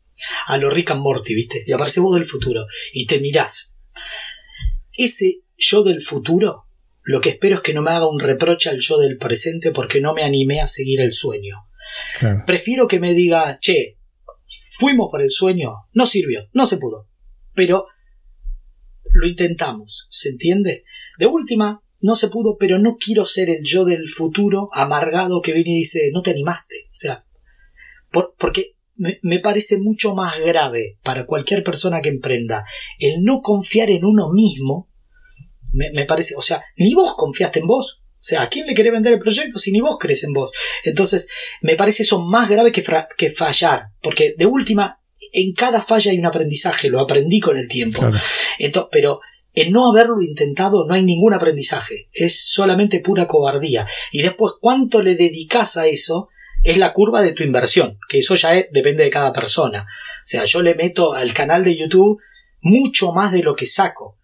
a 0.46 0.56
lo 0.56 0.70
Rick 0.70 0.92
and 0.92 1.00
Morty, 1.00 1.34
¿viste? 1.34 1.64
Y 1.66 1.72
apareces 1.72 2.00
vos 2.00 2.14
del 2.14 2.24
futuro 2.24 2.64
y 2.92 3.06
te 3.06 3.18
mirás. 3.18 3.74
Ese 4.92 5.40
yo 5.56 5.82
del 5.82 6.00
futuro, 6.00 6.68
lo 7.02 7.20
que 7.20 7.30
espero 7.30 7.56
es 7.56 7.62
que 7.62 7.74
no 7.74 7.82
me 7.82 7.90
haga 7.90 8.08
un 8.08 8.20
reproche 8.20 8.70
al 8.70 8.78
yo 8.78 8.98
del 8.98 9.18
presente 9.18 9.72
porque 9.72 10.00
no 10.00 10.14
me 10.14 10.22
animé 10.22 10.60
a 10.60 10.68
seguir 10.68 11.00
el 11.00 11.12
sueño. 11.12 11.66
Claro. 12.20 12.44
Prefiero 12.46 12.86
que 12.86 13.00
me 13.00 13.14
diga, 13.14 13.58
che, 13.60 13.96
fuimos 14.82 15.08
por 15.12 15.22
el 15.22 15.30
sueño, 15.30 15.74
no 15.92 16.06
sirvió, 16.06 16.48
no 16.52 16.66
se 16.66 16.78
pudo. 16.78 17.08
Pero 17.54 17.86
lo 19.14 19.28
intentamos, 19.28 20.06
¿se 20.10 20.30
entiende? 20.30 20.82
De 21.18 21.26
última, 21.26 21.82
no 22.00 22.16
se 22.16 22.26
pudo, 22.28 22.56
pero 22.58 22.80
no 22.80 22.96
quiero 22.96 23.24
ser 23.24 23.48
el 23.48 23.62
yo 23.62 23.84
del 23.84 24.08
futuro 24.08 24.68
amargado 24.72 25.40
que 25.40 25.52
viene 25.52 25.70
y 25.70 25.78
dice, 25.78 26.10
no 26.12 26.20
te 26.22 26.30
animaste. 26.32 26.74
O 26.90 26.94
sea, 26.94 27.24
por- 28.10 28.34
porque 28.36 28.74
me, 28.96 29.18
me 29.22 29.38
parece 29.38 29.78
mucho 29.78 30.14
más 30.16 30.40
grave 30.40 30.98
para 31.04 31.26
cualquier 31.26 31.62
persona 31.62 32.00
que 32.00 32.08
emprenda 32.08 32.64
el 32.98 33.22
no 33.22 33.40
confiar 33.40 33.88
en 33.90 34.04
uno 34.04 34.32
mismo. 34.32 34.88
Me, 35.74 35.90
me 35.94 36.04
parece, 36.06 36.34
o 36.36 36.42
sea, 36.42 36.60
ni 36.76 36.92
vos 36.94 37.14
confiaste 37.16 37.60
en 37.60 37.66
vos. 37.68 38.01
O 38.22 38.24
sea, 38.24 38.42
¿a 38.42 38.48
quién 38.48 38.66
le 38.68 38.74
querés 38.74 38.92
vender 38.92 39.12
el 39.14 39.18
proyecto 39.18 39.58
si 39.58 39.72
ni 39.72 39.80
vos 39.80 39.96
crees 39.98 40.22
en 40.22 40.32
vos? 40.32 40.52
Entonces, 40.84 41.26
me 41.60 41.74
parece 41.74 42.04
eso 42.04 42.20
más 42.22 42.48
grave 42.48 42.70
que, 42.70 42.84
que 43.16 43.30
fallar. 43.30 43.86
Porque 44.00 44.34
de 44.38 44.46
última, 44.46 45.00
en 45.32 45.52
cada 45.54 45.82
falla 45.82 46.12
hay 46.12 46.18
un 46.20 46.26
aprendizaje, 46.26 46.88
lo 46.88 47.00
aprendí 47.00 47.40
con 47.40 47.58
el 47.58 47.66
tiempo. 47.66 47.98
Claro. 48.00 48.18
Ento- 48.60 48.88
pero 48.92 49.18
en 49.54 49.72
no 49.72 49.90
haberlo 49.90 50.22
intentado 50.22 50.86
no 50.86 50.94
hay 50.94 51.02
ningún 51.02 51.34
aprendizaje, 51.34 52.08
es 52.12 52.48
solamente 52.52 53.00
pura 53.00 53.26
cobardía. 53.26 53.88
Y 54.12 54.22
después, 54.22 54.54
¿cuánto 54.60 55.02
le 55.02 55.16
dedicas 55.16 55.76
a 55.76 55.88
eso? 55.88 56.28
Es 56.62 56.78
la 56.78 56.92
curva 56.92 57.22
de 57.22 57.32
tu 57.32 57.42
inversión, 57.42 57.98
que 58.08 58.20
eso 58.20 58.36
ya 58.36 58.56
es- 58.56 58.68
depende 58.70 59.02
de 59.02 59.10
cada 59.10 59.32
persona. 59.32 59.82
O 59.82 60.24
sea, 60.26 60.44
yo 60.44 60.62
le 60.62 60.76
meto 60.76 61.12
al 61.12 61.34
canal 61.34 61.64
de 61.64 61.76
YouTube 61.76 62.20
mucho 62.60 63.12
más 63.12 63.32
de 63.32 63.42
lo 63.42 63.56
que 63.56 63.66
saco. 63.66 64.16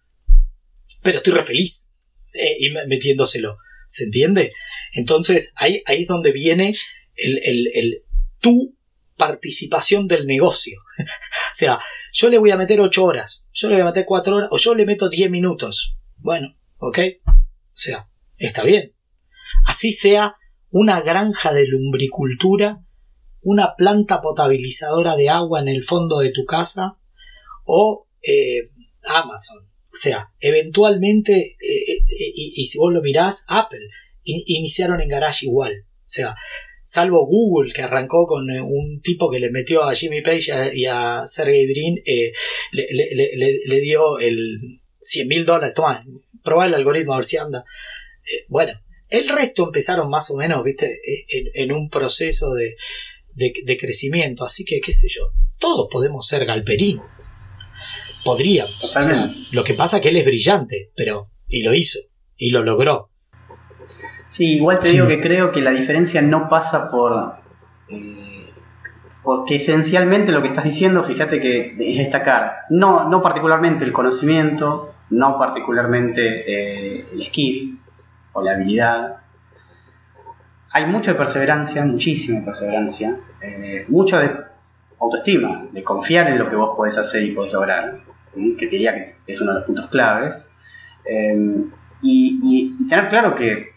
Pero 1.03 1.17
estoy 1.17 1.33
re 1.33 1.45
feliz 1.45 1.89
eh, 2.33 2.55
metiéndoselo. 2.87 3.57
¿Se 3.89 4.03
entiende? 4.03 4.53
Entonces, 4.93 5.51
ahí, 5.55 5.81
ahí 5.87 6.01
es 6.03 6.07
donde 6.07 6.31
viene 6.31 6.73
el, 7.15 7.39
el, 7.43 7.67
el- 7.73 8.03
tu 8.39 8.77
participación 9.17 10.07
del 10.07 10.27
negocio. 10.27 10.79
o 10.99 11.55
sea, 11.55 11.79
yo 12.13 12.29
le 12.29 12.37
voy 12.37 12.51
a 12.51 12.57
meter 12.57 12.79
8 12.79 13.03
horas, 13.03 13.43
yo 13.51 13.67
le 13.67 13.75
voy 13.75 13.81
a 13.81 13.85
meter 13.85 14.05
4 14.05 14.35
horas, 14.35 14.49
o 14.51 14.57
yo 14.57 14.75
le 14.75 14.85
meto 14.85 15.09
10 15.09 15.29
minutos. 15.31 15.97
Bueno, 16.17 16.55
¿ok? 16.77 16.99
O 17.27 17.31
sea, 17.73 18.07
está 18.37 18.63
bien. 18.63 18.93
Así 19.65 19.91
sea 19.91 20.35
una 20.71 21.01
granja 21.01 21.51
de 21.51 21.65
lumbricultura, 21.67 22.85
una 23.41 23.73
planta 23.75 24.21
potabilizadora 24.21 25.15
de 25.15 25.29
agua 25.29 25.59
en 25.61 25.67
el 25.67 25.83
fondo 25.83 26.19
de 26.19 26.31
tu 26.31 26.45
casa, 26.45 26.97
o 27.65 28.07
eh, 28.21 28.69
Amazon. 29.07 29.67
O 29.91 29.97
sea, 29.97 30.29
eventualmente, 30.39 31.35
eh, 31.37 31.57
eh, 31.59 32.31
y, 32.35 32.53
y 32.61 32.65
si 32.67 32.77
vos 32.77 32.93
lo 32.93 33.01
mirás, 33.01 33.43
Apple 33.47 33.79
in- 34.23 34.43
iniciaron 34.45 35.01
en 35.01 35.09
Garage 35.09 35.45
igual. 35.47 35.73
O 35.81 36.11
sea, 36.11 36.35
salvo 36.83 37.25
Google, 37.25 37.73
que 37.73 37.81
arrancó 37.81 38.25
con 38.27 38.49
eh, 38.51 38.61
un 38.61 39.01
tipo 39.01 39.29
que 39.31 39.39
le 39.39 39.49
metió 39.51 39.83
a 39.83 39.95
Jimmy 39.95 40.21
Page 40.21 40.75
y 40.75 40.85
a, 40.85 41.23
Sergey 41.25 41.65
Brin, 41.67 41.97
eh, 42.05 42.31
le, 42.71 42.87
le- 43.67 43.79
dio 43.81 44.19
el 44.19 44.79
100 45.01 45.27
mil 45.27 45.45
dólares. 45.45 45.73
Toma, 45.75 46.03
probá 46.43 46.67
el 46.67 46.73
algoritmo 46.75 47.13
a 47.13 47.17
ver 47.17 47.25
si 47.25 47.37
anda. 47.37 47.63
Eh, 48.23 48.45
bueno, 48.47 48.73
el 49.09 49.27
resto 49.27 49.65
empezaron 49.65 50.07
más 50.09 50.29
o 50.29 50.35
menos, 50.35 50.63
viste, 50.63 50.85
Eh, 50.85 51.51
en, 51.55 51.71
un 51.71 51.89
proceso 51.89 52.53
de, 52.53 52.75
de, 53.33 53.53
de 53.65 53.77
crecimiento. 53.77 54.45
Así 54.45 54.63
que, 54.65 54.79
qué 54.81 54.93
sé 54.93 55.07
yo, 55.09 55.31
todos 55.57 55.87
podemos 55.91 56.27
ser 56.27 56.45
Galperín. 56.45 56.99
Podríamos. 58.23 58.95
O 58.95 59.01
sea, 59.01 59.33
lo 59.51 59.63
que 59.63 59.73
pasa 59.73 59.97
es 59.97 60.03
que 60.03 60.09
él 60.09 60.17
es 60.17 60.25
brillante, 60.25 60.91
pero. 60.95 61.29
Y 61.47 61.63
lo 61.63 61.73
hizo. 61.73 61.99
Y 62.37 62.51
lo 62.51 62.63
logró. 62.63 63.09
Sí, 64.27 64.53
igual 64.55 64.79
te 64.79 64.87
Sí. 64.87 64.91
digo 64.93 65.07
que 65.07 65.19
creo 65.21 65.51
que 65.51 65.61
la 65.61 65.71
diferencia 65.71 66.21
no 66.21 66.49
pasa 66.49 66.89
por. 66.91 67.35
eh, 67.89 68.25
porque 69.23 69.55
esencialmente 69.57 70.31
lo 70.31 70.41
que 70.41 70.47
estás 70.49 70.63
diciendo, 70.63 71.03
fíjate 71.03 71.39
que 71.41 71.67
es 71.77 71.97
destacar, 71.97 72.53
no, 72.69 73.09
no 73.09 73.21
particularmente 73.21 73.83
el 73.83 73.91
conocimiento, 73.91 74.93
no 75.11 75.37
particularmente 75.37 76.21
eh, 77.01 77.05
el 77.13 77.25
skill 77.27 77.79
o 78.33 78.41
la 78.41 78.53
habilidad. 78.53 79.17
Hay 80.71 80.85
mucha 80.85 81.17
perseverancia, 81.17 81.83
muchísima 81.83 82.45
perseverancia, 82.45 83.17
eh, 83.41 83.85
mucho 83.87 84.17
de 84.19 84.31
autoestima, 84.99 85.65
de 85.71 85.83
confiar 85.83 86.27
en 86.29 86.39
lo 86.39 86.47
que 86.49 86.55
vos 86.55 86.75
podés 86.75 86.97
hacer 86.97 87.23
y 87.23 87.31
podés 87.31 87.53
lograr, 87.53 87.99
¿sí? 88.39 88.55
que 88.57 88.67
diría 88.67 88.93
que 88.95 89.15
es 89.33 89.41
uno 89.41 89.51
de 89.53 89.59
los 89.59 89.65
puntos 89.67 89.87
claves. 89.89 90.49
Eh, 91.05 91.65
y, 92.01 92.39
y- 92.43 92.75
y 92.79 92.87
tener 92.87 93.07
claro 93.09 93.35
que 93.35 93.73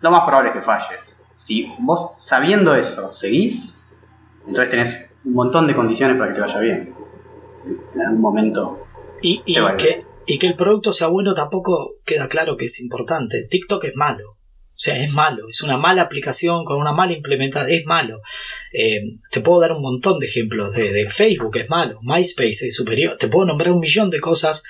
lo 0.00 0.10
más 0.10 0.24
probable 0.24 0.50
es 0.50 0.56
que 0.56 0.62
falles. 0.62 1.18
Si 1.34 1.72
vos 1.78 2.12
sabiendo 2.18 2.74
eso 2.74 3.12
seguís, 3.12 3.78
entonces 4.46 4.70
tenés 4.70 4.94
un 5.24 5.32
montón 5.34 5.66
de 5.66 5.74
condiciones 5.74 6.16
para 6.18 6.30
que 6.32 6.34
te 6.36 6.40
vaya 6.46 6.58
bien. 6.60 6.94
Sí, 7.56 7.76
en 7.94 8.00
algún 8.02 8.20
momento. 8.20 8.86
Y, 9.22 9.42
y 9.46 9.54
Te 9.54 9.60
va 9.60 9.76
que, 9.76 10.04
y 10.26 10.38
que 10.38 10.46
el 10.46 10.54
producto 10.56 10.92
sea 10.92 11.08
bueno 11.08 11.32
tampoco 11.34 11.94
queda 12.04 12.28
claro 12.28 12.56
que 12.56 12.66
es 12.66 12.80
importante. 12.80 13.46
TikTok 13.48 13.84
es 13.84 13.92
malo. 13.96 14.35
O 14.76 14.78
sea, 14.78 15.02
es 15.02 15.10
malo. 15.10 15.48
Es 15.48 15.62
una 15.62 15.78
mala 15.78 16.02
aplicación 16.02 16.66
con 16.66 16.78
una 16.78 16.92
mala 16.92 17.14
implementación. 17.14 17.78
Es 17.78 17.86
malo. 17.86 18.20
Eh, 18.74 19.00
te 19.30 19.40
puedo 19.40 19.60
dar 19.60 19.72
un 19.72 19.80
montón 19.80 20.18
de 20.18 20.26
ejemplos 20.26 20.74
de, 20.74 20.92
de 20.92 21.08
Facebook, 21.08 21.56
es 21.56 21.70
malo. 21.70 21.98
MySpace 22.02 22.66
es 22.66 22.74
superior. 22.74 23.16
Te 23.16 23.28
puedo 23.28 23.46
nombrar 23.46 23.72
un 23.72 23.80
millón 23.80 24.10
de 24.10 24.20
cosas. 24.20 24.62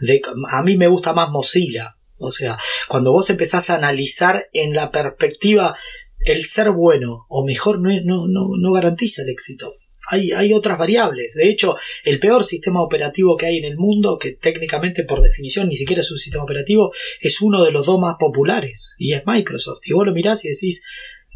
De, 0.00 0.22
a 0.50 0.62
mí 0.62 0.78
me 0.78 0.88
gusta 0.88 1.12
más 1.12 1.28
Mozilla. 1.28 1.98
O 2.16 2.30
sea, 2.30 2.58
cuando 2.88 3.12
vos 3.12 3.28
empezás 3.28 3.68
a 3.68 3.74
analizar 3.74 4.48
en 4.54 4.74
la 4.74 4.90
perspectiva 4.90 5.76
el 6.20 6.44
ser 6.46 6.70
bueno 6.70 7.26
o 7.28 7.44
mejor 7.44 7.80
no, 7.80 7.90
no, 8.02 8.28
no, 8.28 8.48
no 8.58 8.72
garantiza 8.72 9.22
el 9.22 9.28
éxito. 9.28 9.74
Hay, 10.12 10.32
hay 10.32 10.52
otras 10.52 10.76
variables. 10.76 11.34
De 11.34 11.48
hecho, 11.48 11.76
el 12.04 12.18
peor 12.18 12.42
sistema 12.42 12.82
operativo 12.82 13.36
que 13.36 13.46
hay 13.46 13.58
en 13.58 13.64
el 13.64 13.76
mundo, 13.76 14.18
que 14.18 14.32
técnicamente 14.32 15.04
por 15.04 15.22
definición 15.22 15.68
ni 15.68 15.76
siquiera 15.76 16.02
es 16.02 16.10
un 16.10 16.18
sistema 16.18 16.44
operativo, 16.44 16.92
es 17.20 17.40
uno 17.40 17.62
de 17.64 17.70
los 17.70 17.86
dos 17.86 18.00
más 18.00 18.16
populares, 18.18 18.96
y 18.98 19.12
es 19.12 19.22
Microsoft. 19.24 19.80
Y 19.86 19.92
vos 19.92 20.04
lo 20.04 20.12
mirás 20.12 20.44
y 20.44 20.48
decís, 20.48 20.82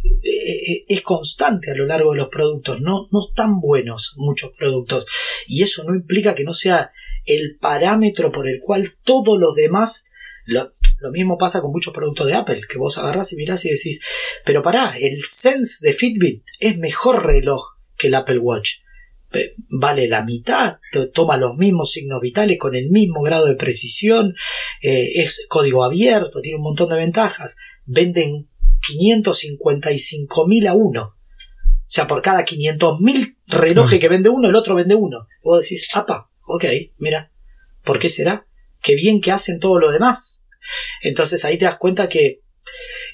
eh, 0.05 0.73
eh, 0.73 0.85
es 0.89 1.01
constante 1.03 1.71
a 1.71 1.75
lo 1.75 1.87
largo 1.87 2.11
de 2.11 2.19
los 2.19 2.29
productos, 2.29 2.81
no, 2.81 3.07
no 3.13 3.21
están 3.29 3.61
buenos 3.61 4.15
muchos 4.17 4.53
productos. 4.59 5.07
Y 5.47 5.63
eso 5.63 5.85
no 5.85 5.95
implica 5.95 6.35
que 6.35 6.45
no 6.45 6.53
sea 6.53 6.91
el 7.27 7.57
parámetro 7.57 8.33
por 8.33 8.49
el 8.49 8.61
cual 8.61 8.93
todos 9.05 9.39
los 9.39 9.55
demás... 9.55 10.07
Lo, 10.47 10.73
lo 11.01 11.11
mismo 11.11 11.37
pasa 11.39 11.61
con 11.61 11.71
muchos 11.71 11.93
productos 11.93 12.27
de 12.27 12.35
Apple, 12.35 12.63
que 12.69 12.79
vos 12.79 12.99
agarrás 12.99 13.33
y 13.33 13.37
mirás 13.37 13.65
y 13.65 13.71
decís, 13.71 14.01
pero 14.45 14.63
pará, 14.63 14.95
el 14.99 15.23
Sense 15.23 15.87
de 15.87 15.93
Fitbit 15.93 16.45
es 16.61 16.79
mejor 16.79 17.27
reloj 17.27 17.74
que 17.97 18.09
el 18.09 18.15
Apple 18.15 18.39
Watch. 18.39 18.71
Vale 19.69 20.07
la 20.07 20.23
mitad, 20.25 20.77
to- 20.93 21.11
toma 21.11 21.37
los 21.37 21.57
mismos 21.57 21.91
signos 21.91 22.21
vitales 22.21 22.57
con 22.59 22.77
el 22.77 22.89
mismo 22.91 23.21
grado 23.23 23.47
de 23.47 23.57
precisión, 23.57 24.35
eh, 24.81 25.09
es 25.17 25.45
código 25.49 25.83
abierto, 25.83 26.41
tiene 26.41 26.57
un 26.59 26.63
montón 26.63 26.89
de 26.91 26.97
ventajas. 26.97 27.57
Venden 27.85 28.49
555.000 29.33 30.69
a 30.69 30.75
uno. 30.75 31.03
O 31.03 31.87
sea, 31.95 32.07
por 32.07 32.23
cada 32.23 32.45
500.000 32.45 33.37
relojes 33.47 33.99
que 34.01 34.09
vende 34.09 34.29
uno, 34.29 34.49
el 34.49 34.55
otro 34.57 34.75
vende 34.75 34.95
uno. 34.95 35.27
Y 35.43 35.49
vos 35.49 35.63
decís, 35.63 35.89
apa, 35.95 36.31
ok, 36.47 36.65
mira, 36.99 37.33
¿por 37.83 37.99
qué 37.99 38.09
será? 38.09 38.47
Qué 38.81 38.95
bien 38.95 39.21
que 39.21 39.33
hacen 39.33 39.59
todo 39.61 39.79
lo 39.79 39.91
demás. 39.93 40.47
Entonces 41.03 41.45
ahí 41.45 41.59
te 41.59 41.65
das 41.67 41.77
cuenta 41.79 42.09
que 42.09 42.43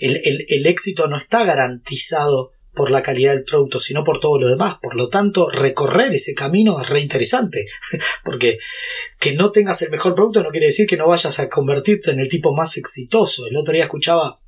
el, 0.01 0.20
el- 0.24 0.47
el 0.49 0.66
éxito 0.66 1.09
no 1.09 1.16
está 1.18 1.45
garantizado 1.45 2.53
por 2.75 2.91
la 2.91 3.03
calidad 3.03 3.33
del 3.33 3.45
producto, 3.45 3.81
sino 3.81 4.05
por 4.05 4.21
todo 4.21 4.39
lo 4.39 4.49
demás. 4.49 4.77
Por 4.81 4.95
lo 4.95 5.09
tanto, 5.09 5.49
recorrer 5.49 6.12
ese 6.12 6.35
camino 6.35 6.81
es 6.81 6.89
re 6.89 7.01
interesante. 7.01 7.66
Porque 8.25 8.59
que 9.18 9.33
no 9.33 9.51
tengas 9.51 9.83
el 9.83 9.91
mejor 9.91 10.14
producto 10.14 10.43
no 10.43 10.51
quiere 10.51 10.66
decir 10.66 10.87
que 10.87 10.97
no 10.97 11.09
vayas 11.09 11.39
a 11.39 11.49
convertirte 11.49 12.11
en 12.12 12.21
el 12.21 12.29
tipo 12.29 12.55
más 12.55 12.77
exitoso. 12.77 13.47
El 13.47 13.57
otro 13.57 13.75
día 13.75 13.85
escuchaba 13.85 14.41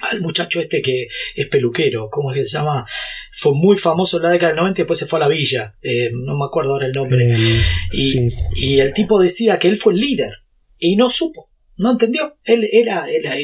al 0.00 0.20
muchacho 0.20 0.60
este 0.60 0.82
que 0.82 1.06
es 1.36 1.46
peluquero, 1.48 2.08
¿cómo 2.10 2.30
es 2.32 2.36
que 2.38 2.44
se 2.44 2.58
llama? 2.58 2.84
Fue 3.32 3.52
muy 3.54 3.76
famoso 3.76 4.16
en 4.16 4.24
la 4.24 4.30
década 4.30 4.48
del 4.52 4.56
90 4.60 4.80
y 4.80 4.82
después 4.82 4.98
se 4.98 5.06
fue 5.06 5.18
a 5.18 5.20
la 5.20 5.28
villa. 5.28 5.76
Eh, 5.82 6.10
no 6.12 6.36
me 6.36 6.44
acuerdo 6.46 6.72
ahora 6.72 6.86
el 6.86 6.92
nombre. 6.92 7.32
Eh, 7.32 7.60
Y, 7.92 8.10
sí. 8.10 8.28
y 8.56 8.80
el 8.80 8.92
tipo 8.92 9.20
decía 9.20 9.58
que 9.58 9.68
él 9.68 9.76
fue 9.76 9.92
el 9.92 10.00
líder 10.00 10.30
y 10.78 10.96
no 10.96 11.08
supo. 11.08 11.50
no 11.76 11.92
entendió. 11.92 12.36
Él 12.44 12.68
era, 12.72 13.08
era, 13.10 13.34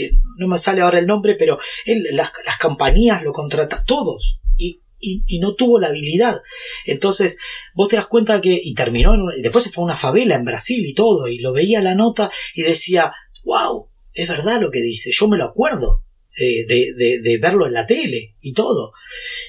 no 0.41 0.49
me 0.49 0.59
sale 0.59 0.81
ahora 0.81 0.99
el 0.99 1.07
nombre, 1.07 1.37
pero 1.39 1.59
él, 1.85 2.05
las, 2.13 2.33
las 2.45 2.59
compañías 2.59 3.23
lo 3.23 3.33
contratan, 3.33 3.85
todos. 3.87 4.41
Y, 4.57 4.81
y, 4.99 5.39
no 5.39 5.55
tuvo 5.55 5.79
la 5.79 5.89
habilidad. 5.89 6.43
Entonces, 6.85 7.39
vos 7.75 7.89
te 7.89 7.97
das 7.97 8.07
cuenta 8.07 8.41
que, 8.41 8.61
y 8.63 8.75
terminó, 8.75 9.15
y 9.37 9.43
después 9.43 9.65
se 9.65 9.71
fue 9.71 9.83
a 9.83 9.87
una 9.87 9.97
favela 9.97 10.35
en 10.35 10.45
Brasil 10.45 10.85
y 10.85 10.95
todo, 10.95 11.29
y 11.29 11.39
lo 11.39 11.53
veía 11.53 11.81
la 11.81 11.95
nota 11.95 12.31
y 12.55 12.63
decía, 12.63 13.13
wow, 13.45 13.89
es 14.13 14.29
verdad 14.29 14.61
lo 14.61 14.71
que 14.71 14.81
dice, 14.81 15.11
yo 15.13 15.29
me 15.29 15.39
lo 15.39 15.45
acuerdo 15.45 16.05
eh, 16.37 16.67
de, 16.67 17.21
de, 17.23 17.39
verlo 17.39 17.67
en 17.67 17.73
la 17.73 17.87
tele 17.87 18.37
y 18.43 18.53
todo. 18.53 18.93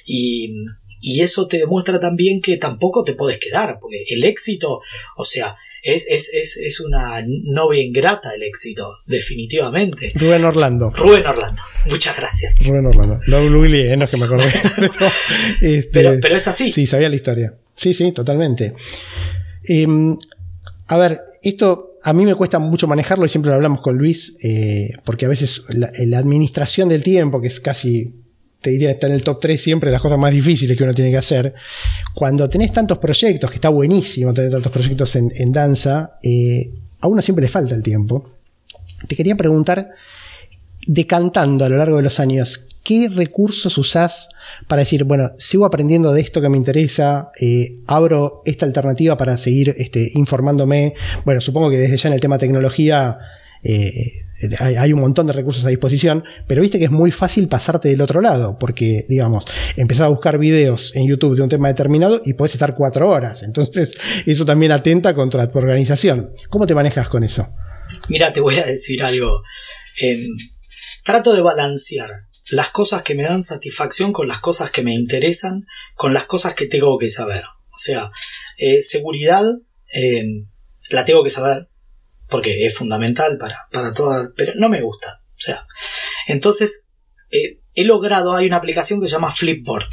Y, 0.06 0.54
y 1.02 1.22
eso 1.22 1.48
te 1.48 1.58
demuestra 1.58 2.00
también 2.00 2.42
que 2.42 2.58
tampoco 2.58 3.04
te 3.04 3.14
puedes 3.14 3.38
quedar, 3.38 3.78
porque 3.82 4.06
el 4.08 4.24
éxito, 4.24 4.82
o 5.18 5.26
sea, 5.26 5.58
es, 5.84 6.06
es, 6.08 6.30
es, 6.34 6.58
es 6.58 6.80
una 6.80 7.24
novia 7.26 7.82
ingrata 7.82 8.34
el 8.36 8.44
éxito, 8.44 8.90
definitivamente. 9.06 10.12
Rubén 10.16 10.46
Orlando. 10.46 10.92
Rubén 10.92 11.26
Orlando, 11.26 11.62
muchas 11.90 12.18
gracias. 12.18 12.56
Rubén 12.66 12.86
Orlando. 12.86 13.20
Lo 13.26 13.50
googleé, 13.50 13.98
no 13.98 14.06
es 14.06 14.12
que 14.12 14.18
me 14.18 14.26
acordé. 14.26 14.46
Este, 15.62 15.90
pero, 15.92 16.20
pero, 16.22 16.36
es 16.36 16.48
así. 16.48 16.72
Sí, 16.72 16.88
sabía 16.88 17.10
la 17.10 17.16
historia. 17.16 17.54
Sí, 17.76 17.94
sí, 17.94 18.12
totalmente. 18.12 18.74
Em, 19.64 20.18
a 20.88 20.98
ver, 20.98 21.20
esto 21.42 21.98
a 22.04 22.14
mí 22.14 22.26
me 22.26 22.36
cuesta 22.36 22.60
mucho 22.60 22.88
manejarlo 22.88 23.26
y 23.26 23.30
siempre 23.30 23.50
lo 23.50 23.56
hablamos 23.56 23.82
con 23.82 23.98
Luis, 23.98 24.38
eh, 24.44 24.94
porque 25.04 25.26
a 25.26 25.30
veces 25.30 25.64
la, 25.70 25.92
la, 25.94 26.18
administración 26.18 26.90
del 26.90 27.04
tiempo, 27.04 27.42
que 27.42 27.48
es 27.48 27.60
casi 27.60 28.22
te 28.62 28.70
diría, 28.70 28.92
está 28.92 29.08
en 29.08 29.14
el 29.14 29.24
top 29.24 29.40
3 29.42 29.60
siempre 29.60 29.92
las 29.92 30.02
cosas 30.02 30.20
más 30.20 30.32
difíciles 30.32 30.78
que 30.78 30.84
uno 30.84 30.94
tiene 30.94 31.10
que 31.10 31.18
hacer. 31.18 31.54
Cuando 32.14 32.48
tenés 32.48 32.72
tantos 32.72 33.00
proyectos, 33.00 33.50
que 33.50 33.56
está 33.56 33.70
buenísimo 33.70 34.34
tener 34.34 34.52
tantos 34.52 34.72
proyectos 34.72 35.16
en, 35.16 35.52
danza, 35.52 36.20
eh, 36.22 36.72
a 37.00 37.08
uno 37.08 37.22
siempre 37.22 37.42
le 37.44 37.50
falta 37.50 37.74
el 37.74 37.82
tiempo. 37.82 38.30
Te 39.08 39.16
quería 39.16 39.36
preguntar, 39.36 39.90
decantando 40.86 41.66
a 41.66 41.70
lo 41.70 41.78
largo 41.78 41.98
de 41.98 42.04
los 42.04 42.20
años, 42.20 42.68
¿qué 42.84 43.10
recursos 43.10 43.76
usás 43.80 44.30
para 44.68 44.82
decir, 44.82 45.06
bueno, 45.06 45.32
sigo 45.40 45.66
aprendiendo 45.66 46.14
de 46.14 46.22
esto 46.22 46.40
que 46.40 46.50
me 46.50 46.58
interesa, 46.58 47.32
eh, 47.40 47.78
abro 47.88 48.44
esta 48.46 48.68
alternativa 48.68 49.18
para 49.18 49.38
seguir 49.38 49.76
este, 49.80 50.12
informándome? 50.14 50.94
Bueno, 51.26 51.42
supongo 51.42 51.72
que 51.72 51.78
desde 51.78 51.98
ya 51.98 52.10
en 52.10 52.14
el 52.14 52.22
tema 52.22 52.38
tecnología... 52.38 53.18
Eh, 53.64 54.26
hay, 54.60 54.94
un 54.94 55.02
montón 55.02 55.28
de 55.28 55.34
recursos 55.34 55.66
a 55.66 55.70
disposición, 55.70 56.24
pero 56.48 56.62
viste 56.62 56.80
que 56.80 56.86
es 56.86 56.92
muy 56.92 57.12
fácil 57.12 57.48
pasarte 57.48 57.90
del 57.90 58.02
otro 58.02 58.22
lado, 58.22 58.58
porque, 58.60 59.06
digamos, 59.08 59.46
empezás 59.78 60.06
a 60.06 60.10
buscar 60.10 60.38
videos 60.38 60.92
en 60.96 61.08
YouTube 61.08 61.36
de 61.36 61.44
un 61.44 61.50
tema 61.50 61.68
determinado 61.68 62.22
y 62.26 62.34
podés 62.34 62.54
estar 62.54 62.76
cuatro 62.76 63.10
horas. 63.10 63.44
Entonces, 63.44 63.94
eso 64.26 64.46
también 64.46 64.72
atenta 64.72 65.14
contra 65.14 65.50
tu 65.50 65.60
organización. 65.60 66.34
¿Cómo 66.50 66.66
te 66.66 66.76
manejas 66.76 67.10
con 67.10 67.24
eso? 67.24 67.48
Mira, 68.08 68.32
te 68.34 68.40
voy 68.40 68.58
a 68.58 68.66
decir 68.66 69.04
algo. 69.04 69.44
Em, 70.02 70.36
trato 71.04 71.34
de 71.34 71.42
balancear 71.42 72.28
las 72.52 72.70
cosas 72.70 73.04
que 73.04 73.16
me 73.16 73.24
dan 73.24 73.44
satisfacción 73.44 74.12
con 74.12 74.28
las 74.28 74.40
cosas 74.40 74.72
que 74.72 74.84
me 74.84 74.94
interesan, 74.94 75.66
con 75.96 76.14
las 76.14 76.26
cosas 76.26 76.56
que 76.56 76.66
tengo 76.66 76.98
que 76.98 77.10
saber. 77.10 77.44
O 77.74 77.78
sea, 77.78 78.12
eh, 78.58 78.82
seguridad 78.82 79.46
em, 79.94 80.48
la 80.90 81.06
tengo 81.06 81.24
que 81.24 81.30
saber, 81.30 81.70
porque 82.32 82.66
es 82.66 82.74
fundamental 82.74 83.38
para, 83.38 83.68
para 83.70 83.94
toda, 83.94 84.32
pero 84.36 84.54
no 84.56 84.70
me 84.70 84.82
gusta. 84.82 85.22
O 85.36 85.40
sea, 85.40 85.68
entonces 86.28 86.88
eh, 87.30 87.60
he 87.76 87.84
logrado, 87.84 88.34
hay 88.34 88.48
una 88.48 88.58
aplicación 88.58 89.02
que 89.02 89.08
se 89.08 89.14
llama 89.14 89.32
Flipboard, 89.32 89.90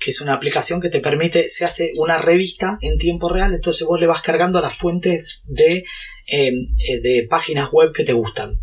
que 0.00 0.10
es 0.10 0.20
una 0.20 0.34
aplicación 0.34 0.80
que 0.80 0.88
te 0.88 1.00
permite, 1.00 1.48
se 1.48 1.64
hace 1.64 1.92
una 1.96 2.18
revista 2.18 2.78
en 2.80 2.96
tiempo 2.96 3.28
real, 3.28 3.54
entonces 3.54 3.86
vos 3.86 4.00
le 4.00 4.06
vas 4.06 4.22
cargando 4.22 4.60
las 4.60 4.74
fuentes 4.74 5.42
de, 5.46 5.84
em, 6.26 6.54
eh, 6.78 7.00
de 7.02 7.26
páginas 7.28 7.68
web 7.70 7.92
que 7.92 8.04
te 8.04 8.14
gustan. 8.14 8.58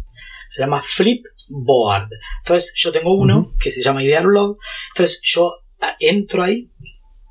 Se 0.47 0.61
llama 0.61 0.81
Flipboard. 0.83 2.09
Entonces 2.43 2.73
yo 2.75 2.91
tengo 2.91 3.13
uno 3.13 3.51
que 3.59 3.71
se 3.71 3.81
llama 3.81 4.03
Idealblog. 4.03 4.57
Entonces 4.91 5.19
yo 5.23 5.51
ah, 5.81 5.95
entro 5.99 6.43
ahí 6.43 6.71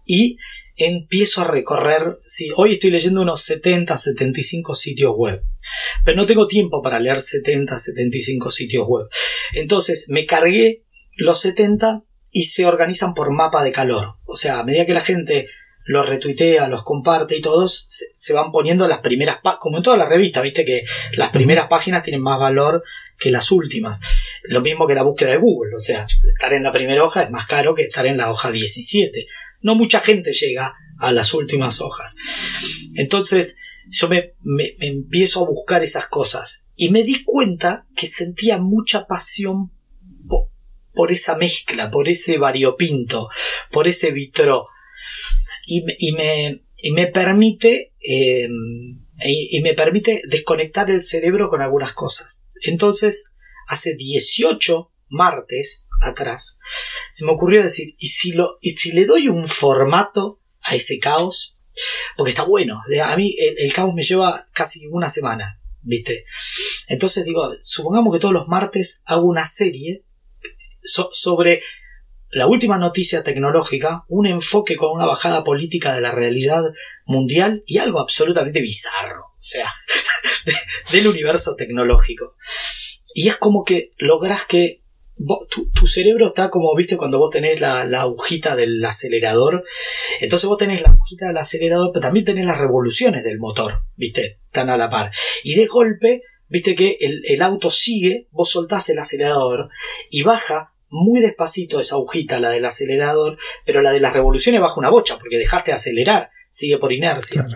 y 0.07 0.39
empiezo 0.77 1.43
a 1.43 1.49
recorrer, 1.49 2.19
si 2.25 2.49
hoy 2.57 2.75
estoy 2.75 2.91
leyendo 2.91 3.23
unos 3.23 3.43
70, 3.43 3.97
75 3.97 4.75
sitios 4.75 5.13
web, 5.17 5.45
pero 6.05 6.17
no 6.17 6.27
tengo 6.27 6.47
tiempo 6.47 6.83
para 6.83 7.01
leer 7.01 7.21
70, 7.21 7.79
75 7.79 8.51
sitios 8.51 8.85
web. 8.87 9.07
Entonces 9.55 10.07
me 10.09 10.27
cargué 10.27 10.85
los 11.17 11.41
70 11.41 12.05
y 12.31 12.45
se 12.45 12.67
organizan 12.67 13.15
por 13.15 13.31
mapa 13.31 13.63
de 13.63 13.73
calor. 13.73 14.17
O 14.25 14.37
sea, 14.37 14.59
a 14.59 14.65
medida 14.65 14.87
que 14.87 14.95
la 14.95 15.01
gente 15.01 15.49
los 15.85 16.09
retuitea, 16.09 16.69
los 16.69 16.85
comparte 16.85 17.37
y 17.37 17.41
todos 17.41 17.85
se, 17.89 18.33
van 18.33 18.53
poniendo 18.53 18.87
las 18.87 18.99
primeras 18.99 19.39
páginas, 19.43 19.61
como 19.61 19.79
en 19.79 19.83
todas 19.83 19.99
las 19.99 20.09
revistas, 20.09 20.43
viste 20.43 20.65
que 20.65 20.85
las 21.15 21.31
primeras 21.31 21.67
páginas 21.69 22.05
tienen 22.05 22.23
más 22.23 22.39
valor 22.39 22.85
que 23.19 23.31
las 23.31 23.51
últimas. 23.51 24.01
Lo 24.45 24.61
mismo 24.61 24.87
que 24.87 24.95
la 24.95 25.03
búsqueda 25.03 25.31
de 25.31 25.39
Google, 25.39 25.75
o 25.75 25.81
sea, 25.81 26.07
estar 26.25 26.53
en 26.53 26.63
la 26.63 26.73
primera 26.73 27.05
hoja 27.05 27.23
es 27.23 27.31
más 27.31 27.47
caro 27.47 27.75
que 27.75 27.83
estar 27.83 28.07
en 28.07 28.17
la 28.17 28.31
hoja 28.31 28.53
17 28.53 29.27
no 29.63 29.77
mucha 29.77 30.01
gente 30.01 30.33
llega 30.33 30.75
a 30.99 31.13
las 31.13 31.33
últimas 31.35 31.81
hojas. 31.81 32.17
Entonces 32.95 33.57
yo 33.93 34.09
me, 34.09 34.35
empiezo 34.81 35.41
a 35.41 35.47
buscar 35.47 35.83
esas 35.83 36.07
cosas 36.07 36.67
y 36.75 36.91
me 36.91 37.03
di 37.03 37.23
cuenta 37.25 37.87
que 37.95 38.07
sentía 38.07 38.59
mucha 38.59 39.07
pasión 39.07 39.71
por, 40.95 41.13
esa 41.13 41.37
mezcla, 41.37 41.91
por 41.91 42.09
ese 42.09 42.39
variopinto, 42.39 43.29
por 43.71 43.87
ese 43.87 44.11
vitro. 44.11 44.67
Y, 45.67 46.13
me, 46.13 46.65
me, 46.93 47.07
permite 47.07 47.93
em, 48.01 49.05
y, 49.25 49.61
me 49.61 49.75
permite 49.75 50.23
desconectar 50.27 50.91
el 50.91 51.03
cerebro 51.03 51.49
con 51.51 51.61
algunas 51.61 51.93
cosas. 51.93 52.47
Entonces, 52.63 53.33
hace 53.69 53.95
18 53.95 54.91
martes 55.09 55.87
atrás, 56.01 56.59
se 57.11 57.27
me 57.27 57.33
ocurrió 57.33 57.63
decir, 57.63 57.95
¿y 57.99 58.09
si, 58.09 58.33
lo, 58.33 58.57
y 58.63 58.71
si 58.71 58.93
le 58.93 59.05
doy 59.05 59.29
un 59.29 59.49
formato 59.49 60.41
a 60.63 60.75
ese 60.75 60.99
caos? 60.99 61.59
Porque 62.17 62.31
está 62.31 62.45
bueno, 62.45 62.81
a 63.05 63.17
mí 63.17 63.35
el, 63.59 63.73
caos 63.73 63.95
me 63.95 64.03
lleva 64.03 64.47
casi 64.53 64.87
una 64.89 65.09
semana, 65.11 65.61
¿viste? 65.81 66.25
Entonces 66.89 67.25
digo, 67.25 67.51
supongamos 67.61 68.13
que 68.13 68.21
todos 68.21 68.35
los 68.35 68.49
martes 68.49 69.03
hago 69.07 69.27
una 69.27 69.47
serie 69.47 70.05
sobre 70.83 71.63
la 72.31 72.47
última 72.47 72.79
noticia 72.79 73.23
tecnológica, 73.23 74.05
un 74.09 74.27
enfoque 74.27 74.77
con 74.77 74.93
una 74.93 75.07
bajada 75.07 75.45
política 75.45 75.95
de 75.95 76.01
la 76.01 76.13
realidad 76.13 76.63
mundial 77.05 77.63
y 77.67 77.79
algo 77.79 78.01
absolutamente 78.01 78.61
bizarro, 78.61 79.25
o 79.27 79.43
sea, 79.43 79.71
del 80.93 81.09
universo 81.09 81.55
tecnológico. 81.57 82.37
Y 83.15 83.29
es 83.29 83.37
como 83.37 83.65
que 83.65 83.91
logras 83.99 84.47
que 84.47 84.82
tu, 85.49 85.87
cerebro 85.87 86.29
está 86.29 86.51
como, 86.51 86.75
viste, 86.75 86.97
cuando 86.97 87.19
vos 87.19 87.31
tenés 87.31 87.61
la, 87.61 87.83
agujita 88.01 88.57
del 88.57 88.85
acelerador. 88.85 89.65
Entonces 90.21 90.49
vos 90.49 90.59
tenés 90.59 90.83
la 90.83 90.91
agujita 90.91 91.27
del 91.27 91.37
acelerador, 91.37 91.91
pero 91.93 92.03
también 92.03 92.25
tenés 92.25 92.47
las 92.47 92.61
revoluciones 92.61 93.25
del 93.25 93.39
motor, 93.39 93.85
viste, 93.97 94.41
están 94.47 94.71
a 94.71 94.77
la 94.77 94.89
par. 94.89 95.11
Y 95.43 95.55
de 95.55 95.67
golpe, 95.67 96.23
viste 96.49 96.75
que 96.75 96.99
el, 97.01 97.43
auto 97.43 97.71
sigue, 97.71 98.29
vos 98.31 98.51
soltás 98.51 98.89
el 98.91 98.99
acelerador 98.99 99.69
y 100.11 100.23
baja 100.23 100.75
muy 100.89 101.21
despacito 101.21 101.81
esa 101.81 101.95
agujita, 101.95 102.39
la 102.39 102.51
del 102.51 102.65
acelerador, 102.65 103.39
pero 103.65 103.81
la 103.81 103.93
de 103.93 104.01
las 104.01 104.13
revoluciones 104.13 104.61
baja 104.61 104.79
una 104.79 104.91
bocha, 104.91 105.19
porque 105.19 105.39
dejaste 105.39 105.71
de 105.71 105.77
acelerar, 105.77 106.31
sigue 106.51 106.79
por 106.79 106.93
inercia. 106.93 107.47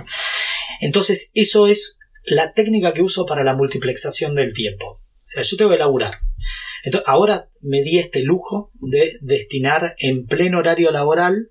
Entonces, 0.81 1.31
eso 1.35 1.67
es 1.67 1.99
la 2.25 2.53
técnica 2.53 2.93
que 2.93 3.03
uso 3.03 3.27
para 3.27 3.45
la 3.45 3.55
multiplexación 3.55 4.35
del 4.35 4.55
tiempo. 4.55 4.87
O 4.87 5.29
sea, 5.29 5.43
yo 5.43 5.57
tengo 5.57 5.71
que 5.71 5.77
elaborar 5.77 6.21
entonces, 6.87 7.09
ahora 7.09 7.51
me 7.63 7.83
di 7.83 7.99
este 7.99 8.23
lujo 8.23 8.71
de 8.75 9.11
destinar 9.21 9.97
en 9.99 10.25
pleno 10.25 10.61
horario 10.61 10.93
laboral 10.93 11.51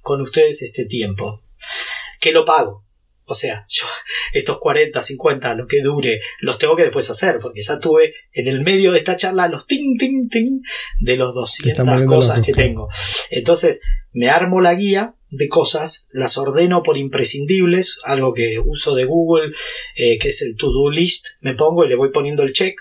con 0.00 0.20
ustedes 0.20 0.62
este 0.62 0.84
tiempo. 0.84 1.42
Que 2.20 2.30
lo 2.30 2.44
pago. 2.44 2.84
O 3.24 3.34
sea, 3.34 3.66
yo 3.68 3.84
estos 4.32 4.58
40, 4.58 5.02
50, 5.02 5.54
lo 5.54 5.66
que 5.66 5.82
dure, 5.82 6.20
los 6.38 6.58
tengo 6.58 6.76
que 6.76 6.84
después 6.84 7.10
hacer, 7.10 7.38
porque 7.42 7.62
ya 7.62 7.80
tuve 7.80 8.14
en 8.30 8.46
el 8.46 8.62
medio 8.62 8.92
de 8.92 8.98
esta 8.98 9.16
charla 9.16 9.48
los 9.48 9.66
ting, 9.66 9.96
ting, 9.98 10.28
ting 10.28 10.62
de 11.00 11.16
los 11.16 11.34
200 11.34 12.04
cosas 12.04 12.40
que 12.42 12.52
tengo. 12.52 12.88
Entonces, 13.30 13.82
me 14.12 14.30
armo 14.30 14.60
la 14.60 14.74
guía 14.74 15.16
de 15.30 15.48
cosas, 15.48 16.06
las 16.12 16.38
ordeno 16.38 16.84
por 16.84 16.96
imprescindibles, 16.96 17.98
algo 18.04 18.34
que 18.34 18.60
uso 18.64 18.94
de 18.94 19.04
Google, 19.04 19.52
eh, 19.96 20.16
que 20.18 20.28
es 20.28 20.42
el 20.42 20.54
to-do 20.54 20.92
list, 20.92 21.26
me 21.40 21.54
pongo 21.54 21.84
y 21.84 21.88
le 21.88 21.96
voy 21.96 22.12
poniendo 22.12 22.44
el 22.44 22.52
check, 22.52 22.78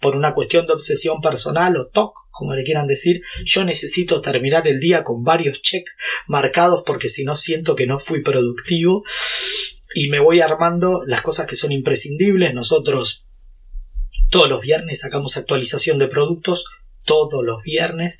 por 0.00 0.16
una 0.16 0.34
cuestión 0.34 0.66
de 0.66 0.74
obsesión 0.74 1.20
personal 1.20 1.76
o 1.76 1.88
TOC, 1.88 2.28
como 2.30 2.54
le 2.54 2.64
quieran 2.64 2.86
decir, 2.86 3.22
yo 3.44 3.64
necesito 3.64 4.20
terminar 4.20 4.68
el 4.68 4.78
día 4.78 5.02
con 5.02 5.24
varios 5.24 5.62
checks 5.62 5.92
marcados 6.26 6.82
porque 6.86 7.08
si 7.08 7.24
no 7.24 7.34
siento 7.34 7.74
que 7.74 7.86
no 7.86 7.98
fui 7.98 8.22
productivo 8.22 9.04
y 9.94 10.10
me 10.10 10.20
voy 10.20 10.40
armando 10.40 11.02
las 11.06 11.22
cosas 11.22 11.46
que 11.46 11.56
son 11.56 11.72
imprescindibles. 11.72 12.52
Nosotros 12.52 13.24
todos 14.28 14.48
los 14.48 14.60
viernes 14.60 15.00
sacamos 15.00 15.36
actualización 15.36 15.98
de 15.98 16.08
productos, 16.08 16.66
todos 17.04 17.42
los 17.42 17.62
viernes. 17.62 18.18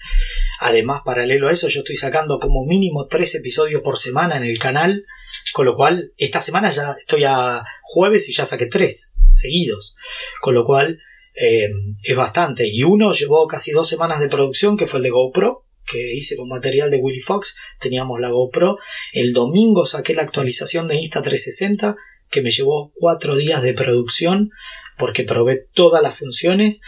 Además, 0.60 1.02
paralelo 1.04 1.48
a 1.48 1.52
eso, 1.52 1.68
yo 1.68 1.80
estoy 1.80 1.96
sacando 1.96 2.38
como 2.38 2.64
mínimo 2.64 3.06
tres 3.06 3.34
episodios 3.34 3.82
por 3.82 3.98
semana 3.98 4.38
en 4.38 4.44
el 4.44 4.58
canal, 4.58 5.04
con 5.52 5.66
lo 5.66 5.74
cual 5.74 6.14
esta 6.16 6.40
semana 6.40 6.70
ya 6.70 6.92
estoy 6.92 7.24
a 7.24 7.62
jueves 7.82 8.28
y 8.30 8.32
ya 8.32 8.46
saqué 8.46 8.66
tres 8.66 9.12
seguidos. 9.32 9.94
Con 10.40 10.54
lo 10.54 10.64
cual 10.64 11.00
eh, 11.36 11.68
es 12.02 12.16
bastante. 12.16 12.66
Y 12.66 12.82
uno 12.82 13.12
llevó 13.12 13.46
casi 13.46 13.72
dos 13.72 13.88
semanas 13.88 14.20
de 14.20 14.28
producción, 14.28 14.76
que 14.76 14.86
fue 14.86 14.98
el 14.98 15.04
de 15.04 15.10
GoPro, 15.10 15.64
que 15.86 16.14
hice 16.14 16.36
con 16.36 16.48
material 16.48 16.90
de 16.90 16.98
Willy 16.98 17.20
Fox. 17.20 17.56
Teníamos 17.80 18.20
la 18.20 18.30
GoPro. 18.30 18.78
El 19.12 19.32
domingo 19.32 19.84
saqué 19.84 20.14
la 20.14 20.22
actualización 20.22 20.88
de 20.88 20.96
Insta360, 20.96 21.96
que 22.30 22.42
me 22.42 22.50
llevó 22.50 22.92
cuatro 22.94 23.36
días 23.36 23.62
de 23.62 23.74
producción 23.74 24.50
porque 24.98 25.24
probé 25.24 25.66
todas 25.72 26.02
las 26.02 26.18
funciones. 26.18 26.80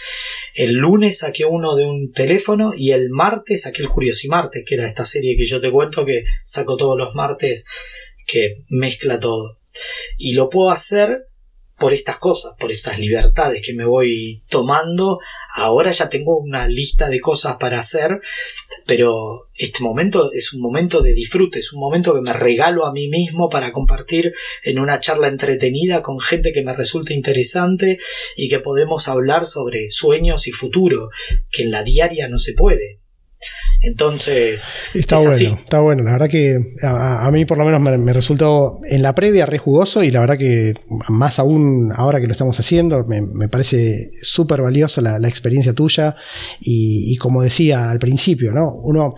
El 0.55 0.75
lunes 0.75 1.19
saqué 1.19 1.45
uno 1.45 1.77
de 1.77 1.85
un 1.85 2.13
teléfono 2.13 2.71
y 2.77 2.93
el 2.93 3.11
martes 3.11 3.63
saqué 3.63 3.83
el 3.83 3.89
Curiosimarte, 3.89 4.65
que 4.67 4.75
era 4.77 4.87
esta 4.87 5.05
serie 5.05 5.37
que 5.37 5.45
yo 5.45 5.61
te 5.61 5.71
cuento 5.71 6.05
que 6.05 6.25
saco 6.43 6.77
todos 6.77 6.97
los 6.97 7.15
martes 7.15 7.67
que 8.27 8.65
mezcla 8.69 9.21
todo. 9.21 9.59
Y 10.17 10.33
lo 10.33 10.49
puedo 10.49 10.71
hacer 10.71 11.29
por 11.79 11.95
estas 11.95 12.19
cosas, 12.19 12.53
por 12.59 12.71
estas 12.71 12.99
libertades 12.99 13.63
que 13.65 13.75
me 13.75 13.87
voy 13.87 14.43
tomando. 14.49 15.21
Ahora 15.55 15.91
ya 15.91 16.09
tengo 16.09 16.39
una 16.39 16.69
lista 16.69 17.09
de 17.09 17.21
cosas 17.21 17.57
para 17.59 17.81
hacer, 17.81 18.21
pero 18.87 19.49
este 19.55 19.83
momento 19.83 20.31
es 20.33 20.53
un 20.53 20.61
momento 20.61 21.01
de 21.03 21.15
disfrute, 21.15 21.61
es 21.61 21.73
un 21.73 21.81
momento 21.81 22.15
que 22.15 22.21
me 22.21 22.33
regalo 22.33 22.85
a 22.85 22.93
mí 22.93 23.09
mismo 23.09 23.49
para 23.49 23.73
compartir 23.73 24.33
en 24.63 24.79
una 24.79 25.01
charla 25.01 25.29
entretenida 25.29 26.03
con 26.03 26.21
gente 26.21 26.53
que 26.53 26.63
me 26.63 26.75
resulta 26.75 27.15
interesante 27.15 27.99
y 28.37 28.49
que 28.49 28.61
podemos 28.61 29.09
hablar 29.09 29.47
sobre 29.47 29.91
sueños 29.91 30.47
y 30.49 30.53
futuro, 30.53 31.09
que 31.51 31.63
en 31.63 31.71
la 31.71 31.83
diaria 31.83 32.29
no 32.29 32.39
se 32.39 32.55
puede. 32.55 32.98
Entonces, 33.81 34.69
está 34.95 35.17
bueno, 35.17 35.57
está 35.57 35.81
bueno. 35.81 36.03
La 36.03 36.13
verdad 36.13 36.29
que 36.29 36.75
a, 36.83 37.31
mí 37.33 37.45
por 37.45 37.59
lo 37.59 37.65
menos 37.65 37.81
me, 37.81 38.13
resultó 38.13 38.81
en 38.85 39.03
la 39.03 39.15
previa 39.15 39.47
re 39.47 39.59
jugoso 39.59 40.03
y 40.03 40.11
la 40.11 40.21
verdad 40.21 40.37
que 40.37 40.75
más 41.09 41.39
aún 41.39 41.93
ahora 41.95 42.21
que 42.21 42.27
lo 42.27 42.33
estamos 42.33 42.59
haciendo, 42.59 43.05
me, 43.05 43.49
parece 43.49 44.11
súper 44.21 44.63
valiosa 44.63 45.01
la, 45.01 45.29
experiencia 45.29 45.73
tuya 45.73 46.17
y, 46.61 47.13
y, 47.13 47.17
como 47.17 47.43
decía 47.43 47.91
al 47.91 47.99
principio, 47.99 48.51
¿no? 48.53 48.73
Uno 48.83 49.15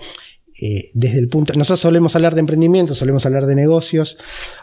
eh, 0.63 0.91
desde 0.93 1.19
el 1.19 1.29
punto. 1.29 1.55
Nosotros 1.55 1.81
solemos 1.81 2.15
hablar 2.17 2.35
de 2.35 2.41
emprendimiento, 2.41 2.95
solemos 2.95 3.25
hablar 3.25 3.47
de 3.47 3.55
negocios. 3.55 4.19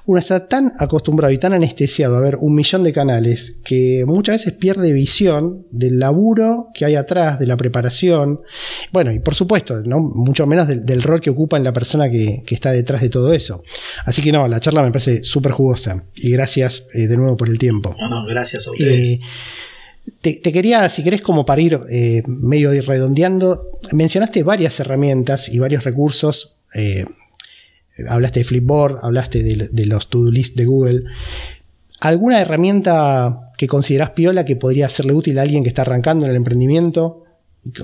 Uno 0.05 0.19
está 0.19 0.47
tan 0.47 0.73
acostumbrado 0.77 1.33
y 1.33 1.39
tan 1.39 1.53
anestesiado 1.53 2.17
a 2.17 2.19
ver 2.19 2.37
un 2.39 2.53
millón 2.53 2.83
de 2.83 2.93
canales 2.93 3.59
que 3.63 4.03
muchas 4.05 4.43
veces 4.43 4.53
pierde 4.53 4.91
visión 4.91 5.65
del 5.71 5.97
laburo 5.97 6.67
que 6.73 6.85
hay 6.85 6.95
atrás, 6.95 7.39
de 7.39 7.47
la 7.47 7.57
preparación. 7.57 8.41
Bueno, 8.91 9.11
y 9.11 9.19
por 9.19 9.33
supuesto, 9.33 9.81
¿no? 9.85 9.99
mucho 9.99 10.45
menos 10.45 10.67
del, 10.67 11.01
rol 11.01 11.19
que 11.19 11.31
ocupa 11.31 11.57
en 11.57 11.63
la 11.63 11.73
persona 11.73 12.09
que, 12.11 12.43
está 12.47 12.71
detrás 12.71 13.01
de 13.01 13.09
todo 13.09 13.33
eso. 13.33 13.63
Así 14.05 14.21
que 14.21 14.31
no, 14.31 14.47
la 14.47 14.59
charla 14.59 14.83
me 14.83 14.91
parece 14.91 15.23
súper 15.23 15.51
jugosa. 15.51 16.05
Y 16.15 16.31
gracias 16.31 16.85
eh, 16.93 17.07
de 17.07 17.17
nuevo 17.17 17.37
por 17.37 17.49
el 17.49 17.57
tiempo. 17.57 17.95
No, 18.09 18.25
gracias 18.25 18.67
a 18.67 18.71
ustedes. 18.71 19.13
Eh, 19.13 19.19
te, 20.21 20.39
quería, 20.41 20.87
si 20.89 21.03
querés, 21.03 21.21
como 21.21 21.45
para 21.45 21.61
ir 21.61 21.79
eh, 21.89 22.23
medio 22.27 22.71
redondeando, 22.81 23.71
mencionaste 23.91 24.43
varias 24.43 24.79
herramientas 24.79 25.49
y 25.49 25.59
varios 25.59 25.83
recursos. 25.83 26.57
Eh, 26.73 27.05
hablaste 28.07 28.41
de 28.41 28.43
Flipboard, 28.45 28.99
hablaste 29.01 29.43
de, 29.43 29.85
los 29.85 30.09
to-do 30.09 30.31
list 30.31 30.55
de 30.55 30.65
Google. 30.65 31.03
¿Alguna 31.99 32.41
herramienta 32.41 33.51
que 33.57 33.67
considerás 33.67 34.11
piola 34.11 34.45
que 34.45 34.55
podría 34.55 34.87
serle 34.89 35.13
útil 35.13 35.39
a 35.39 35.41
alguien 35.41 35.63
que 35.63 35.69
está 35.69 35.81
arrancando 35.81 36.25
en 36.25 36.31
el 36.31 36.37
emprendimiento? 36.37 37.23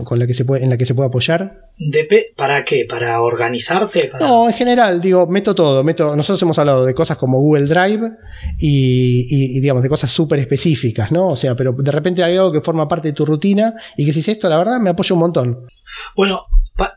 Con 0.03 0.19
la 0.19 0.27
que 0.27 0.33
se 0.33 0.45
puede, 0.45 0.63
en 0.63 0.69
la 0.69 0.77
que 0.77 0.85
se 0.85 0.93
puede 0.93 1.07
apoyar? 1.07 1.69
¿Para 2.35 2.63
qué? 2.63 2.85
¿Para 2.87 3.21
organizarte? 3.21 4.11
No, 4.19 4.47
en 4.47 4.55
general, 4.55 5.01
digo, 5.01 5.27
meto 5.27 5.55
todo. 5.55 5.83
Meto, 5.83 6.15
nosotros 6.15 6.41
hemos 6.41 6.57
hablado 6.59 6.85
de 6.85 6.93
cosas 6.93 7.17
como 7.17 7.39
Google 7.39 7.67
Drive 7.67 8.11
y, 8.59 9.59
digamos, 9.59 9.83
de 9.83 9.89
cosas 9.89 10.11
súper 10.11 10.39
específicas, 10.39 11.11
¿no? 11.11 11.29
O 11.29 11.35
sea, 11.35 11.55
pero 11.55 11.73
de 11.73 11.91
repente 11.91 12.23
hay 12.23 12.37
algo 12.37 12.51
que 12.51 12.61
forma 12.61 12.87
parte 12.87 13.09
de 13.09 13.13
tu 13.13 13.25
rutina 13.25 13.73
y 13.97 14.05
que 14.05 14.13
si 14.13 14.19
es 14.19 14.27
esto, 14.27 14.49
la 14.49 14.57
verdad, 14.57 14.79
me 14.79 14.89
apoya 14.89 15.13
un 15.13 15.19
montón. 15.19 15.67
Bueno, 16.15 16.41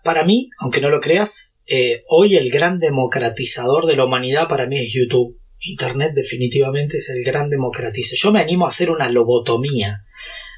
para 0.02 0.24
mí, 0.24 0.50
aunque 0.58 0.80
no 0.80 0.90
lo 0.90 1.00
creas, 1.00 1.58
eh, 1.66 2.04
hoy 2.08 2.36
el 2.36 2.50
gran 2.50 2.78
democratizador 2.78 3.86
de 3.86 3.96
la 3.96 4.04
humanidad 4.04 4.48
para 4.48 4.66
mí 4.66 4.78
es 4.78 4.92
YouTube. 4.92 5.38
Internet 5.58 6.12
definitivamente 6.14 6.98
es 6.98 7.10
el 7.10 7.24
gran 7.24 7.48
democratizador. 7.48 8.18
Yo 8.18 8.32
me 8.32 8.40
animo 8.40 8.66
a 8.66 8.68
hacer 8.68 8.90
una 8.90 9.08
lobotomía 9.08 10.05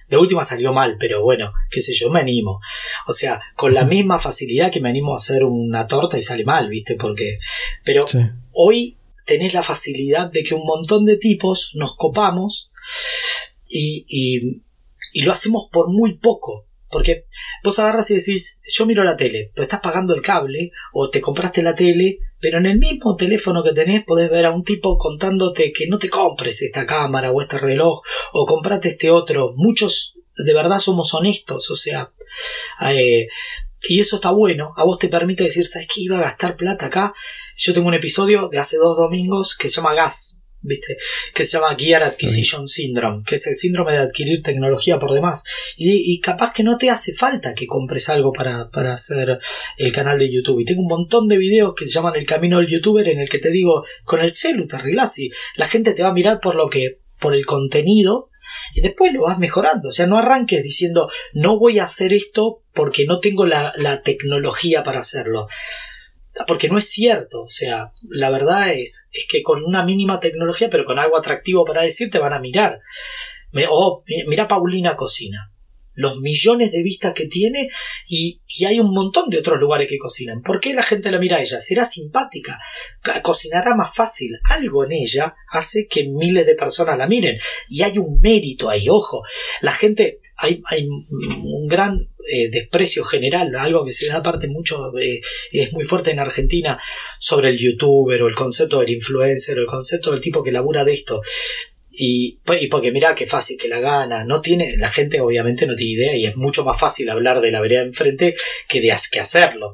de 0.08 0.16
última 0.16 0.44
salió 0.44 0.72
mal, 0.72 0.96
pero 0.98 1.22
bueno, 1.22 1.52
qué 1.70 1.80
sé 1.80 1.92
yo, 1.94 2.10
me 2.10 2.20
animo. 2.20 2.60
O 3.06 3.12
sea, 3.12 3.40
con 3.54 3.74
la 3.74 3.84
misma 3.84 4.18
facilidad 4.18 4.72
que 4.72 4.80
me 4.80 4.88
animo 4.88 5.12
a 5.12 5.16
hacer 5.16 5.44
una 5.44 5.86
torta 5.86 6.18
y 6.18 6.22
sale 6.22 6.44
mal, 6.44 6.68
¿viste? 6.68 6.96
Porque. 6.96 7.38
Pero 7.84 8.06
hoy 8.52 8.98
tenés 9.24 9.54
la 9.54 9.62
facilidad 9.62 10.30
de 10.30 10.42
que 10.42 10.54
un 10.54 10.64
montón 10.64 11.04
de 11.04 11.18
tipos 11.18 11.72
nos 11.74 11.94
copamos 11.96 12.70
y, 13.68 14.06
y, 14.08 14.62
y 15.12 15.22
lo 15.22 15.32
hacemos 15.32 15.68
por 15.70 15.90
muy 15.90 16.18
poco. 16.18 16.66
Porque 16.90 17.26
vos 17.62 17.78
agarras 17.78 18.10
y 18.10 18.14
decís, 18.14 18.60
yo 18.66 18.86
miro 18.86 19.04
la 19.04 19.14
tele, 19.14 19.50
pero 19.54 19.64
estás 19.64 19.80
pagando 19.80 20.14
el 20.14 20.22
cable 20.22 20.70
o 20.94 21.10
te 21.10 21.20
compraste 21.20 21.62
la 21.62 21.74
tele, 21.74 22.18
pero 22.40 22.58
en 22.58 22.66
el 22.66 22.78
mismo 22.78 23.16
teléfono 23.16 23.62
que 23.62 23.72
tenés 23.72 24.04
podés 24.04 24.30
ver 24.30 24.46
a 24.46 24.52
un 24.52 24.62
tipo 24.62 24.96
contándote 24.96 25.72
que 25.72 25.86
no 25.88 25.98
te 25.98 26.08
compres 26.08 26.62
esta 26.62 26.86
cámara 26.86 27.32
o 27.32 27.42
este 27.42 27.58
reloj 27.58 28.02
o 28.32 28.46
comprate 28.46 28.88
este 28.90 29.10
otro. 29.10 29.52
Muchos 29.56 30.14
de 30.34 30.54
verdad 30.54 30.78
somos 30.78 31.14
honestos, 31.14 31.70
o 31.70 31.76
sea, 31.76 32.12
eh, 32.90 33.26
y 33.88 34.00
eso 34.00 34.16
está 34.16 34.30
bueno, 34.30 34.72
a 34.76 34.84
vos 34.84 34.98
te 34.98 35.08
permite 35.08 35.44
decir, 35.44 35.66
¿sabes 35.66 35.88
qué? 35.92 36.00
Iba 36.02 36.18
a 36.18 36.22
gastar 36.22 36.56
plata 36.56 36.86
acá. 36.86 37.14
Yo 37.56 37.72
tengo 37.72 37.88
un 37.88 37.94
episodio 37.94 38.48
de 38.48 38.58
hace 38.58 38.76
dos 38.76 38.96
domingos 38.96 39.56
que 39.56 39.68
se 39.68 39.76
llama 39.76 39.94
Gas, 39.94 40.37
¿viste? 40.60 40.96
Que 41.34 41.44
se 41.44 41.52
llama 41.52 41.76
Gear 41.76 42.02
Acquisition 42.02 42.66
Syndrome, 42.66 43.22
que 43.24 43.36
es 43.36 43.46
el 43.46 43.56
síndrome 43.56 43.92
de 43.92 43.98
adquirir 43.98 44.42
tecnología 44.42 44.98
por 44.98 45.12
demás. 45.12 45.44
Y, 45.76 46.18
capaz 46.20 46.52
que 46.52 46.62
no 46.62 46.76
te 46.76 46.90
hace 46.90 47.14
falta 47.14 47.54
que 47.54 47.66
compres 47.66 48.08
algo 48.08 48.32
para, 48.32 48.70
para, 48.70 48.92
hacer 48.92 49.38
el 49.76 49.92
canal 49.92 50.18
de 50.18 50.32
YouTube. 50.32 50.60
Y 50.60 50.64
tengo 50.64 50.82
un 50.82 50.88
montón 50.88 51.28
de 51.28 51.38
videos 51.38 51.74
que 51.74 51.86
se 51.86 51.92
llaman 51.92 52.16
El 52.16 52.26
Camino 52.26 52.58
del 52.58 52.68
YouTuber 52.68 53.08
en 53.08 53.20
el 53.20 53.28
que 53.28 53.38
te 53.38 53.50
digo, 53.50 53.84
con 54.04 54.20
el 54.20 54.32
celu 54.32 54.66
te 54.66 54.76
arreglás 54.76 55.18
y 55.18 55.30
la 55.56 55.68
gente 55.68 55.94
te 55.94 56.02
va 56.02 56.08
a 56.08 56.14
mirar 56.14 56.40
por 56.40 56.54
lo 56.54 56.68
que, 56.68 57.00
por 57.20 57.34
el 57.34 57.46
contenido 57.46 58.30
y 58.74 58.80
después 58.80 59.12
lo 59.12 59.22
vas 59.22 59.38
mejorando. 59.38 59.90
O 59.90 59.92
sea, 59.92 60.06
no 60.06 60.18
arranques 60.18 60.62
diciendo 60.62 61.10
no 61.32 61.58
voy 61.58 61.78
a 61.78 61.84
hacer 61.84 62.12
esto 62.12 62.62
porque 62.72 63.06
no 63.06 63.20
tengo 63.20 63.46
la, 63.46 63.72
la 63.76 64.02
tecnología 64.02 64.82
para 64.82 65.00
hacerlo 65.00 65.46
porque 66.46 66.68
no 66.68 66.78
es 66.78 66.88
cierto, 66.90 67.42
o 67.42 67.50
sea, 67.50 67.92
la 68.08 68.30
verdad 68.30 68.72
es, 68.72 69.08
es 69.12 69.26
que 69.28 69.42
con 69.42 69.64
una 69.64 69.84
mínima 69.84 70.20
tecnología, 70.20 70.68
pero 70.70 70.84
con 70.84 70.98
algo 70.98 71.16
atractivo 71.16 71.64
para 71.64 71.82
decir, 71.82 72.10
te 72.10 72.18
van 72.18 72.32
a 72.32 72.40
mirar. 72.40 72.80
Me, 73.52 73.64
oh, 73.68 74.02
mira 74.26 74.46
Paulina 74.46 74.94
Cocina, 74.94 75.52
los 75.94 76.20
millones 76.20 76.70
de 76.70 76.82
vistas 76.82 77.12
que 77.12 77.26
tiene 77.26 77.70
y, 78.06 78.40
y, 78.46 78.64
hay 78.66 78.78
un 78.78 78.92
montón 78.92 79.30
de 79.30 79.38
otros 79.38 79.58
lugares 79.58 79.88
que 79.88 79.98
cocinan. 79.98 80.42
¿Por 80.42 80.60
qué 80.60 80.72
la 80.72 80.82
gente 80.84 81.10
la 81.10 81.18
mira 81.18 81.38
a 81.38 81.40
ella? 81.40 81.58
Será 81.58 81.84
simpática, 81.84 82.56
cocinará 83.22 83.74
más 83.74 83.94
fácil. 83.94 84.30
Algo 84.50 84.84
en 84.84 84.92
ella 84.92 85.34
hace 85.50 85.88
que 85.88 86.08
miles 86.08 86.46
de 86.46 86.54
personas 86.54 86.96
la 86.98 87.08
miren 87.08 87.38
y 87.68 87.82
hay 87.82 87.98
un 87.98 88.20
mérito 88.20 88.70
ahí, 88.70 88.88
ojo. 88.88 89.22
La 89.60 89.72
gente, 89.72 90.20
hay, 90.38 90.62
hay 90.66 90.86
un 90.86 91.66
gran 91.66 91.98
eh, 92.32 92.48
desprecio 92.50 93.04
general, 93.04 93.54
algo 93.56 93.84
que 93.84 93.92
se 93.92 94.06
da 94.06 94.18
aparte 94.18 94.46
mucho, 94.48 94.96
eh, 94.96 95.20
es 95.50 95.72
muy 95.72 95.84
fuerte 95.84 96.12
en 96.12 96.20
Argentina, 96.20 96.80
sobre 97.18 97.50
el 97.50 97.58
youtuber 97.58 98.22
o 98.22 98.28
el 98.28 98.34
concepto 98.34 98.78
del 98.78 98.90
influencer 98.90 99.58
o 99.58 99.62
el 99.62 99.66
concepto 99.66 100.12
del 100.12 100.20
tipo 100.20 100.44
que 100.44 100.52
labura 100.52 100.84
de 100.84 100.92
esto. 100.92 101.20
Y, 101.90 102.40
pues, 102.44 102.62
y 102.62 102.68
porque 102.68 102.92
mira 102.92 103.16
qué 103.16 103.26
fácil 103.26 103.58
que 103.58 103.66
la 103.66 103.80
gana, 103.80 104.24
no 104.24 104.40
tiene, 104.40 104.76
la 104.76 104.88
gente 104.88 105.20
obviamente 105.20 105.66
no 105.66 105.74
tiene 105.74 105.92
idea 105.92 106.16
y 106.16 106.26
es 106.26 106.36
mucho 106.36 106.64
más 106.64 106.78
fácil 106.78 107.10
hablar 107.10 107.40
de 107.40 107.50
la 107.50 107.60
vereda 107.60 107.82
enfrente 107.82 108.36
que 108.68 108.80
de 108.80 108.94
que 109.10 109.20
hacerlo. 109.20 109.72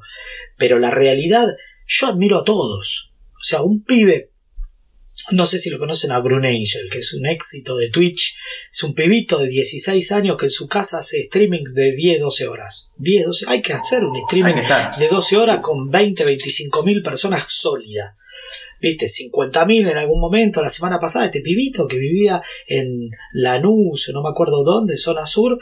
Pero 0.57 0.79
la 0.79 0.91
realidad, 0.91 1.47
yo 1.87 2.07
admiro 2.07 2.39
a 2.39 2.45
todos. 2.45 3.13
O 3.35 3.43
sea, 3.43 3.61
un 3.61 3.85
pibe 3.85 4.31
no 5.33 5.47
sé 5.47 5.59
si 5.59 5.71
lo 5.71 5.79
conocen 5.79 6.13
a 6.13 6.19
Brune 6.19 6.49
Angel, 6.49 6.89
que 6.91 6.99
es 6.99 7.15
un 7.15 7.27
éxito 7.27 7.77
de 7.77 7.89
Twitch. 7.89 8.37
Es 8.71 8.83
un 8.83 8.95
pibito 8.95 9.39
de 9.39 9.49
16 9.49 10.13
años 10.13 10.37
que 10.39 10.47
en 10.47 10.51
su 10.51 10.69
casa 10.69 10.99
hace 10.99 11.21
streaming 11.21 11.65
de 11.75 11.95
10-12 11.97 12.49
horas. 12.49 12.91
10, 12.97 13.27
12, 13.27 13.45
hay 13.49 13.63
que 13.63 13.73
hacer 13.73 14.05
un 14.05 14.17
streaming 14.17 14.55
de 14.99 15.09
12 15.09 15.37
horas 15.37 15.61
con 15.63 15.91
20, 15.91 16.25
25 16.25 16.83
mil 16.83 17.03
personas 17.03 17.47
sólidas. 17.49 18.15
Viste, 18.81 19.09
50 19.09 19.65
mil 19.65 19.89
en 19.89 19.97
algún 19.97 20.21
momento. 20.21 20.61
La 20.61 20.69
semana 20.69 20.99
pasada, 20.99 21.27
este 21.27 21.41
pibito 21.41 21.87
que 21.87 21.97
vivía 21.97 22.43
en 22.67 23.09
Lanús, 23.33 24.11
no 24.13 24.23
me 24.23 24.29
acuerdo 24.29 24.63
dónde, 24.63 24.99
zona 24.99 25.25
sur, 25.25 25.59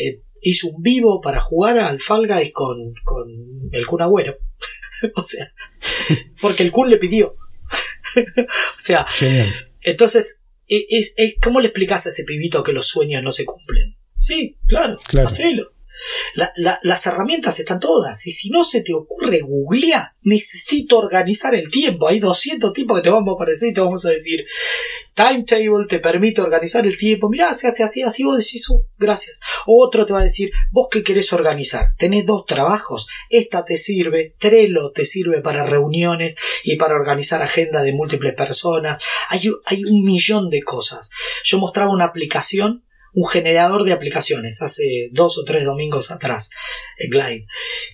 eh, 0.00 0.22
hizo 0.40 0.68
un 0.68 0.82
vivo 0.82 1.20
para 1.20 1.40
jugar 1.40 1.78
al 1.78 2.00
Fall 2.00 2.26
Guys 2.26 2.52
con, 2.52 2.94
con 3.04 3.28
el 3.72 3.86
Kun 3.86 4.00
Agüero. 4.00 4.38
o 5.16 5.22
sea, 5.22 5.52
porque 6.40 6.62
el 6.62 6.70
Kun 6.70 6.88
le 6.88 6.96
pidió. 6.96 7.36
o 8.16 8.78
sea, 8.78 9.06
entonces, 9.82 10.42
e, 10.68 10.84
es, 10.90 11.14
¿cómo 11.42 11.60
le 11.60 11.68
explicas 11.68 12.06
a 12.06 12.10
ese 12.10 12.24
pibito 12.24 12.62
que 12.62 12.72
los 12.72 12.86
sueños 12.86 13.22
no 13.22 13.32
se 13.32 13.44
cumplen? 13.44 13.96
Sí, 14.18 14.58
claro, 14.66 14.98
hacelo. 15.22 15.72
Las 16.82 17.06
herramientas 17.06 17.58
están 17.58 17.80
todas. 17.80 18.26
Y 18.26 18.30
si 18.30 18.50
no 18.50 18.64
se 18.64 18.82
te 18.82 18.92
ocurre 18.94 19.40
googlear, 19.40 20.12
necesito 20.22 20.98
organizar 20.98 21.54
el 21.54 21.68
tiempo. 21.68 22.08
Hay 22.08 22.18
200 22.18 22.72
tipos 22.72 22.96
que 22.96 23.04
te 23.04 23.10
vamos 23.10 23.32
a 23.32 23.34
aparecer 23.34 23.70
y 23.70 23.74
te 23.74 23.80
vamos 23.80 24.04
a 24.06 24.10
decir, 24.10 24.44
timetable 25.14 25.86
te 25.88 25.98
permite 25.98 26.40
organizar 26.40 26.86
el 26.86 26.96
tiempo. 26.96 27.28
Mirá, 27.28 27.54
se 27.54 27.68
hace 27.68 27.82
así, 27.84 28.02
así 28.02 28.24
vos 28.24 28.36
decís, 28.36 28.68
uh, 28.68 28.82
gracias. 28.98 29.40
Otro 29.66 30.04
te 30.04 30.12
va 30.12 30.20
a 30.20 30.24
decir, 30.24 30.50
vos 30.70 30.88
qué 30.90 31.02
querés 31.02 31.32
organizar. 31.32 31.94
Tenés 31.96 32.26
dos 32.26 32.44
trabajos. 32.44 33.06
Esta 33.30 33.64
te 33.64 33.76
sirve, 33.76 34.34
Trello 34.38 34.90
te 34.92 35.04
sirve 35.04 35.40
para 35.40 35.64
reuniones 35.64 36.36
y 36.64 36.76
para 36.76 36.96
organizar 36.96 37.42
agenda 37.42 37.82
de 37.82 37.92
múltiples 37.92 38.34
personas. 38.34 38.98
Hay, 39.28 39.42
hay 39.66 39.84
un 39.84 40.04
millón 40.04 40.50
de 40.50 40.62
cosas. 40.62 41.10
Yo 41.44 41.58
mostraba 41.58 41.92
una 41.92 42.06
aplicación 42.06 42.85
un 43.16 43.26
generador 43.26 43.84
de 43.84 43.92
aplicaciones 43.92 44.60
hace 44.60 45.08
dos 45.10 45.38
o 45.38 45.44
tres 45.44 45.64
domingos 45.64 46.10
atrás, 46.10 46.50
eh, 46.98 47.08
Glide, 47.08 47.46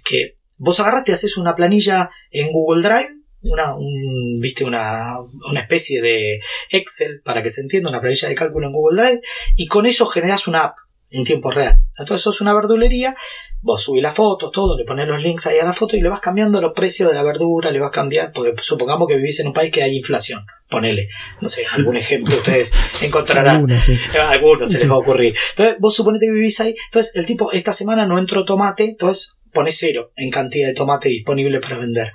que 0.04 0.36
vos 0.56 0.80
agarraste, 0.80 1.12
haces 1.12 1.36
una 1.36 1.54
planilla 1.54 2.10
en 2.32 2.50
Google 2.50 2.82
Drive, 2.82 3.10
una, 3.42 3.76
viste 4.40 4.64
una, 4.64 5.14
una 5.48 5.60
especie 5.60 6.02
de 6.02 6.40
Excel 6.70 7.20
para 7.24 7.40
que 7.40 7.50
se 7.50 7.60
entienda, 7.60 7.88
una 7.88 8.00
planilla 8.00 8.28
de 8.28 8.34
cálculo 8.34 8.66
en 8.66 8.72
Google 8.72 9.00
Drive, 9.00 9.20
y 9.56 9.66
con 9.68 9.86
eso 9.86 10.06
generas 10.06 10.48
una 10.48 10.64
app 10.64 10.76
en 11.10 11.24
tiempo 11.24 11.52
real. 11.52 11.76
Entonces 11.96 12.22
sos 12.22 12.40
una 12.40 12.52
verdulería, 12.52 13.14
vos 13.60 13.80
subís 13.80 14.02
las 14.02 14.16
fotos, 14.16 14.50
todo, 14.50 14.76
le 14.76 14.84
pones 14.84 15.06
los 15.06 15.22
links 15.22 15.46
ahí 15.46 15.58
a 15.58 15.64
la 15.64 15.72
foto 15.72 15.96
y 15.96 16.00
le 16.00 16.08
vas 16.08 16.20
cambiando 16.20 16.60
los 16.60 16.72
precios 16.72 17.08
de 17.08 17.14
la 17.14 17.22
verdura, 17.22 17.70
le 17.70 17.78
vas 17.78 17.92
cambiando, 17.92 18.32
porque 18.34 18.60
supongamos 18.60 19.06
que 19.06 19.16
vivís 19.16 19.38
en 19.38 19.46
un 19.46 19.52
país 19.52 19.70
que 19.70 19.84
hay 19.84 19.96
inflación, 19.96 20.44
ponele, 20.72 21.08
no 21.40 21.48
sé, 21.48 21.64
algún 21.70 21.96
ejemplo 21.96 22.34
ustedes 22.34 22.72
encontrarán, 23.02 23.56
algunos, 23.56 23.84
algunos 24.28 24.70
se 24.70 24.78
les 24.78 24.90
va 24.90 24.94
a 24.94 24.98
ocurrir. 24.98 25.34
Entonces 25.50 25.76
vos 25.78 25.94
suponete 25.94 26.26
que 26.26 26.32
vivís 26.32 26.58
ahí, 26.60 26.74
entonces 26.86 27.14
el 27.14 27.26
tipo, 27.26 27.52
esta 27.52 27.72
semana 27.72 28.06
no 28.06 28.18
entró 28.18 28.44
tomate, 28.44 28.84
entonces 28.84 29.36
pone 29.52 29.70
cero 29.70 30.12
en 30.16 30.30
cantidad 30.30 30.66
de 30.66 30.74
tomate 30.74 31.10
disponible 31.10 31.60
para 31.60 31.78
vender. 31.78 32.12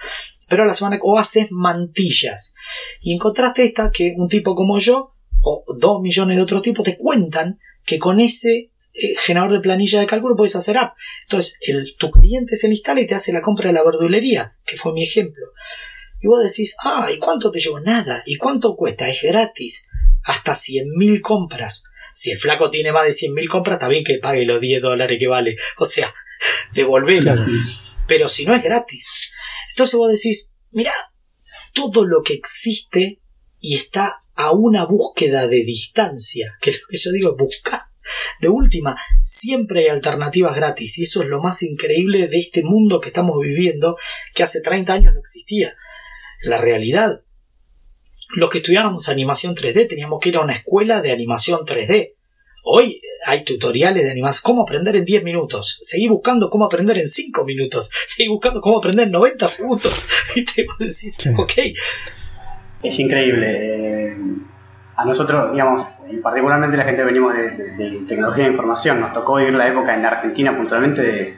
Pero 0.49 0.65
la 0.65 0.73
semana 0.73 0.97
o 1.01 1.19
haces 1.19 1.47
mantillas 1.51 2.55
y 2.99 3.13
encontraste 3.13 3.63
esta 3.63 3.91
que 3.91 4.13
un 4.17 4.27
tipo 4.27 4.55
como 4.55 4.79
yo 4.79 5.13
o 5.41 5.63
dos 5.79 6.01
millones 6.01 6.37
de 6.37 6.43
otros 6.43 6.61
tipos 6.61 6.83
te 6.83 6.97
cuentan 6.97 7.59
que 7.85 7.99
con 7.99 8.19
ese 8.19 8.71
eh, 8.93 9.15
generador 9.19 9.53
de 9.53 9.59
planilla 9.59 9.99
de 9.99 10.07
cálculo 10.07 10.35
puedes 10.35 10.55
hacer 10.55 10.77
app. 10.77 10.95
Entonces, 11.23 11.57
el, 11.61 11.95
tu 11.97 12.09
cliente 12.09 12.55
se 12.55 12.67
le 12.67 12.73
instala 12.73 13.01
y 13.01 13.05
te 13.05 13.13
hace 13.13 13.31
la 13.31 13.41
compra 13.41 13.67
de 13.67 13.73
la 13.73 13.83
verdulería, 13.83 14.57
que 14.65 14.75
fue 14.75 14.91
mi 14.93 15.03
ejemplo. 15.03 15.45
Y 16.19 16.27
vos 16.27 16.41
decís, 16.41 16.75
ah, 16.83 17.07
¿y 17.13 17.17
cuánto 17.17 17.51
te 17.51 17.59
llevo? 17.59 17.79
Nada. 17.79 18.23
¿Y 18.25 18.37
cuánto 18.37 18.75
cuesta? 18.75 19.07
Es 19.07 19.21
gratis. 19.21 19.87
Hasta 20.23 20.53
100.000 20.53 21.21
compras. 21.21 21.83
Si 22.13 22.31
el 22.31 22.39
flaco 22.39 22.69
tiene 22.69 22.91
más 22.91 23.05
de 23.05 23.11
100.000 23.11 23.47
compras, 23.47 23.75
está 23.75 23.87
bien 23.87 24.03
que 24.03 24.17
pague 24.17 24.45
los 24.45 24.59
10 24.59 24.81
dólares 24.81 25.17
que 25.19 25.27
vale. 25.27 25.55
O 25.77 25.85
sea, 25.85 26.13
devolverlo. 26.73 27.45
Pero 28.07 28.29
si 28.29 28.45
no 28.45 28.55
es 28.55 28.63
gratis. 28.63 29.31
Entonces 29.71 29.95
vos 29.95 30.11
decís, 30.11 30.53
mira, 30.71 30.91
todo 31.73 32.05
lo 32.05 32.23
que 32.23 32.33
existe 32.33 33.21
y 33.59 33.75
está 33.75 34.23
a 34.33 34.51
una 34.51 34.85
búsqueda 34.85 35.47
de 35.47 35.63
distancia, 35.63 36.57
que 36.61 36.71
lo 36.71 36.77
que 36.89 36.97
yo 36.97 37.11
digo 37.11 37.31
es 37.31 37.37
buscar 37.37 37.81
de 38.39 38.47
última, 38.47 38.95
siempre 39.21 39.81
hay 39.81 39.87
alternativas 39.89 40.55
gratis 40.55 40.97
y 40.97 41.03
eso 41.03 41.23
es 41.23 41.27
lo 41.27 41.41
más 41.41 41.61
increíble 41.63 42.27
de 42.27 42.37
este 42.37 42.63
mundo 42.63 43.01
que 43.01 43.09
estamos 43.09 43.37
viviendo 43.41 43.97
que 44.33 44.43
hace 44.43 44.61
30 44.61 44.93
años 44.93 45.13
no 45.13 45.19
existía. 45.19 45.75
La 46.41 46.57
realidad. 46.57 47.23
Los 48.35 48.49
que 48.49 48.59
estudiábamos 48.59 49.09
animación 49.09 49.55
3D 49.55 49.87
teníamos 49.87 50.19
que 50.19 50.29
ir 50.29 50.37
a 50.37 50.41
una 50.41 50.53
escuela 50.53 51.01
de 51.01 51.11
animación 51.11 51.61
3D. 51.61 52.13
Hoy 52.63 52.99
hay 53.27 53.45
tutoriales 53.45 54.03
de 54.03 54.11
animación. 54.11 54.41
¿Cómo 54.43 54.63
aprender 54.63 54.95
en 54.97 55.05
10 55.05 55.23
minutos? 55.23 55.79
Seguí 55.81 56.07
buscando 56.09 56.49
cómo 56.49 56.65
aprender 56.65 56.97
en 56.97 57.07
5 57.07 57.45
minutos. 57.45 57.89
Seguí 58.05 58.27
buscando 58.27 58.59
cómo 58.59 58.77
aprender 58.79 59.05
en 59.05 59.11
90 59.11 59.47
segundos. 59.47 60.07
Y 60.35 60.43
te 60.45 60.65
decís, 60.79 61.17
ok. 61.37 61.53
Es 62.83 62.99
increíble. 62.99 63.47
Eh, 64.09 64.17
a 64.97 65.05
nosotros, 65.05 65.51
digamos, 65.51 65.85
y 66.09 66.17
particularmente 66.17 66.75
la 66.75 66.83
gente 66.83 67.01
que 67.01 67.05
venimos 67.05 67.33
de, 67.33 68.03
tecnología 68.07 68.45
de 68.45 68.51
información, 68.51 68.99
nos 68.99 69.13
tocó 69.13 69.35
vivir 69.35 69.53
la 69.53 69.67
época 69.67 69.95
en 69.95 70.05
Argentina 70.05 70.57
puntualmente 70.57 71.01
de 71.01 71.37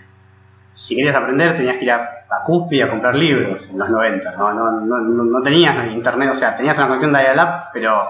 si 0.80 0.96
querías 0.96 1.16
aprender 1.16 1.58
tenías 1.58 1.78
que 1.78 1.84
ir 1.84 1.92
a, 1.92 2.26
a 2.30 2.44
Cuspi 2.46 2.82
a 2.82 2.90
comprar 2.90 3.14
libros 3.14 3.70
en 3.70 3.78
los 3.78 3.90
90, 3.90 4.32
¿no? 4.38 4.54
No, 4.54 4.72
no, 4.80 5.00
no, 5.02 5.44
tenías 5.44 5.92
internet, 5.92 6.30
o 6.32 6.34
sea, 6.34 6.56
tenías 6.56 6.78
una 6.78 6.88
conexión 6.88 7.12
de 7.12 7.20
dial-up, 7.20 7.66
pero 7.74 8.08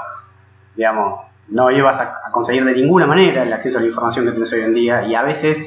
digamos, 0.75 1.21
no 1.47 1.71
ibas 1.71 1.99
a, 1.99 2.29
conseguir 2.31 2.63
de 2.63 2.73
ninguna 2.73 3.07
manera 3.07 3.41
el 3.41 3.51
acceso 3.51 3.79
a 3.79 3.81
la 3.81 3.87
información 3.87 4.25
que 4.25 4.31
tienes 4.31 4.53
hoy 4.53 4.61
en 4.61 4.73
día 4.75 5.03
y 5.03 5.15
a 5.15 5.23
veces 5.23 5.57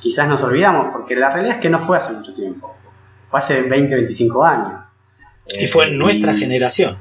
quizás 0.00 0.26
nos 0.26 0.42
olvidamos, 0.42 0.86
porque 0.90 1.14
la 1.14 1.30
realidad 1.30 1.56
es 1.56 1.62
que 1.62 1.68
no 1.68 1.86
fue 1.86 1.98
hace 1.98 2.12
mucho 2.12 2.32
tiempo, 2.34 2.74
fue 3.30 3.38
hace 3.38 3.60
20, 3.60 3.94
25 3.94 4.44
años. 4.44 4.72
Y 5.46 5.66
fue 5.66 5.88
en 5.88 5.98
nuestra 5.98 6.34
generación. 6.34 6.96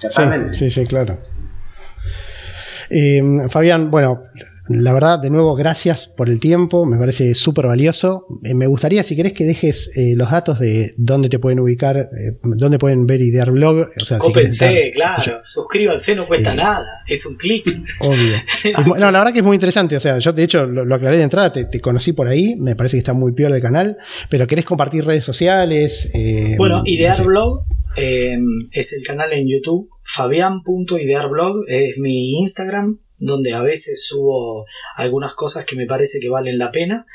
Totalmente. 0.00 0.54
sí, 0.54 0.70
sí, 0.70 0.86
claro. 0.86 1.18
Eh, 2.88 3.20
Fabián, 3.50 3.90
bueno, 3.90 4.22
la 4.68 4.94
verdad, 4.94 5.18
de 5.18 5.28
nuevo, 5.28 5.54
gracias 5.54 6.08
por 6.08 6.30
el 6.30 6.40
tiempo, 6.40 6.86
me 6.86 6.96
parece 6.96 7.34
súper 7.34 7.66
valioso. 7.66 8.26
Eh, 8.42 8.54
me 8.54 8.66
gustaría, 8.66 9.04
si 9.04 9.14
querés, 9.14 9.34
que 9.34 9.44
dejes 9.44 9.90
eh, 9.94 10.14
los 10.16 10.30
datos 10.30 10.58
de 10.58 10.94
dónde 10.96 11.28
te 11.28 11.38
pueden 11.38 11.60
ubicar, 11.60 12.08
dónde 12.42 12.78
pueden 12.78 13.06
ver 13.06 13.20
Idear 13.20 13.50
Blog. 13.50 13.90
O 14.00 14.04
sea, 14.04 14.18
claro, 14.92 15.40
suscríbanse, 15.42 16.14
no 16.14 16.26
cuesta 16.26 16.54
nada, 16.54 17.02
es 17.06 17.26
un 17.26 17.36
clic. 17.36 17.66
Obvio. 18.00 18.36
no, 18.98 19.10
la 19.10 19.18
verdad 19.18 19.32
que 19.32 19.40
es 19.40 19.44
muy 19.44 19.56
interesante, 19.56 19.96
o 19.96 20.00
sea, 20.00 20.18
yo 20.18 20.32
de 20.32 20.42
hecho 20.44 20.64
lo, 20.64 20.94
aclaré 20.94 21.18
de 21.18 21.24
entrada, 21.24 21.52
te, 21.52 21.80
conocí 21.80 22.12
por 22.12 22.28
ahí, 22.28 22.56
me 22.56 22.74
parece 22.74 22.96
que 22.96 23.00
está 23.00 23.12
muy 23.12 23.32
peor 23.32 23.52
el 23.52 23.60
canal, 23.60 23.98
pero 24.30 24.46
querés 24.46 24.64
compartir 24.64 25.04
redes 25.04 25.24
sociales. 25.24 26.10
bueno, 26.56 26.82
Idear 26.86 27.22
Blog 27.22 27.64
es 27.96 28.92
el 28.92 29.04
canal 29.04 29.32
en 29.32 29.46
YouTube 29.46 29.90
fabian.idearblog 30.04 31.64
es 31.66 31.98
mi 31.98 32.38
Instagram, 32.40 33.00
donde 33.18 33.52
a 33.52 33.62
veces 33.62 34.06
subo 34.06 34.66
algunas 34.96 35.34
cosas 35.34 35.64
que 35.64 35.76
me 35.76 35.86
parece 35.86 36.18
que 36.20 36.28
valen 36.28 36.58
la 36.58 36.70
pena. 36.70 37.06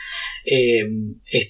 Eh, 0.46 0.82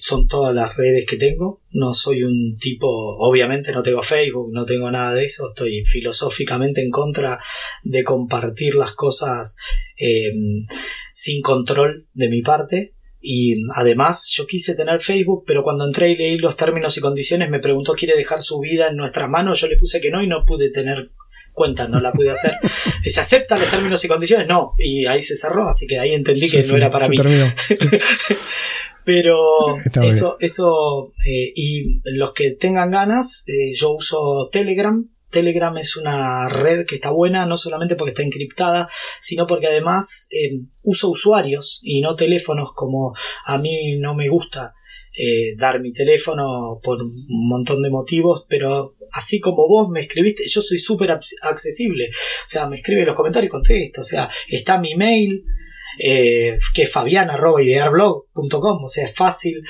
son 0.02 0.26
todas 0.26 0.54
las 0.54 0.76
redes 0.76 1.06
que 1.08 1.16
tengo. 1.16 1.62
No 1.70 1.92
soy 1.92 2.22
un 2.22 2.56
tipo, 2.58 2.88
obviamente 3.18 3.72
no 3.72 3.82
tengo 3.82 4.02
Facebook, 4.02 4.50
no 4.52 4.64
tengo 4.64 4.90
nada 4.90 5.14
de 5.14 5.24
eso. 5.24 5.48
Estoy 5.48 5.84
filosóficamente 5.84 6.82
en 6.82 6.90
contra 6.90 7.38
de 7.84 8.02
compartir 8.04 8.74
las 8.74 8.92
cosas 8.92 9.56
eh, 9.96 10.32
sin 11.12 11.40
control 11.42 12.08
de 12.12 12.28
mi 12.28 12.42
parte. 12.42 12.94
Y 13.22 13.56
además 13.76 14.32
yo 14.34 14.46
quise 14.46 14.74
tener 14.74 15.00
Facebook, 15.00 15.44
pero 15.46 15.62
cuando 15.62 15.84
entré 15.84 16.10
y 16.10 16.16
leí 16.16 16.38
los 16.38 16.56
términos 16.56 16.96
y 16.96 17.00
condiciones 17.02 17.50
me 17.50 17.60
preguntó 17.60 17.92
quiere 17.92 18.16
dejar 18.16 18.40
su 18.40 18.58
vida 18.60 18.88
en 18.88 18.96
nuestras 18.96 19.28
manos, 19.28 19.60
yo 19.60 19.68
le 19.68 19.76
puse 19.76 20.00
que 20.00 20.10
no 20.10 20.22
y 20.22 20.26
no 20.26 20.42
pude 20.46 20.70
tener 20.70 21.10
cuenta, 21.60 21.86
no 21.88 22.00
la 22.00 22.10
pude 22.10 22.30
hacer. 22.30 22.54
¿Se 23.04 23.20
aceptan 23.20 23.60
los 23.60 23.68
términos 23.68 24.02
y 24.02 24.08
condiciones? 24.08 24.46
No, 24.48 24.72
y 24.78 25.04
ahí 25.04 25.22
se 25.22 25.36
cerró, 25.36 25.68
así 25.68 25.86
que 25.86 25.98
ahí 25.98 26.14
entendí 26.14 26.48
que 26.48 26.62
no 26.62 26.74
era 26.74 26.90
para 26.90 27.06
mí. 27.06 27.18
Pero 29.04 29.76
eso, 30.02 30.36
eso, 30.40 31.12
eh, 31.26 31.52
y 31.54 32.00
los 32.04 32.32
que 32.32 32.52
tengan 32.52 32.90
ganas, 32.90 33.44
eh, 33.46 33.74
yo 33.74 33.92
uso 33.92 34.48
Telegram. 34.50 35.06
Telegram 35.28 35.76
es 35.76 35.96
una 35.96 36.48
red 36.48 36.86
que 36.86 36.94
está 36.94 37.10
buena, 37.10 37.44
no 37.44 37.58
solamente 37.58 37.94
porque 37.94 38.12
está 38.12 38.22
encriptada, 38.22 38.88
sino 39.20 39.46
porque 39.46 39.66
además 39.66 40.26
eh, 40.30 40.62
uso 40.82 41.10
usuarios 41.10 41.80
y 41.82 42.00
no 42.00 42.14
teléfonos 42.14 42.70
como 42.74 43.14
a 43.44 43.58
mí 43.58 43.98
no 43.98 44.14
me 44.14 44.28
gusta 44.28 44.74
dar 45.58 45.80
mi 45.80 45.92
teléfono 45.92 46.80
por 46.82 47.02
un 47.02 47.26
montón 47.28 47.82
de 47.82 47.90
motivos, 47.90 48.44
pero 48.48 48.94
así 49.12 49.40
como 49.40 49.68
vos 49.68 49.88
me 49.88 50.00
escribiste, 50.00 50.44
yo 50.46 50.60
soy 50.60 50.78
súper 50.78 51.10
accesible. 51.10 52.08
O 52.08 52.48
sea, 52.48 52.66
me 52.68 52.76
escribe 52.76 53.00
en 53.00 53.06
los 53.08 53.16
comentarios 53.16 53.48
y 53.48 53.50
contesto. 53.50 54.00
O 54.00 54.04
sea, 54.04 54.28
está 54.48 54.80
mi 54.80 54.94
mail, 54.94 55.44
eh, 55.98 56.56
que 56.74 56.82
es 56.82 56.90
fabiana.idearblog.com, 56.90 58.84
o 58.84 58.88
sea, 58.88 59.04
es 59.04 59.14
fácil. 59.14 59.62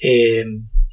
Eh, 0.00 0.44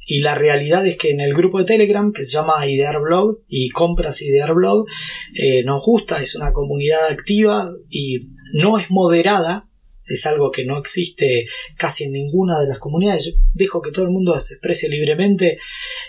y 0.06 0.20
la 0.20 0.34
realidad 0.34 0.86
es 0.86 0.96
que 0.96 1.10
en 1.10 1.20
el 1.20 1.32
grupo 1.32 1.58
de 1.58 1.64
Telegram, 1.64 2.12
que 2.12 2.24
se 2.24 2.32
llama 2.32 2.66
Idear 2.66 3.00
Blog 3.00 3.38
y 3.48 3.70
compras 3.70 4.20
Idear 4.20 4.54
Blog, 4.54 4.86
eh, 5.34 5.64
nos 5.64 5.84
gusta, 5.84 6.20
es 6.20 6.34
una 6.34 6.52
comunidad 6.52 7.06
activa 7.06 7.70
y 7.88 8.28
no 8.52 8.78
es 8.78 8.86
moderada, 8.90 9.70
es 10.06 10.26
algo 10.26 10.50
que 10.50 10.64
no 10.64 10.78
existe 10.78 11.46
casi 11.76 12.04
en 12.04 12.12
ninguna 12.12 12.60
de 12.60 12.68
las 12.68 12.78
comunidades. 12.78 13.26
Yo 13.26 13.32
dejo 13.52 13.80
que 13.80 13.90
todo 13.90 14.04
el 14.04 14.10
mundo 14.10 14.38
se 14.40 14.54
exprese 14.54 14.88
libremente 14.88 15.58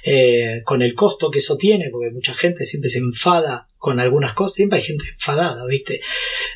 eh, 0.03 0.61
con 0.63 0.81
el 0.81 0.93
costo 0.93 1.31
que 1.31 1.39
eso 1.39 1.57
tiene, 1.57 1.89
porque 1.91 2.11
mucha 2.11 2.33
gente 2.33 2.65
siempre 2.65 2.89
se 2.89 2.99
enfada 2.99 3.69
con 3.77 3.99
algunas 3.99 4.33
cosas, 4.33 4.55
siempre 4.55 4.79
hay 4.79 4.85
gente 4.85 5.05
enfadada, 5.13 5.65
¿viste? 5.67 6.01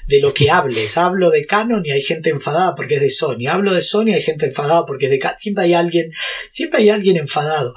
De 0.08 0.20
lo 0.20 0.34
que 0.34 0.50
hables. 0.50 0.98
Hablo 0.98 1.30
de 1.30 1.46
Canon 1.46 1.86
y 1.86 1.92
hay 1.92 2.02
gente 2.02 2.32
enfadada 2.32 2.76
porque 2.76 2.96
es 2.96 3.02
de 3.02 3.10
Sony. 3.10 3.48
Hablo 3.48 3.74
de 3.74 3.82
Sony 3.82 4.08
y 4.08 4.14
hay 4.14 4.22
gente 4.22 4.48
enfadada 4.48 4.86
porque 4.86 5.06
es 5.06 5.12
de 5.12 5.20
Canon. 5.20 5.38
Siempre 5.38 5.66
hay 5.66 5.74
alguien, 5.74 6.12
siempre 6.50 6.82
hay 6.82 6.90
alguien 6.90 7.18
enfadado. 7.18 7.74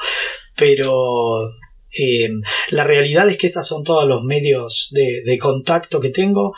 Pero 0.57 1.51
eh, 1.99 2.31
la 2.71 2.85
realidad 2.85 3.29
es 3.29 3.37
que 3.37 3.49
esos 3.49 3.67
son 3.67 3.85
todos 3.85 4.09
los 4.09 4.25
medios 4.25 4.89
de 4.91 5.39
contacto 5.39 6.01
que 6.01 6.09
tengo. 6.09 6.55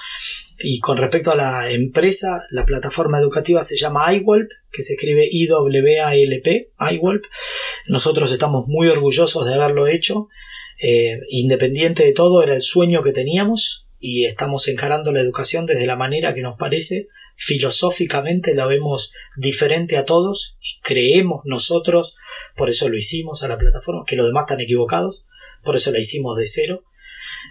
Y 0.58 0.78
con 0.78 0.96
respecto 0.96 1.32
a 1.32 1.36
la 1.36 1.70
empresa, 1.70 2.40
la 2.50 2.64
plataforma 2.64 3.18
educativa 3.18 3.64
se 3.64 3.76
llama 3.76 4.12
iWalp, 4.14 4.48
que 4.70 4.82
se 4.82 4.94
escribe 4.94 5.26
I-W-A-L-P, 5.30 6.72
iWalp. 6.92 7.24
Nosotros 7.88 8.30
estamos 8.32 8.66
muy 8.68 8.88
orgullosos 8.88 9.46
de 9.46 9.54
haberlo 9.54 9.88
hecho. 9.88 10.28
Eh, 10.80 11.20
independiente 11.30 12.04
de 12.04 12.12
todo, 12.12 12.42
era 12.42 12.54
el 12.54 12.62
sueño 12.62 13.02
que 13.02 13.12
teníamos 13.12 13.86
y 13.98 14.26
estamos 14.26 14.68
encarando 14.68 15.12
la 15.12 15.20
educación 15.20 15.66
desde 15.66 15.86
la 15.86 15.96
manera 15.96 16.34
que 16.34 16.42
nos 16.42 16.56
parece. 16.58 17.08
Filosóficamente 17.36 18.54
la 18.54 18.66
vemos 18.66 19.12
diferente 19.36 19.96
a 19.96 20.04
todos 20.04 20.56
y 20.60 20.80
creemos 20.82 21.40
nosotros, 21.44 22.14
por 22.54 22.70
eso 22.70 22.88
lo 22.88 22.96
hicimos 22.96 23.42
a 23.42 23.48
la 23.48 23.58
plataforma, 23.58 24.04
que 24.06 24.14
los 24.14 24.26
demás 24.26 24.44
están 24.44 24.60
equivocados, 24.60 25.24
por 25.64 25.74
eso 25.74 25.90
la 25.90 25.98
hicimos 25.98 26.36
de 26.38 26.46
cero. 26.46 26.84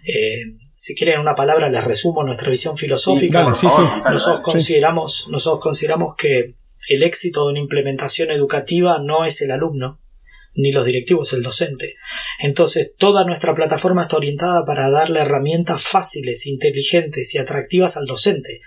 Eh, 0.06 0.63
si 0.76 0.96
quieren 0.96 1.20
una 1.20 1.36
palabra, 1.36 1.70
les 1.70 1.84
resumo 1.84 2.24
nuestra 2.24 2.50
visión 2.50 2.78
filosófica. 2.78 3.44
nosotros, 3.44 4.42
consideramos, 4.42 5.28
nosotros 5.30 5.62
consideramos 5.62 6.16
que 6.16 6.56
el 6.90 7.04
éxito 7.04 7.46
de 7.46 7.52
una 7.52 7.60
implementación 7.60 8.32
educativa 8.32 9.00
no 9.00 9.26
es 9.26 9.42
el 9.42 9.52
alumno, 9.52 10.02
ni 10.56 10.72
los 10.72 10.86
directivos, 10.86 11.34
el 11.34 11.42
docente. 11.42 11.96
Entonces, 12.40 12.94
toda 12.98 13.26
nuestra 13.26 13.54
plataforma 13.54 14.04
está 14.04 14.18
orientada 14.18 14.66
para 14.66 14.90
darle 14.90 15.22
herramientas 15.22 15.82
fáciles, 15.82 16.46
inteligentes 16.46 17.34
y 17.34 17.38
atractivas 17.38 17.98
al 17.98 18.06
docente. 18.06 18.62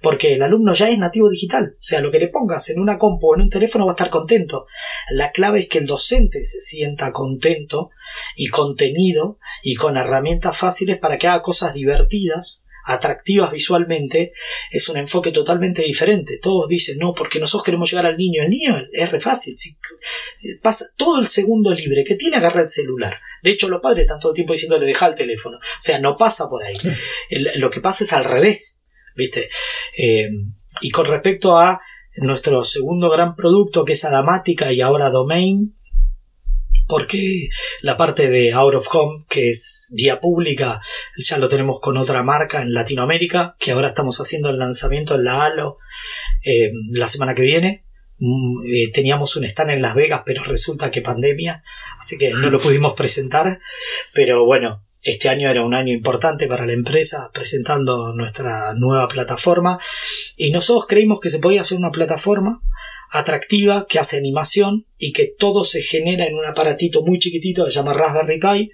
Porque 0.00 0.34
el 0.34 0.42
alumno 0.42 0.74
ya 0.74 0.88
es 0.88 0.98
nativo 0.98 1.28
digital. 1.28 1.76
O 1.80 1.84
sea, 1.84 2.00
lo 2.00 2.10
que 2.10 2.18
le 2.18 2.28
pongas 2.28 2.68
en 2.68 2.78
una 2.78 2.98
compu 2.98 3.28
o 3.28 3.34
en 3.34 3.42
un 3.42 3.50
teléfono 3.50 3.86
va 3.86 3.92
a 3.92 3.94
estar 3.94 4.10
contento. 4.10 4.66
La 5.10 5.32
clave 5.32 5.60
es 5.60 5.68
que 5.68 5.78
el 5.78 5.86
docente 5.86 6.44
se 6.44 6.60
sienta 6.60 7.12
contento 7.12 7.90
y 8.34 8.48
contenido 8.48 9.38
y 9.62 9.74
con 9.74 9.96
herramientas 9.96 10.56
fáciles 10.56 10.98
para 10.98 11.18
que 11.18 11.28
haga 11.28 11.42
cosas 11.42 11.74
divertidas 11.74 12.64
atractivas 12.86 13.50
visualmente, 13.50 14.32
es 14.70 14.88
un 14.88 14.96
enfoque 14.96 15.32
totalmente 15.32 15.82
diferente. 15.82 16.38
Todos 16.40 16.68
dicen, 16.68 16.98
no, 16.98 17.12
porque 17.14 17.40
nosotros 17.40 17.64
queremos 17.64 17.90
llegar 17.90 18.06
al 18.06 18.16
niño. 18.16 18.42
El 18.44 18.50
niño 18.50 18.76
es 18.92 19.10
re 19.10 19.20
fácil. 19.20 19.58
Si 19.58 19.76
pasa 20.62 20.86
todo 20.96 21.20
el 21.20 21.26
segundo 21.26 21.74
libre 21.74 22.04
que 22.06 22.14
tiene 22.14 22.36
agarrar 22.36 22.62
el 22.62 22.68
celular. 22.68 23.14
De 23.42 23.50
hecho, 23.50 23.68
los 23.68 23.80
padres 23.80 24.02
están 24.02 24.20
todo 24.20 24.32
el 24.32 24.36
tiempo 24.36 24.52
diciéndole, 24.52 24.86
deja 24.86 25.08
el 25.08 25.14
teléfono. 25.14 25.56
O 25.56 25.82
sea, 25.82 25.98
no 25.98 26.16
pasa 26.16 26.48
por 26.48 26.62
ahí. 26.62 26.76
lo 27.56 27.70
que 27.70 27.80
pasa 27.80 28.04
es 28.04 28.12
al 28.12 28.24
revés. 28.24 28.80
¿Viste? 29.16 29.48
Eh, 29.98 30.28
y 30.80 30.90
con 30.90 31.06
respecto 31.06 31.56
a 31.56 31.80
nuestro 32.18 32.64
segundo 32.64 33.10
gran 33.10 33.34
producto, 33.34 33.84
que 33.84 33.94
es 33.94 34.04
Adamática 34.04 34.72
y 34.72 34.80
ahora 34.80 35.10
Domain, 35.10 35.76
porque 36.86 37.48
la 37.82 37.96
parte 37.96 38.30
de 38.30 38.52
Out 38.52 38.74
of 38.74 38.94
Home, 38.94 39.24
que 39.28 39.48
es 39.48 39.92
vía 39.94 40.20
pública, 40.20 40.80
ya 41.16 41.38
lo 41.38 41.48
tenemos 41.48 41.80
con 41.80 41.96
otra 41.96 42.22
marca 42.22 42.62
en 42.62 42.72
Latinoamérica, 42.72 43.56
que 43.58 43.72
ahora 43.72 43.88
estamos 43.88 44.20
haciendo 44.20 44.50
el 44.50 44.58
lanzamiento 44.58 45.14
en 45.14 45.24
la 45.24 45.44
Halo 45.44 45.78
eh, 46.44 46.72
la 46.90 47.08
semana 47.08 47.34
que 47.34 47.42
viene. 47.42 47.84
Mm, 48.18 48.64
eh, 48.66 48.90
teníamos 48.92 49.36
un 49.36 49.44
stand 49.44 49.70
en 49.70 49.82
Las 49.82 49.94
Vegas, 49.94 50.22
pero 50.24 50.42
resulta 50.44 50.90
que 50.90 51.02
pandemia, 51.02 51.62
así 51.98 52.16
que 52.16 52.30
no 52.30 52.50
lo 52.50 52.58
pudimos 52.58 52.94
presentar. 52.94 53.60
Pero 54.14 54.44
bueno, 54.44 54.86
este 55.06 55.28
año 55.28 55.48
era 55.48 55.64
un 55.64 55.72
año 55.72 55.92
importante 55.92 56.48
para 56.48 56.66
la 56.66 56.72
empresa 56.72 57.30
presentando 57.32 58.12
nuestra 58.12 58.74
nueva 58.74 59.06
plataforma 59.06 59.78
y 60.36 60.50
nosotros 60.50 60.86
creímos 60.88 61.20
que 61.20 61.30
se 61.30 61.38
podía 61.38 61.60
hacer 61.60 61.78
una 61.78 61.90
plataforma 61.90 62.60
atractiva 63.18 63.86
que 63.88 63.98
hace 63.98 64.16
animación 64.16 64.86
y 64.98 65.12
que 65.12 65.26
todo 65.38 65.64
se 65.64 65.82
genera 65.82 66.26
en 66.26 66.34
un 66.34 66.44
aparatito 66.44 67.02
muy 67.02 67.18
chiquitito 67.18 67.64
que 67.64 67.70
se 67.70 67.76
llama 67.76 67.94
Raspberry 67.94 68.38
Pi 68.38 68.70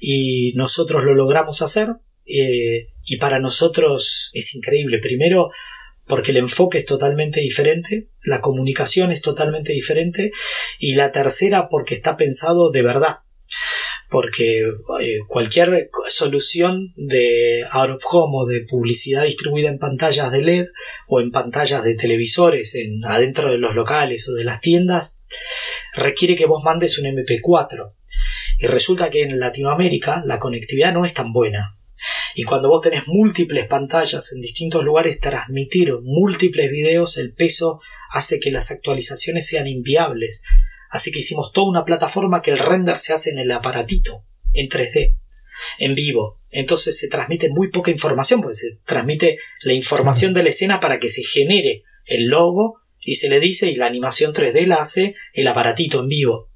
y 0.00 0.52
nosotros 0.54 1.04
lo 1.04 1.14
logramos 1.14 1.62
hacer 1.62 1.88
eh, 2.26 2.88
y 3.06 3.16
para 3.16 3.38
nosotros 3.38 4.30
es 4.34 4.54
increíble. 4.54 4.98
Primero 4.98 5.50
porque 6.06 6.30
el 6.30 6.38
enfoque 6.38 6.78
es 6.78 6.84
totalmente 6.84 7.40
diferente, 7.40 8.08
la 8.22 8.40
comunicación 8.40 9.12
es 9.12 9.20
totalmente 9.20 9.72
diferente 9.72 10.32
y 10.78 10.94
la 10.94 11.12
tercera 11.12 11.68
porque 11.68 11.94
está 11.94 12.16
pensado 12.16 12.70
de 12.70 12.82
verdad 12.82 13.18
porque 14.08 14.60
eh, 14.60 15.18
cualquier 15.26 15.90
solución 16.08 16.94
de 16.96 17.64
out 17.70 17.90
of 17.90 18.02
home 18.10 18.38
o 18.38 18.46
de 18.46 18.64
publicidad 18.68 19.24
distribuida 19.24 19.68
en 19.68 19.78
pantallas 19.78 20.32
de 20.32 20.42
LED 20.42 20.66
o 21.06 21.20
en 21.20 21.30
pantallas 21.30 21.84
de 21.84 21.94
televisores 21.94 22.74
en, 22.74 23.04
adentro 23.04 23.50
de 23.50 23.58
los 23.58 23.74
locales 23.74 24.28
o 24.28 24.34
de 24.34 24.44
las 24.44 24.60
tiendas 24.60 25.18
requiere 25.94 26.36
que 26.36 26.46
vos 26.46 26.62
mandes 26.64 26.98
un 26.98 27.04
MP4 27.06 27.92
y 28.58 28.66
resulta 28.66 29.10
que 29.10 29.22
en 29.22 29.38
Latinoamérica 29.38 30.22
la 30.24 30.38
conectividad 30.38 30.92
no 30.92 31.04
es 31.04 31.14
tan 31.14 31.32
buena. 31.32 31.76
Y 32.34 32.44
cuando 32.44 32.68
vos 32.68 32.82
tenés 32.82 33.02
múltiples 33.06 33.68
pantallas 33.68 34.32
en 34.32 34.40
distintos 34.40 34.84
lugares 34.84 35.20
transmitir 35.20 35.92
múltiples 36.02 36.70
videos 36.70 37.18
el 37.18 37.34
peso 37.34 37.80
hace 38.10 38.40
que 38.40 38.50
las 38.50 38.70
actualizaciones 38.70 39.46
sean 39.46 39.66
inviables 39.66 40.42
Así 40.90 41.10
que 41.10 41.20
hicimos 41.20 41.52
toda 41.52 41.68
una 41.68 41.84
plataforma 41.84 42.40
que 42.42 42.50
el 42.50 42.58
render 42.58 42.98
se 42.98 43.12
hace 43.12 43.30
en 43.30 43.38
el 43.38 43.50
aparatito, 43.52 44.24
en 44.52 44.68
3D, 44.68 45.16
en 45.78 45.94
vivo. 45.94 46.38
Entonces 46.50 46.98
se 46.98 47.08
transmite 47.08 47.50
muy 47.50 47.70
poca 47.70 47.90
información, 47.90 48.40
porque 48.40 48.54
se 48.54 48.78
transmite 48.84 49.38
la 49.62 49.74
información 49.74 50.32
de 50.32 50.42
la 50.42 50.48
escena 50.48 50.80
para 50.80 50.98
que 50.98 51.08
se 51.08 51.22
genere 51.22 51.82
el 52.06 52.26
logo 52.26 52.80
y 53.00 53.16
se 53.16 53.28
le 53.28 53.40
dice 53.40 53.70
y 53.70 53.76
la 53.76 53.86
animación 53.86 54.34
3D 54.34 54.66
la 54.66 54.76
hace 54.76 55.14
el 55.32 55.46
aparatito 55.46 56.00
en 56.00 56.08
vivo. 56.08 56.48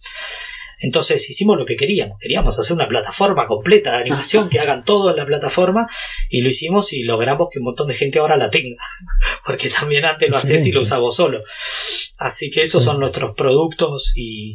Entonces 0.83 1.31
hicimos 1.31 1.57
lo 1.57 1.65
que 1.65 1.77
queríamos. 1.77 2.19
Queríamos 2.21 2.59
hacer 2.59 2.75
una 2.75 2.89
plataforma 2.89 3.47
completa 3.47 3.93
de 3.93 3.99
animación 3.99 4.49
que 4.49 4.59
hagan 4.59 4.85
todo 4.85 5.11
en 5.11 5.17
la 5.17 5.25
plataforma 5.25 5.87
y 6.29 6.43
lo 6.43 6.49
hicimos 6.49 6.93
y 6.93 7.05
logramos 7.05 7.49
que 7.51 7.61
un 7.61 7.67
montón 7.67 7.87
de 7.87 7.95
gente 7.95 8.19
ahora 8.19 8.37
la 8.37 8.51
tenga. 8.51 8.83
Porque 9.47 9.71
también 9.71 10.05
antes 10.05 10.29
lo 10.29 10.37
hacés 10.37 10.67
y 10.67 10.73
lo 10.73 10.81
usaba 10.81 11.09
solo. 11.11 11.41
Así 12.19 12.51
que 12.51 12.63
esos 12.63 12.83
son 12.83 12.99
nuestros 12.99 13.37
productos 13.37 14.13
y, 14.17 14.55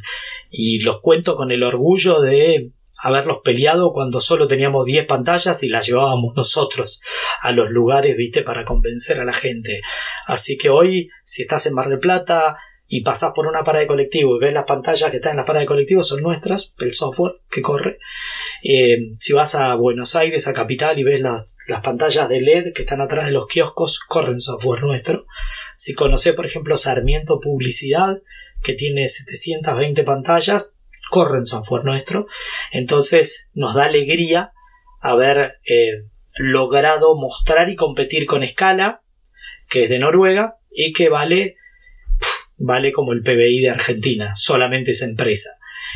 y 0.51 0.81
los 0.81 0.99
cuento 1.01 1.35
con 1.35 1.51
el 1.51 1.63
orgullo 1.63 2.19
de 2.19 2.71
haberlos 2.99 3.37
peleado 3.43 3.91
cuando 3.93 4.19
solo 4.19 4.47
teníamos 4.47 4.85
10 4.85 5.05
pantallas 5.05 5.63
y 5.63 5.69
las 5.69 5.85
llevábamos 5.87 6.33
nosotros 6.35 7.01
a 7.41 7.51
los 7.51 7.69
lugares, 7.69 8.17
viste, 8.17 8.41
para 8.41 8.65
convencer 8.65 9.19
a 9.19 9.25
la 9.25 9.33
gente. 9.33 9.81
Así 10.25 10.57
que 10.57 10.69
hoy, 10.69 11.09
si 11.23 11.43
estás 11.43 11.65
en 11.67 11.73
Mar 11.75 11.87
del 11.89 11.99
Plata, 11.99 12.57
y 12.87 13.01
pasás 13.01 13.33
por 13.35 13.47
una 13.47 13.63
parada 13.63 13.81
de 13.81 13.87
colectivo 13.87 14.35
y 14.35 14.39
ves 14.39 14.53
las 14.53 14.63
pantallas 14.63 15.11
que 15.11 15.17
están 15.17 15.31
en 15.31 15.37
la 15.37 15.45
parada 15.45 15.61
de 15.61 15.67
colectivo 15.67 16.03
son 16.03 16.21
nuestras, 16.21 16.73
el 16.79 16.93
software 16.93 17.41
que 17.49 17.61
corre. 17.61 17.99
Eh, 18.63 19.13
si 19.15 19.33
vas 19.33 19.55
a 19.55 19.75
Buenos 19.75 20.15
Aires, 20.15 20.47
a 20.47 20.53
Capital, 20.53 20.97
y 20.97 21.03
ves 21.03 21.19
las, 21.19 21.57
pantallas 21.83 22.29
de 22.29 22.41
LED 22.41 22.73
que 22.73 22.83
están 22.83 23.01
atrás 23.01 23.25
de 23.25 23.31
los 23.31 23.47
kioscos, 23.47 23.99
corren 23.99 24.39
software 24.39 24.81
nuestro. 24.83 25.25
Si 25.75 25.93
conoces, 25.93 26.33
por 26.33 26.45
ejemplo, 26.45 26.77
Sarmiento 26.77 27.39
Publicidad, 27.41 28.21
que 28.63 28.73
tiene 28.73 29.09
720 29.09 30.03
pantallas, 30.03 30.73
corren 31.09 31.45
software 31.45 31.83
nuestro. 31.83 32.27
Entonces 32.71 33.49
nos 33.53 33.75
da 33.75 33.85
alegría 33.85 34.53
haber 35.01 35.59
eh, 35.65 36.05
logrado 36.37 37.17
mostrar 37.17 37.69
y 37.69 37.75
competir 37.75 38.25
con 38.25 38.47
Scala, 38.47 39.01
que 39.69 39.83
es 39.83 39.89
de 39.89 39.99
Noruega, 39.99 40.57
y 40.71 40.93
que 40.93 41.09
vale 41.09 41.57
vale 42.57 42.91
como 42.91 43.13
el 43.13 43.21
PBI 43.21 43.61
de 43.61 43.69
Argentina, 43.69 44.35
solamente 44.35 44.91
esa 44.91 45.05
empresa. 45.05 45.51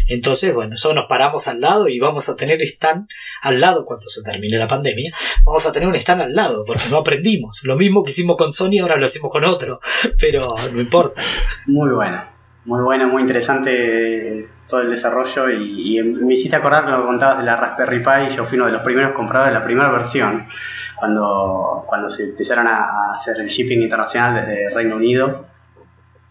Entonces, 0.08 0.54
bueno, 0.54 0.72
nosotros 0.72 0.96
nos 0.96 1.10
paramos 1.10 1.48
al 1.48 1.62
lado 1.62 1.88
y 1.88 2.00
vamos 2.00 2.30
a 2.30 2.36
tener 2.36 2.62
stand 2.62 3.08
al 3.42 3.60
lado 3.60 3.86
cuando 3.86 4.08
se 4.08 4.24
termine 4.24 4.58
la 4.58 4.68
pandemia. 4.68 5.12
Vamos 5.44 5.66
a 5.66 5.72
tener 5.72 5.88
un 5.88 5.96
stand 5.96 6.22
al 6.22 6.34
lado 6.34 6.64
porque 6.66 6.86
no 6.90 6.98
aprendimos. 6.98 7.62
Lo 7.66 7.76
mismo 7.76 8.04
que 8.04 8.12
hicimos 8.12 8.38
con 8.38 8.52
Sony, 8.52 8.80
ahora 8.82 8.98
lo 8.98 9.06
hacemos 9.06 9.32
con 9.32 9.44
otro, 9.46 9.80
pero 10.20 10.48
no 10.74 10.82
importa. 10.82 11.22
Muy 11.68 11.92
bueno, 11.92 12.24
muy 12.66 12.82
bueno, 12.84 13.08
muy 13.08 13.22
interesante 13.22 14.48
todo 14.68 14.82
el 14.82 14.92
desarrollo 14.92 15.50
y, 15.50 16.02
me 16.02 16.34
hiciste 16.34 16.56
acordar 16.56 16.88
lo 16.90 17.02
que 17.02 17.08
contabas 17.08 17.40
de 17.40 17.44
la 17.44 17.58
Raspberry 17.58 18.00
Pi. 18.00 18.36
Yo 18.36 18.46
fui 18.46 18.58
uno 18.58 18.68
de 18.68 18.74
los 18.74 18.84
primeros 18.84 19.14
compradores 19.14 19.54
de 19.54 19.60
la 19.60 19.66
primera 19.66 19.92
versión 19.92 20.48
cuando, 20.96 21.84
cuando 21.88 22.10
se 22.10 22.24
empezaron 22.24 22.68
a 22.68 23.14
hacer 23.16 23.40
el 23.40 23.48
shipping 23.48 23.82
internacional 23.82 24.46
desde 24.46 24.74
Reino 24.74 24.96
Unido 24.96 25.51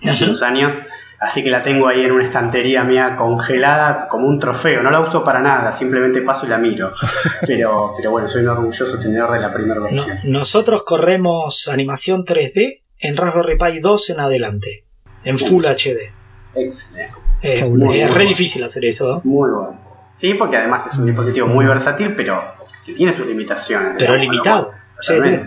hace 0.09 0.25
unos 0.25 0.43
años. 0.43 0.75
Así 1.21 1.45
que 1.45 1.51
la 1.51 1.63
tengo 1.63 1.87
ahí 1.87 2.03
en 2.03 2.13
una 2.13 2.25
estantería 2.25 2.83
mía 2.83 3.15
congelada 3.15 4.09
como 4.09 4.27
un 4.27 4.39
trofeo. 4.39 4.83
No 4.83 4.91
la 4.91 5.01
uso 5.01 5.23
para 5.23 5.41
nada, 5.43 5.77
simplemente 5.77 6.23
paso 6.23 6.47
y 6.47 6.49
la 6.49 6.57
miro. 6.57 6.95
Pero, 7.47 7.93
pero 7.97 8.11
bueno, 8.11 8.27
soy 8.27 8.43
un 8.43 8.49
orgulloso 8.49 8.99
tenedor 8.99 9.33
de 9.33 9.41
la 9.41 9.53
primera 9.53 9.81
versión. 9.81 10.19
nosotros 10.25 10.83
corremos 10.85 11.69
animación 11.69 12.25
3D 12.25 12.83
en 12.99 13.17
Raspberry 13.17 13.59
Pi 13.59 13.81
2 13.81 14.11
en 14.11 14.21
adelante, 14.21 14.85
en 15.25 15.39
Full 15.39 15.65
HD. 15.65 16.13
Excelente. 16.55 17.15
es 17.43 18.15
re 18.15 18.25
difícil 18.25 18.65
hacer 18.65 18.85
eso. 18.87 19.19
¿eh? 19.19 19.21
Muy 19.25 19.51
bueno. 19.51 19.79
Sí, 20.17 20.35
porque 20.35 20.57
además 20.59 20.87
es 20.87 20.95
un 20.99 21.07
dispositivo 21.07 21.47
muy 21.47 21.65
versátil, 21.65 22.15
pero 22.15 22.43
que 22.85 22.93
tiene 22.93 23.13
sus 23.13 23.27
limitaciones. 23.27 23.95
Pero 23.99 24.17
limitado. 24.17 24.73
sí, 25.01 25.21
sí. 25.21 25.39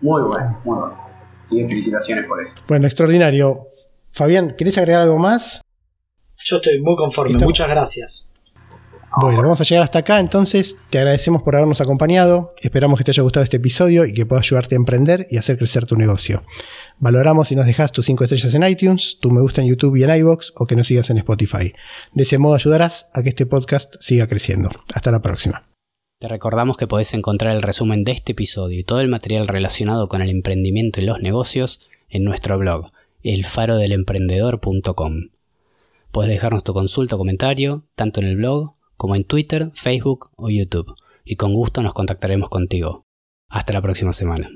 Muy 0.00 0.22
bueno, 0.22 0.60
muy 0.64 0.78
bueno. 0.78 1.08
Y 1.50 1.64
felicitaciones 1.64 2.26
por 2.26 2.42
eso. 2.42 2.60
Bueno, 2.68 2.86
extraordinario. 2.86 3.68
Fabián, 4.10 4.54
¿querés 4.56 4.78
agregar 4.78 5.02
algo 5.02 5.18
más? 5.18 5.60
Yo 6.44 6.56
estoy 6.56 6.80
muy 6.80 6.96
conforme, 6.96 7.36
muchas 7.44 7.68
gracias. 7.68 8.28
Bueno, 9.20 9.42
vamos 9.42 9.60
a 9.60 9.64
llegar 9.64 9.82
hasta 9.82 10.00
acá, 10.00 10.20
entonces 10.20 10.76
te 10.90 10.98
agradecemos 10.98 11.42
por 11.42 11.56
habernos 11.56 11.80
acompañado, 11.80 12.54
esperamos 12.60 12.98
que 12.98 13.04
te 13.04 13.10
haya 13.10 13.22
gustado 13.22 13.42
este 13.42 13.56
episodio 13.56 14.04
y 14.04 14.12
que 14.12 14.26
pueda 14.26 14.40
ayudarte 14.40 14.74
a 14.74 14.76
emprender 14.76 15.26
y 15.30 15.38
hacer 15.38 15.56
crecer 15.56 15.86
tu 15.86 15.96
negocio. 15.96 16.44
Valoramos 16.98 17.48
si 17.48 17.56
nos 17.56 17.66
dejas 17.66 17.90
tus 17.90 18.04
5 18.06 18.24
estrellas 18.24 18.54
en 18.54 18.64
iTunes, 18.64 19.18
tu 19.20 19.30
me 19.30 19.40
gusta 19.40 19.62
en 19.62 19.68
YouTube 19.68 19.96
y 19.96 20.04
en 20.04 20.10
iBox 20.10 20.52
o 20.56 20.66
que 20.66 20.76
nos 20.76 20.86
sigas 20.86 21.10
en 21.10 21.18
Spotify. 21.18 21.72
De 22.12 22.22
ese 22.22 22.38
modo 22.38 22.54
ayudarás 22.54 23.08
a 23.14 23.22
que 23.22 23.30
este 23.30 23.46
podcast 23.46 23.94
siga 23.98 24.28
creciendo. 24.28 24.70
Hasta 24.94 25.10
la 25.10 25.22
próxima. 25.22 25.68
Te 26.20 26.28
recordamos 26.28 26.76
que 26.76 26.86
podés 26.86 27.14
encontrar 27.14 27.54
el 27.54 27.62
resumen 27.62 28.04
de 28.04 28.12
este 28.12 28.32
episodio 28.32 28.78
y 28.78 28.84
todo 28.84 29.00
el 29.00 29.08
material 29.08 29.48
relacionado 29.48 30.08
con 30.08 30.20
el 30.20 30.30
emprendimiento 30.30 31.00
y 31.00 31.04
los 31.04 31.20
negocios 31.20 31.88
en 32.08 32.24
nuestro 32.24 32.58
blog, 32.58 32.90
elfarodelemprendedor.com. 33.34 35.30
Puedes 36.10 36.30
dejarnos 36.30 36.64
tu 36.64 36.72
consulta 36.72 37.16
o 37.16 37.18
comentario, 37.18 37.84
tanto 37.94 38.20
en 38.20 38.26
el 38.26 38.36
blog 38.36 38.72
como 38.96 39.16
en 39.16 39.24
Twitter, 39.24 39.70
Facebook 39.74 40.30
o 40.36 40.50
YouTube, 40.50 40.94
y 41.24 41.36
con 41.36 41.52
gusto 41.54 41.82
nos 41.82 41.94
contactaremos 41.94 42.48
contigo. 42.48 43.04
Hasta 43.50 43.72
la 43.72 43.82
próxima 43.82 44.12
semana. 44.12 44.50